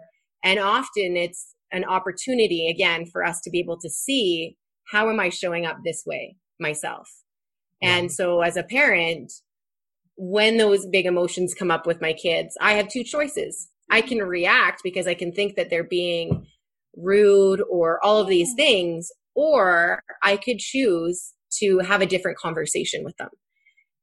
And 0.44 0.58
often 0.58 1.16
it's 1.16 1.54
an 1.72 1.84
opportunity, 1.84 2.68
again, 2.68 3.06
for 3.06 3.24
us 3.24 3.40
to 3.42 3.50
be 3.50 3.60
able 3.60 3.78
to 3.80 3.90
see 3.90 4.56
how 4.90 5.10
am 5.10 5.20
I 5.20 5.28
showing 5.28 5.66
up 5.66 5.78
this 5.84 6.02
way 6.06 6.36
myself? 6.58 7.08
And 7.82 8.10
so 8.10 8.40
as 8.40 8.56
a 8.56 8.62
parent, 8.62 9.32
when 10.16 10.56
those 10.56 10.86
big 10.86 11.06
emotions 11.06 11.54
come 11.54 11.70
up 11.70 11.86
with 11.86 12.00
my 12.00 12.12
kids, 12.12 12.56
I 12.60 12.72
have 12.72 12.88
two 12.88 13.04
choices. 13.04 13.68
I 13.90 14.00
can 14.00 14.18
react 14.18 14.80
because 14.82 15.06
I 15.06 15.14
can 15.14 15.32
think 15.32 15.54
that 15.54 15.70
they're 15.70 15.84
being 15.84 16.46
rude 16.96 17.62
or 17.70 18.04
all 18.04 18.18
of 18.18 18.28
these 18.28 18.52
things, 18.54 19.10
or 19.34 20.02
I 20.22 20.36
could 20.36 20.58
choose 20.58 21.34
to 21.60 21.78
have 21.78 22.00
a 22.00 22.06
different 22.06 22.38
conversation 22.38 23.04
with 23.04 23.16
them. 23.16 23.28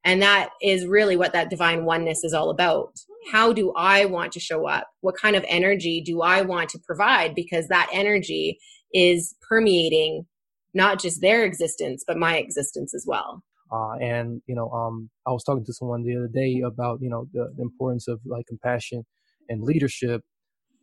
And 0.05 0.21
that 0.21 0.51
is 0.61 0.85
really 0.85 1.17
what 1.17 1.33
that 1.33 1.49
divine 1.49 1.83
oneness 1.83 2.23
is 2.23 2.33
all 2.33 2.51
about. 2.51 2.99
How 3.31 3.51
do 3.51 3.73
I 3.75 4.05
want 4.05 4.31
to 4.33 4.39
show 4.39 4.67
up? 4.67 4.87
What 5.01 5.17
kind 5.17 5.35
of 5.35 5.43
energy 5.47 6.01
do 6.05 6.21
I 6.21 6.41
want 6.41 6.69
to 6.69 6.79
provide? 6.85 7.33
Because 7.33 7.67
that 7.67 7.89
energy 7.91 8.59
is 8.93 9.35
permeating 9.49 10.27
not 10.75 11.01
just 11.01 11.21
their 11.21 11.43
existence, 11.43 12.03
but 12.05 12.17
my 12.17 12.37
existence 12.37 12.93
as 12.93 13.05
well. 13.07 13.41
Uh, 13.71 13.95
and 13.99 14.41
you 14.45 14.53
know, 14.53 14.69
um, 14.69 15.09
I 15.25 15.31
was 15.31 15.43
talking 15.43 15.65
to 15.65 15.73
someone 15.73 16.03
the 16.03 16.15
other 16.15 16.27
day 16.27 16.61
about 16.63 16.99
you 17.01 17.09
know 17.09 17.27
the, 17.33 17.51
the 17.57 17.63
importance 17.63 18.07
of 18.07 18.19
like 18.25 18.45
compassion 18.45 19.05
and 19.49 19.63
leadership, 19.63 20.21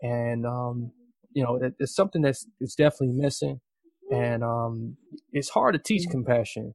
and 0.02 0.44
um, 0.44 0.90
you 1.32 1.44
know, 1.44 1.56
it, 1.56 1.74
it's 1.78 1.94
something 1.94 2.22
that's 2.22 2.44
it's 2.58 2.74
definitely 2.74 3.14
missing, 3.14 3.60
and 4.10 4.42
um, 4.42 4.96
it's 5.32 5.48
hard 5.50 5.74
to 5.74 5.78
teach 5.78 6.08
compassion. 6.10 6.74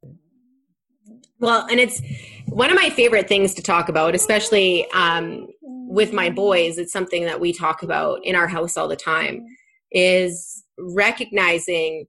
Well, 1.40 1.68
and 1.70 1.80
it's 1.80 2.02
one 2.48 2.70
of 2.70 2.76
my 2.76 2.90
favorite 2.90 3.28
things 3.28 3.54
to 3.56 3.62
talk 3.62 3.90
about, 3.90 4.16
especially 4.16 4.90
um, 4.92 5.48
with 5.62 6.14
my 6.14 6.30
boys. 6.30 6.78
It's 6.78 6.92
something 6.92 7.26
that 7.26 7.40
we 7.40 7.54
talk 7.54 7.84
about 7.84 8.20
in 8.24 8.36
our 8.36 8.48
house 8.48 8.78
all 8.78 8.88
the 8.88 8.96
time 8.96 9.46
is 9.92 10.64
recognizing 10.78 12.06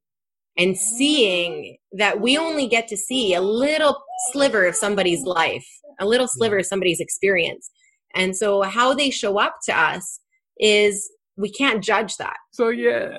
and 0.57 0.77
seeing 0.77 1.77
that 1.93 2.21
we 2.21 2.37
only 2.37 2.67
get 2.67 2.89
to 2.89 2.97
see 2.97 3.35
a 3.35 3.41
little 3.41 4.03
sliver 4.33 4.65
of 4.65 4.75
somebody's 4.75 5.23
life, 5.23 5.67
a 6.01 6.07
little 6.07 6.27
sliver 6.27 6.59
of 6.59 6.67
somebody's 6.67 7.01
experience. 7.01 7.71
And 8.15 8.37
so 8.37 8.63
how 8.63 8.95
they 8.95 9.11
show 9.11 9.39
up 9.39 9.57
to 9.67 9.79
us 9.79 10.21
is 10.59 11.09
we 11.37 11.51
can't 11.51 11.85
judge 11.85 12.17
that. 12.17 12.37
So 12.51 12.69
yeah, 12.69 13.11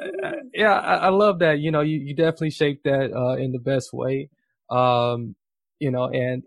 yeah, 0.53 0.73
I, 0.73 0.95
I 0.95 1.09
love 1.09 1.39
that. 1.39 1.59
You 1.59 1.71
know, 1.71 1.81
you, 1.81 1.99
you 1.99 2.13
definitely 2.13 2.49
shape 2.49 2.81
that 2.83 3.13
uh, 3.15 3.37
in 3.37 3.53
the 3.53 3.59
best 3.59 3.93
way. 3.93 4.29
Um, 4.69 5.35
you 5.79 5.91
know, 5.91 6.09
and 6.09 6.43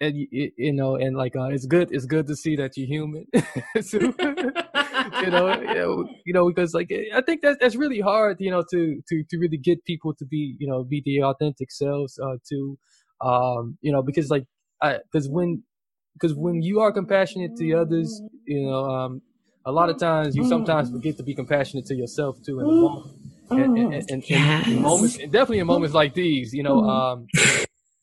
and 0.00 0.14
you, 0.30 0.72
know, 0.72 0.96
and 0.96 1.16
like 1.16 1.34
uh, 1.36 1.44
it's 1.44 1.66
good. 1.66 1.90
It's 1.90 2.06
good 2.06 2.26
to 2.26 2.36
see 2.36 2.56
that 2.56 2.76
you're 2.76 2.86
human. 2.86 3.26
so, 3.80 3.98
you 3.98 5.30
know, 5.30 6.08
you 6.26 6.32
know, 6.32 6.48
because 6.48 6.74
like 6.74 6.92
I 7.14 7.20
think 7.22 7.42
that's 7.42 7.58
that's 7.60 7.76
really 7.76 8.00
hard, 8.00 8.36
you 8.40 8.50
know, 8.50 8.62
to 8.70 9.02
to 9.08 9.24
to 9.30 9.38
really 9.38 9.56
get 9.56 9.84
people 9.84 10.14
to 10.14 10.24
be, 10.24 10.56
you 10.58 10.68
know, 10.68 10.84
be 10.84 11.02
the 11.04 11.22
authentic 11.22 11.70
selves. 11.70 12.18
Uh, 12.18 12.36
to, 12.50 12.78
um, 13.20 13.78
you 13.80 13.92
know, 13.92 14.02
because 14.02 14.30
like, 14.30 14.44
because 14.82 15.28
when 15.28 15.62
because 16.14 16.34
when 16.34 16.62
you 16.62 16.80
are 16.80 16.92
compassionate 16.92 17.56
to 17.56 17.72
others, 17.74 18.22
you 18.46 18.66
know, 18.66 18.84
um, 18.84 19.22
a 19.64 19.72
lot 19.72 19.90
of 19.90 19.98
times 19.98 20.36
you 20.36 20.44
sometimes 20.44 20.90
forget 20.90 21.16
to 21.16 21.22
be 21.22 21.34
compassionate 21.34 21.86
to 21.86 21.94
yourself 21.94 22.36
too 22.44 22.60
in 22.60 22.66
the 22.66 22.72
moment. 22.72 23.06
And, 23.48 23.78
and, 23.78 23.94
and, 24.10 24.24
Yes. 24.28 24.82
moments, 24.82 25.18
and 25.18 25.32
definitely 25.32 25.60
in 25.60 25.66
moments 25.66 25.94
like 25.94 26.14
these, 26.14 26.52
you 26.52 26.62
know, 26.62 26.82
um, 26.82 27.28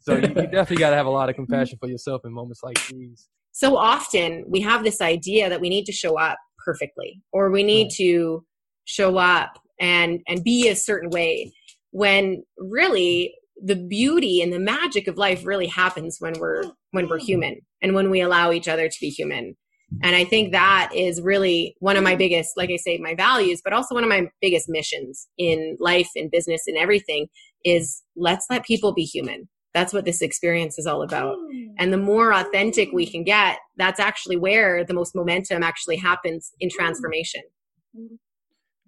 so 0.04 0.16
you, 0.16 0.22
you 0.28 0.28
definitely 0.34 0.78
got 0.78 0.92
to 0.92 0.96
have 0.96 1.06
a 1.06 1.12
lot 1.12 1.30
of 1.30 1.36
compassion 1.36 1.78
for 1.80 1.90
yourself 1.90 2.22
in 2.26 2.32
moments 2.32 2.62
like 2.64 2.78
these. 2.88 3.28
so 3.52 3.78
often 3.78 4.44
we 4.48 4.62
have 4.62 4.84
this 4.84 5.02
idea 5.02 5.50
that 5.50 5.62
we 5.62 5.70
need 5.70 5.86
to 5.86 5.92
show 5.92 6.20
up 6.20 6.38
perfectly 6.64 7.22
or 7.32 7.50
we 7.52 7.64
need 7.64 7.90
to 7.98 8.46
show 8.86 9.18
up 9.18 9.60
and 9.80 10.22
and 10.28 10.44
be 10.44 10.68
a 10.70 10.76
certain 10.76 11.10
way 11.10 11.52
when 11.92 12.44
really 12.58 13.34
the 13.64 13.76
beauty 13.76 14.42
and 14.42 14.52
the 14.52 14.60
magic 14.60 15.08
of 15.08 15.18
life 15.18 15.46
really 15.46 15.68
happens 15.68 16.18
when 16.20 16.34
we're 16.40 16.64
when 16.92 17.08
we're 17.08 17.20
human 17.20 17.60
and 17.82 17.94
when 17.94 18.10
we 18.10 18.22
allow 18.22 18.52
each 18.52 18.68
other 18.68 18.88
to 18.90 18.98
be 19.00 19.10
human. 19.10 19.56
And 20.02 20.16
i 20.16 20.24
think 20.24 20.54
that 20.54 20.90
is 20.96 21.22
really 21.22 21.76
one 21.80 21.98
of 21.98 22.04
my 22.04 22.16
biggest 22.16 22.58
like 22.58 22.72
i 22.72 22.78
say 22.78 22.98
my 22.98 23.14
values 23.14 23.62
but 23.64 23.74
also 23.74 23.94
one 23.94 24.04
of 24.04 24.10
my 24.10 24.28
biggest 24.42 24.66
missions 24.68 25.28
in 25.38 25.78
life 25.80 26.10
in 26.16 26.30
business 26.32 26.64
and 26.66 26.78
everything 26.78 27.28
is 27.64 28.02
let's 28.16 28.48
let 28.50 28.66
people 28.66 28.92
be 28.92 29.04
human 29.04 29.48
that's 29.74 29.94
what 29.94 30.06
this 30.06 30.22
experience 30.22 30.78
is 30.78 30.86
all 30.86 31.02
about. 31.02 31.36
And 31.78 31.92
the 31.92 31.98
more 31.98 32.34
authentic 32.34 32.92
we 32.94 33.06
can 33.06 33.24
get 33.24 33.58
that's 33.78 34.00
actually 34.00 34.38
where 34.38 34.84
the 34.84 34.94
most 34.94 35.16
momentum 35.16 35.64
actually 35.64 35.98
happens 35.98 36.52
in 36.60 36.70
transformation. 36.70 37.42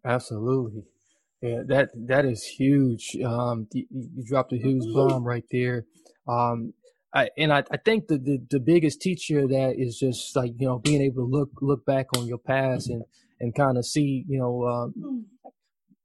Absolutely. 0.05 0.83
Yeah, 1.41 1.61
that 1.67 1.89
that 2.07 2.25
is 2.25 2.43
huge. 2.43 3.17
Um, 3.23 3.67
you, 3.73 3.85
you 3.91 4.23
dropped 4.25 4.53
a 4.53 4.57
huge 4.57 4.83
bomb 4.93 5.23
right 5.23 5.43
there. 5.51 5.85
Um, 6.27 6.73
I, 7.13 7.29
and 7.37 7.53
I, 7.53 7.63
I 7.71 7.77
think 7.77 8.07
the, 8.07 8.17
the, 8.17 8.45
the 8.51 8.59
biggest 8.59 9.01
teacher 9.01 9.39
of 9.39 9.49
that 9.49 9.75
is 9.77 9.97
just 9.97 10.35
like, 10.35 10.51
you 10.59 10.67
know, 10.67 10.79
being 10.79 11.01
able 11.01 11.25
to 11.25 11.31
look, 11.31 11.49
look 11.61 11.85
back 11.85 12.07
on 12.17 12.27
your 12.27 12.37
past 12.37 12.89
and, 12.89 13.03
and 13.39 13.55
kind 13.55 13.77
of 13.77 13.85
see, 13.85 14.25
you 14.27 14.37
know, 14.37 14.67
um, 14.67 15.25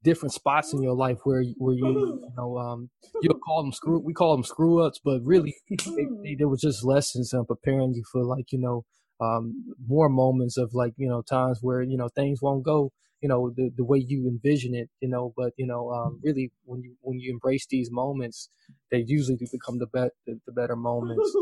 different 0.03 0.33
spots 0.33 0.73
in 0.73 0.83
your 0.83 0.95
life 0.95 1.19
where, 1.25 1.41
you- 1.43 1.55
where 1.59 1.75
you, 1.75 1.87
you 2.25 2.33
know, 2.37 2.59
um, 2.59 2.91
you'll 3.21 3.39
call 3.45 3.63
them 3.63 3.73
screw, 3.73 3.99
we 3.99 4.13
call 4.15 4.35
them 4.37 4.45
screw 4.45 4.83
ups, 4.83 5.01
but 5.05 5.21
really 5.23 5.55
they, 5.71 6.07
they, 6.23 6.35
there 6.37 6.49
was 6.49 6.61
just 6.61 6.85
lessons 6.85 7.33
on 7.35 7.45
preparing 7.47 7.95
you 7.95 8.05
for 8.11 8.25
like, 8.25 8.53
you 8.53 8.59
know, 8.59 8.85
um, 9.21 9.75
more 9.87 10.09
moments 10.09 10.57
of 10.57 10.71
like, 10.75 10.95
you 10.97 11.09
know, 11.09 11.23
times 11.23 11.59
where, 11.61 11.83
you 11.83 11.97
know, 11.97 12.09
things 12.09 12.41
won't 12.41 12.65
go, 12.65 12.91
you 13.21 13.29
know, 13.29 13.51
the, 13.55 13.71
the 13.77 13.85
way 13.85 13.99
you 13.99 14.27
envision 14.27 14.75
it, 14.75 14.89
you 15.01 15.09
know, 15.09 15.33
but, 15.37 15.53
you 15.59 15.67
know, 15.67 15.91
um, 15.91 16.21
really 16.23 16.51
when 16.65 16.81
you, 16.83 16.97
when 17.01 17.19
you 17.21 17.31
embrace 17.33 17.67
these 17.69 17.91
moments, 17.91 18.49
they 18.91 19.05
usually 19.07 19.37
do 19.37 19.47
become 19.53 19.79
the, 19.79 19.87
bet 19.87 20.13
the, 20.27 20.41
the 20.47 20.53
better 20.53 20.77
moments. 20.77 21.35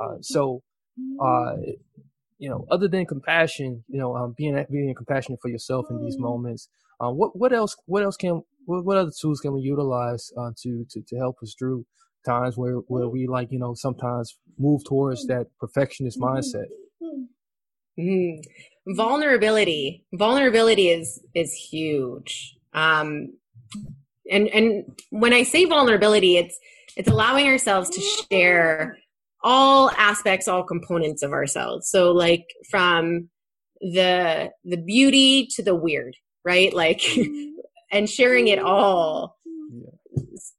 Uh, 0.00 0.16
so, 0.20 0.62
uh, 1.20 1.56
you 2.38 2.48
know, 2.48 2.66
other 2.70 2.88
than 2.88 3.06
compassion, 3.06 3.84
you 3.88 3.98
know, 3.98 4.16
um, 4.16 4.34
being 4.36 4.64
being 4.70 4.94
compassionate 4.94 5.40
for 5.40 5.48
yourself 5.48 5.86
in 5.90 6.00
these 6.04 6.18
moments. 6.18 6.68
Uh, 7.00 7.10
what 7.10 7.36
what 7.36 7.52
else? 7.52 7.76
What 7.86 8.02
else 8.02 8.16
can? 8.16 8.42
What, 8.66 8.84
what 8.84 8.96
other 8.96 9.12
tools 9.18 9.40
can 9.40 9.52
we 9.52 9.60
utilize 9.60 10.32
uh, 10.36 10.50
to 10.62 10.84
to 10.90 11.02
to 11.02 11.16
help 11.16 11.36
us 11.42 11.54
through 11.58 11.84
times 12.24 12.56
where 12.56 12.76
where 12.88 13.08
we 13.08 13.26
like 13.26 13.52
you 13.52 13.58
know 13.58 13.74
sometimes 13.74 14.38
move 14.58 14.84
towards 14.84 15.26
that 15.26 15.46
perfectionist 15.60 16.18
mindset? 16.18 16.66
Mm. 17.98 18.42
vulnerability 18.88 20.04
vulnerability 20.14 20.88
is 20.88 21.20
is 21.32 21.54
huge 21.54 22.56
um 22.72 23.28
and 24.28 24.48
and 24.48 24.84
when 25.10 25.32
i 25.32 25.44
say 25.44 25.64
vulnerability 25.64 26.36
it's 26.36 26.58
it's 26.96 27.08
allowing 27.08 27.46
ourselves 27.46 27.88
to 27.90 28.00
share 28.00 28.98
all 29.44 29.90
aspects 29.90 30.48
all 30.48 30.64
components 30.64 31.22
of 31.22 31.32
ourselves 31.32 31.88
so 31.88 32.10
like 32.10 32.46
from 32.68 33.28
the 33.80 34.50
the 34.64 34.76
beauty 34.76 35.46
to 35.54 35.62
the 35.62 35.74
weird 35.76 36.16
right? 36.44 36.72
Like 36.72 37.00
mm-hmm. 37.00 37.50
and 37.92 38.08
sharing 38.08 38.48
it 38.48 38.58
mm-hmm. 38.58 38.68
all 38.68 39.38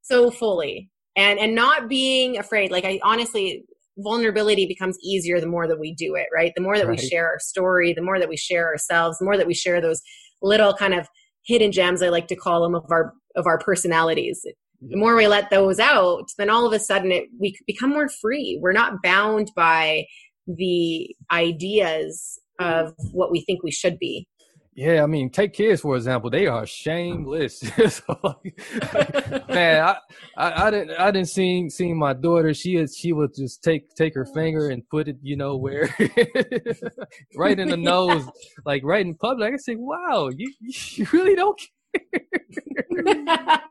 so 0.02 0.32
fully. 0.32 0.90
And 1.16 1.40
and 1.40 1.56
not 1.56 1.88
being 1.88 2.38
afraid. 2.38 2.72
Like 2.72 2.86
i 2.86 3.00
honestly 3.04 3.64
vulnerability 4.00 4.66
becomes 4.66 4.98
easier 5.02 5.40
the 5.40 5.48
more 5.48 5.68
that 5.68 5.80
we 5.80 5.94
do 5.94 6.16
it 6.16 6.28
right? 6.34 6.52
The 6.56 6.62
more 6.62 6.78
that 6.78 6.88
Right. 6.88 7.00
we 7.00 7.08
share 7.08 7.28
our 7.28 7.40
story 7.40 7.94
the 7.94 8.02
more 8.02 8.20
that 8.20 8.28
we 8.28 8.36
share 8.36 8.68
ourselves 8.68 9.20
the 9.20 9.26
more 9.26 9.38
that 9.38 9.48
we 9.48 9.54
share 9.54 9.80
those 9.80 10.02
little 10.42 10.74
kind 10.74 10.94
of 10.94 11.08
hidden 11.46 11.72
gems 11.72 12.02
i 12.02 12.10
like 12.10 12.28
to 12.28 12.36
call 12.36 12.62
them 12.62 12.76
of 12.76 12.84
our 12.92 13.14
of 13.36 13.46
our 13.48 13.58
personalities. 13.58 14.46
The 14.82 14.98
more 14.98 15.16
we 15.16 15.28
let 15.28 15.50
those 15.50 15.80
out 15.80 16.28
then 16.38 16.50
all 16.50 16.66
of 16.66 16.74
a 16.74 16.80
sudden 16.80 17.12
it 17.12 17.26
we 17.40 17.56
become 17.66 17.92
more 17.92 18.10
free. 18.10 18.60
We're 18.62 18.74
not 18.74 19.02
bound 19.02 19.52
by 19.56 20.06
the 20.46 21.16
ideas 21.32 22.40
of 22.60 22.88
mm-hmm. 22.88 23.08
what 23.12 23.32
we 23.32 23.42
think 23.42 23.64
we 23.64 23.72
should 23.72 23.98
be 23.98 24.28
Yeah, 24.76 25.04
I 25.04 25.06
mean, 25.06 25.30
take 25.30 25.54
kids 25.54 25.80
for 25.80 25.96
example; 25.96 26.30
they 26.30 26.48
are 26.48 26.66
shameless. 26.66 27.64
So, 27.90 28.20
like, 28.22 29.48
man, 29.48 29.82
I, 29.82 29.98
I, 30.36 30.68
I 30.68 30.72
didn't, 30.72 31.00
I 31.00 31.12
didn't 31.12 31.30
see 31.30 31.70
see 31.70 31.94
my 31.94 32.12
daughter. 32.12 32.54
She 32.54 32.76
is, 32.76 32.98
she 32.98 33.14
would 33.14 33.34
just 33.34 33.64
take 33.64 33.96
take 33.96 34.14
her 34.16 34.26
finger 34.26 34.70
and 34.70 34.88
put 34.90 35.08
it, 35.08 35.16
you 35.22 35.38
know, 35.38 35.56
where, 35.56 35.96
right 37.38 37.58
in 37.58 37.70
the 37.70 37.78
nose, 37.78 38.26
like 38.66 38.84
right 38.84 39.06
in 39.06 39.16
public. 39.16 39.54
I 39.54 39.58
say, 39.58 39.76
wow, 39.78 40.30
you 40.36 40.54
you 40.60 41.08
really 41.14 41.36
don't. 41.36 41.58
Care. 41.58 41.70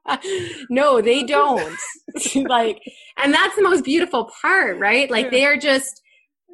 No, 0.71 1.01
they 1.01 1.23
don't. 1.25 1.77
like, 2.35 2.81
and 3.23 3.35
that's 3.35 3.57
the 3.57 3.63
most 3.63 3.85
beautiful 3.85 4.31
part, 4.41 4.79
right? 4.79 5.11
Like, 5.11 5.31
they 5.31 5.45
are 5.45 5.57
just 5.57 6.01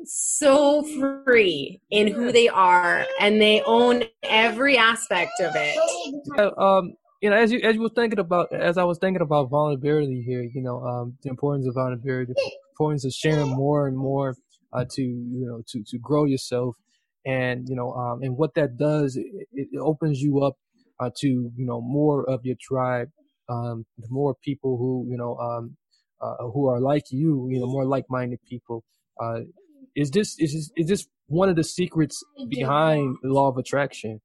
so 0.05 0.83
free 1.25 1.81
in 1.91 2.09
who 2.09 2.33
they 2.33 2.49
are 2.49 3.07
and 3.21 3.41
they 3.41 3.63
own 3.63 4.05
every 4.23 4.77
aspect 4.77 5.41
of 5.41 5.53
it. 5.55 6.59
Um, 6.59 6.95
you 7.21 7.29
know, 7.29 7.37
as 7.37 7.53
you 7.53 7.61
as 7.61 7.75
you 7.75 7.83
were 7.83 7.91
thinking 7.91 8.19
about, 8.19 8.53
as 8.53 8.79
I 8.79 8.85
was 8.85 8.99
thinking 8.99 9.21
about 9.21 9.51
vulnerability 9.51 10.23
here, 10.23 10.43
you 10.43 10.63
know, 10.63 10.83
um, 10.83 11.19
the 11.23 11.29
importance 11.29 11.67
of 11.67 11.75
vulnerability, 11.75 12.33
the 12.35 12.53
importance 12.73 13.05
of 13.05 13.13
sharing 13.13 13.49
more 13.49 13.89
and 13.89 13.97
more 13.97 14.37
uh, 14.73 14.85
to 14.93 15.03
you 15.03 15.47
know 15.47 15.63
to 15.69 15.85
to 15.87 15.99
grow 15.99 16.25
yourself, 16.25 16.77
and 17.27 17.69
you 17.69 17.77
know, 17.77 17.93
um, 17.93 18.23
and 18.23 18.37
what 18.39 18.55
that 18.55 18.79
does, 18.79 19.17
it, 19.17 19.27
it 19.53 19.69
opens 19.79 20.23
you 20.23 20.43
up 20.43 20.57
uh, 20.99 21.11
to 21.19 21.29
you 21.29 21.67
know 21.67 21.83
more 21.83 22.25
of 22.25 22.41
your 22.45 22.57
tribe, 22.59 23.11
um, 23.51 23.85
the 23.99 24.09
more 24.09 24.35
people 24.43 24.79
who 24.79 25.07
you 25.11 25.19
know 25.19 25.37
um, 25.37 25.77
uh, 26.21 26.37
who 26.53 26.69
are 26.69 26.81
like 26.81 27.05
you, 27.11 27.49
you 27.51 27.61
know, 27.61 27.67
more 27.67 27.85
like-minded 27.85 28.39
people. 28.49 28.85
Uh, 29.21 29.41
is 29.97 30.11
this 30.11 30.38
is 30.38 30.53
this, 30.53 30.70
is 30.76 30.88
this 30.88 31.07
one 31.26 31.49
of 31.49 31.57
the 31.57 31.64
secrets 31.64 32.22
behind 32.49 33.16
the 33.22 33.28
law 33.28 33.49
of 33.49 33.57
attraction? 33.57 34.20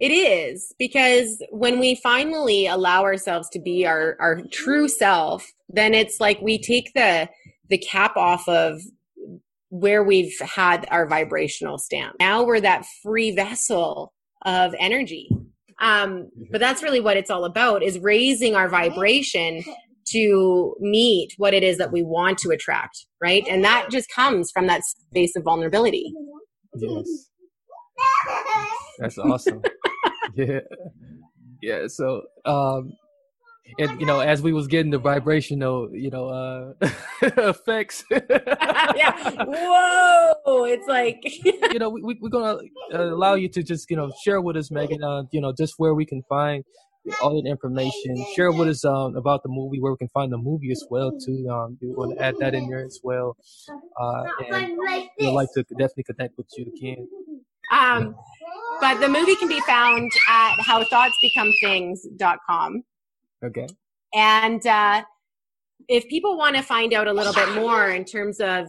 It 0.00 0.10
is 0.10 0.72
because 0.78 1.42
when 1.50 1.80
we 1.80 1.96
finally 1.96 2.66
allow 2.66 3.02
ourselves 3.02 3.48
to 3.50 3.58
be 3.58 3.84
our, 3.84 4.16
our 4.20 4.42
true 4.52 4.88
self, 4.88 5.50
then 5.68 5.92
it's 5.92 6.20
like 6.20 6.40
we 6.40 6.58
take 6.60 6.92
the 6.94 7.28
the 7.68 7.78
cap 7.78 8.16
off 8.16 8.48
of 8.48 8.80
where 9.70 10.02
we've 10.02 10.38
had 10.40 10.86
our 10.90 11.06
vibrational 11.06 11.78
stamp. 11.78 12.16
Now 12.18 12.44
we're 12.44 12.60
that 12.60 12.86
free 13.02 13.32
vessel 13.32 14.12
of 14.42 14.74
energy. 14.78 15.28
Um, 15.80 16.30
but 16.50 16.60
that's 16.60 16.82
really 16.82 17.00
what 17.00 17.16
it's 17.16 17.30
all 17.30 17.44
about 17.44 17.82
is 17.82 17.98
raising 17.98 18.54
our 18.56 18.68
vibration 18.68 19.62
to 20.12 20.74
meet 20.80 21.34
what 21.36 21.54
it 21.54 21.62
is 21.62 21.78
that 21.78 21.92
we 21.92 22.02
want 22.02 22.38
to 22.38 22.50
attract, 22.50 23.06
right? 23.22 23.46
And 23.48 23.64
that 23.64 23.88
just 23.90 24.08
comes 24.14 24.50
from 24.50 24.66
that 24.66 24.82
space 24.84 25.36
of 25.36 25.44
vulnerability. 25.44 26.12
Yes. 26.76 27.06
That's 28.98 29.18
awesome. 29.18 29.62
yeah. 30.34 30.60
Yeah. 31.62 31.86
So, 31.88 32.22
um, 32.44 32.92
and 33.78 34.00
you 34.00 34.06
know, 34.06 34.20
as 34.20 34.40
we 34.40 34.52
was 34.52 34.66
getting 34.66 34.90
the 34.90 34.98
vibrational, 34.98 35.90
you 35.92 36.10
know, 36.10 36.28
uh, 36.28 36.72
effects, 37.22 38.04
yeah. 38.10 39.44
Whoa. 39.44 40.64
It's 40.64 40.86
like, 40.86 41.20
you 41.44 41.78
know, 41.78 41.90
we, 41.90 42.02
we, 42.02 42.18
we're 42.20 42.30
gonna 42.30 42.60
uh, 42.94 43.14
allow 43.14 43.34
you 43.34 43.48
to 43.50 43.62
just, 43.62 43.90
you 43.90 43.96
know, 43.96 44.10
share 44.24 44.40
with 44.40 44.56
us, 44.56 44.70
Megan, 44.70 45.02
uh, 45.02 45.24
you 45.32 45.40
know, 45.40 45.52
just 45.52 45.74
where 45.76 45.94
we 45.94 46.06
can 46.06 46.22
find 46.28 46.64
all 47.22 47.40
that 47.40 47.48
information. 47.48 48.24
Share 48.34 48.52
with 48.52 48.68
us 48.68 48.84
um, 48.84 49.16
about 49.16 49.42
the 49.42 49.48
movie, 49.48 49.80
where 49.80 49.92
we 49.92 49.98
can 49.98 50.08
find 50.08 50.32
the 50.32 50.38
movie 50.38 50.70
as 50.70 50.84
well, 50.90 51.12
too. 51.18 51.48
Um, 51.50 51.78
you 51.80 51.94
want 51.96 52.16
to 52.16 52.22
add 52.24 52.36
that 52.40 52.54
in 52.54 52.68
there 52.68 52.84
as 52.84 53.00
well, 53.02 53.36
uh, 54.00 54.24
and 54.50 54.78
we'd 55.18 55.30
like 55.30 55.48
to 55.54 55.62
definitely 55.62 56.04
connect 56.04 56.36
with 56.36 56.46
you 56.56 56.66
again. 56.76 57.08
um, 57.72 58.14
but 58.80 59.00
the 59.00 59.08
movie 59.08 59.34
can 59.36 59.48
be 59.48 59.60
found 59.60 60.10
at 60.28 60.56
howthoughtsbecomethings.com. 60.58 62.82
Okay. 63.44 63.66
And 64.14 64.66
uh, 64.66 65.02
if 65.88 66.06
people 66.08 66.36
want 66.36 66.56
to 66.56 66.62
find 66.62 66.92
out 66.94 67.06
a 67.08 67.12
little 67.12 67.32
bit 67.32 67.54
more 67.54 67.88
in 67.88 68.04
terms 68.04 68.40
of 68.40 68.68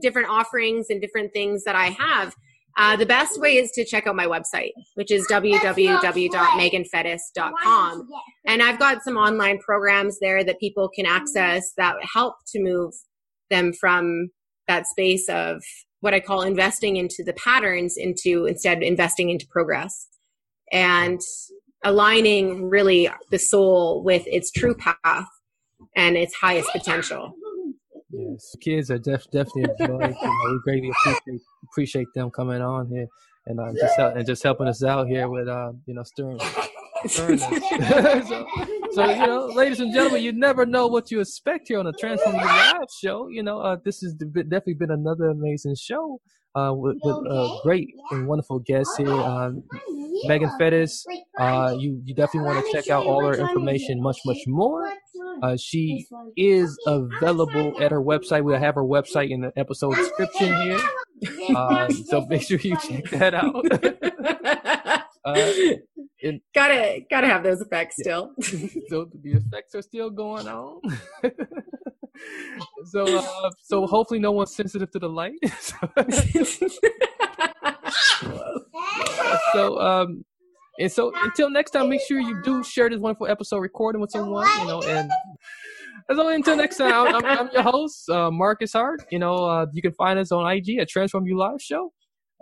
different 0.00 0.28
offerings 0.28 0.86
and 0.90 1.00
different 1.00 1.32
things 1.32 1.64
that 1.64 1.76
I 1.76 1.86
have, 1.86 2.34
uh, 2.76 2.96
the 2.96 3.06
best 3.06 3.40
way 3.40 3.56
is 3.56 3.70
to 3.72 3.84
check 3.84 4.06
out 4.06 4.14
my 4.16 4.26
website, 4.26 4.70
which 4.94 5.10
is 5.10 5.26
www.meganfettis.com. 5.30 8.08
And 8.46 8.62
I've 8.62 8.78
got 8.78 9.02
some 9.02 9.16
online 9.16 9.58
programs 9.58 10.18
there 10.20 10.44
that 10.44 10.60
people 10.60 10.88
can 10.88 11.06
access 11.06 11.72
that 11.76 11.96
help 12.02 12.36
to 12.52 12.62
move 12.62 12.92
them 13.50 13.72
from 13.72 14.28
that 14.68 14.86
space 14.86 15.28
of 15.28 15.60
what 16.00 16.14
I 16.14 16.20
call 16.20 16.42
investing 16.42 16.96
into 16.96 17.24
the 17.24 17.32
patterns 17.34 17.96
into 17.96 18.46
instead 18.46 18.82
investing 18.82 19.30
into 19.30 19.46
progress 19.50 20.08
and 20.72 21.20
aligning 21.84 22.68
really 22.68 23.08
the 23.30 23.38
soul 23.38 24.02
with 24.04 24.22
its 24.26 24.50
true 24.50 24.74
path 24.74 25.28
and 25.96 26.16
its 26.16 26.34
highest 26.34 26.70
potential. 26.72 27.32
Yes, 28.30 28.56
kids 28.60 28.90
are 28.90 28.98
def- 28.98 29.30
definitely 29.30 29.64
enjoying. 29.78 30.14
You 30.20 30.28
know, 30.28 30.52
we 30.52 30.60
greatly 30.64 30.90
appreciate 30.90 31.40
appreciate 31.64 32.08
them 32.14 32.30
coming 32.30 32.62
on 32.62 32.88
here 32.88 33.06
and 33.46 33.60
uh, 33.60 33.72
just 33.72 33.96
help, 33.96 34.16
and 34.16 34.26
just 34.26 34.42
helping 34.42 34.68
us 34.68 34.82
out 34.84 35.08
here 35.08 35.28
with 35.28 35.48
uh, 35.48 35.72
you 35.86 35.94
know 35.94 36.02
stirring. 36.02 36.40
stirring 37.06 37.38
so, 37.38 38.46
so 38.92 39.10
you 39.10 39.26
know, 39.26 39.46
ladies 39.54 39.80
and 39.80 39.92
gentlemen, 39.92 40.22
you 40.22 40.32
never 40.32 40.66
know 40.66 40.86
what 40.86 41.10
you 41.10 41.20
expect 41.20 41.68
here 41.68 41.78
on 41.78 41.86
the 41.86 41.92
Transform 41.92 42.36
Your 42.36 42.44
Live 42.44 42.88
show. 43.02 43.28
You 43.28 43.42
know, 43.42 43.60
uh, 43.60 43.76
this 43.84 44.00
has 44.00 44.14
definitely 44.14 44.74
been 44.74 44.90
another 44.90 45.30
amazing 45.30 45.76
show 45.76 46.20
uh, 46.54 46.72
with, 46.74 46.96
with 47.02 47.16
uh, 47.30 47.60
great 47.62 47.88
and 48.10 48.26
wonderful 48.26 48.58
guests 48.60 48.96
here. 48.96 49.10
Um, 49.10 49.62
Megan 50.24 50.50
Fettis, 50.60 51.04
uh, 51.38 51.74
you, 51.78 52.00
you 52.04 52.14
definitely 52.14 52.50
want 52.50 52.66
to 52.66 52.72
check 52.72 52.90
out 52.90 53.06
all 53.06 53.24
her 53.24 53.34
information, 53.34 54.02
much, 54.02 54.18
much 54.26 54.40
more. 54.46 54.92
Uh, 55.42 55.56
she 55.56 56.06
is 56.36 56.78
available 56.86 57.80
at 57.80 57.90
her 57.90 58.02
website. 58.02 58.44
We'll 58.44 58.58
have 58.58 58.74
her 58.74 58.84
website 58.84 59.30
in 59.30 59.40
the 59.40 59.52
episode 59.56 59.94
description 59.96 60.54
here. 60.62 60.80
Uh, 61.54 61.86
so 61.90 62.24
make 62.30 62.40
sure 62.40 62.58
you 62.60 62.74
check 62.78 63.04
that 63.10 63.34
out. 63.34 63.54
uh, 65.26 65.52
and, 66.22 66.40
gotta 66.54 67.00
gotta 67.10 67.26
have 67.26 67.42
those 67.42 67.60
effects 67.60 67.96
still. 68.00 68.32
so 68.40 69.06
the 69.22 69.32
effects 69.32 69.74
are 69.74 69.82
still 69.82 70.08
going 70.08 70.48
on. 70.48 70.80
so 72.86 73.18
uh, 73.18 73.50
so 73.62 73.86
hopefully 73.86 74.18
no 74.18 74.32
one's 74.32 74.54
sensitive 74.56 74.90
to 74.92 74.98
the 74.98 75.10
light. 75.10 75.34
so 79.52 79.78
um 79.78 80.24
and 80.80 80.90
so 80.90 81.12
until 81.22 81.48
next 81.50 81.70
time 81.70 81.88
make 81.88 82.00
sure 82.08 82.18
you 82.18 82.42
do 82.42 82.64
share 82.64 82.90
this 82.90 82.98
wonderful 82.98 83.28
episode 83.28 83.58
recording 83.58 84.00
with 84.00 84.10
someone 84.10 84.48
you 84.58 84.66
know 84.66 84.82
and 84.82 85.10
as 86.10 86.18
always, 86.18 86.34
until 86.36 86.56
next 86.56 86.76
time, 86.76 87.14
I'm, 87.14 87.24
I'm 87.24 87.50
your 87.52 87.62
host, 87.62 88.08
uh, 88.08 88.32
Marcus 88.32 88.72
Hart. 88.72 89.00
You 89.12 89.20
know, 89.20 89.44
uh, 89.44 89.66
you 89.72 89.80
can 89.80 89.92
find 89.92 90.18
us 90.18 90.32
on 90.32 90.50
IG 90.50 90.78
at 90.80 90.88
Transform 90.88 91.24
You 91.24 91.38
Live 91.38 91.62
Show. 91.62 91.92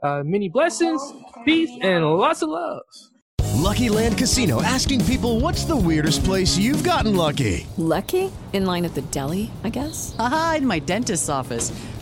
Uh, 0.02 0.22
many 0.24 0.48
blessings, 0.48 1.02
peace, 1.44 1.70
and 1.82 2.02
lots 2.06 2.40
of 2.40 2.48
love. 2.48 2.80
Lucky 3.56 3.90
Land 3.90 4.16
Casino 4.16 4.62
asking 4.62 5.04
people 5.04 5.40
what's 5.40 5.64
the 5.64 5.76
weirdest 5.76 6.24
place 6.24 6.56
you've 6.56 6.84
gotten 6.84 7.14
lucky? 7.16 7.66
Lucky? 7.76 8.32
In 8.54 8.64
line 8.64 8.86
at 8.86 8.94
the 8.94 9.02
deli, 9.02 9.50
I 9.64 9.68
guess? 9.68 10.16
Aha, 10.18 10.54
in 10.58 10.66
my 10.66 10.78
dentist's 10.78 11.28
office. 11.28 11.70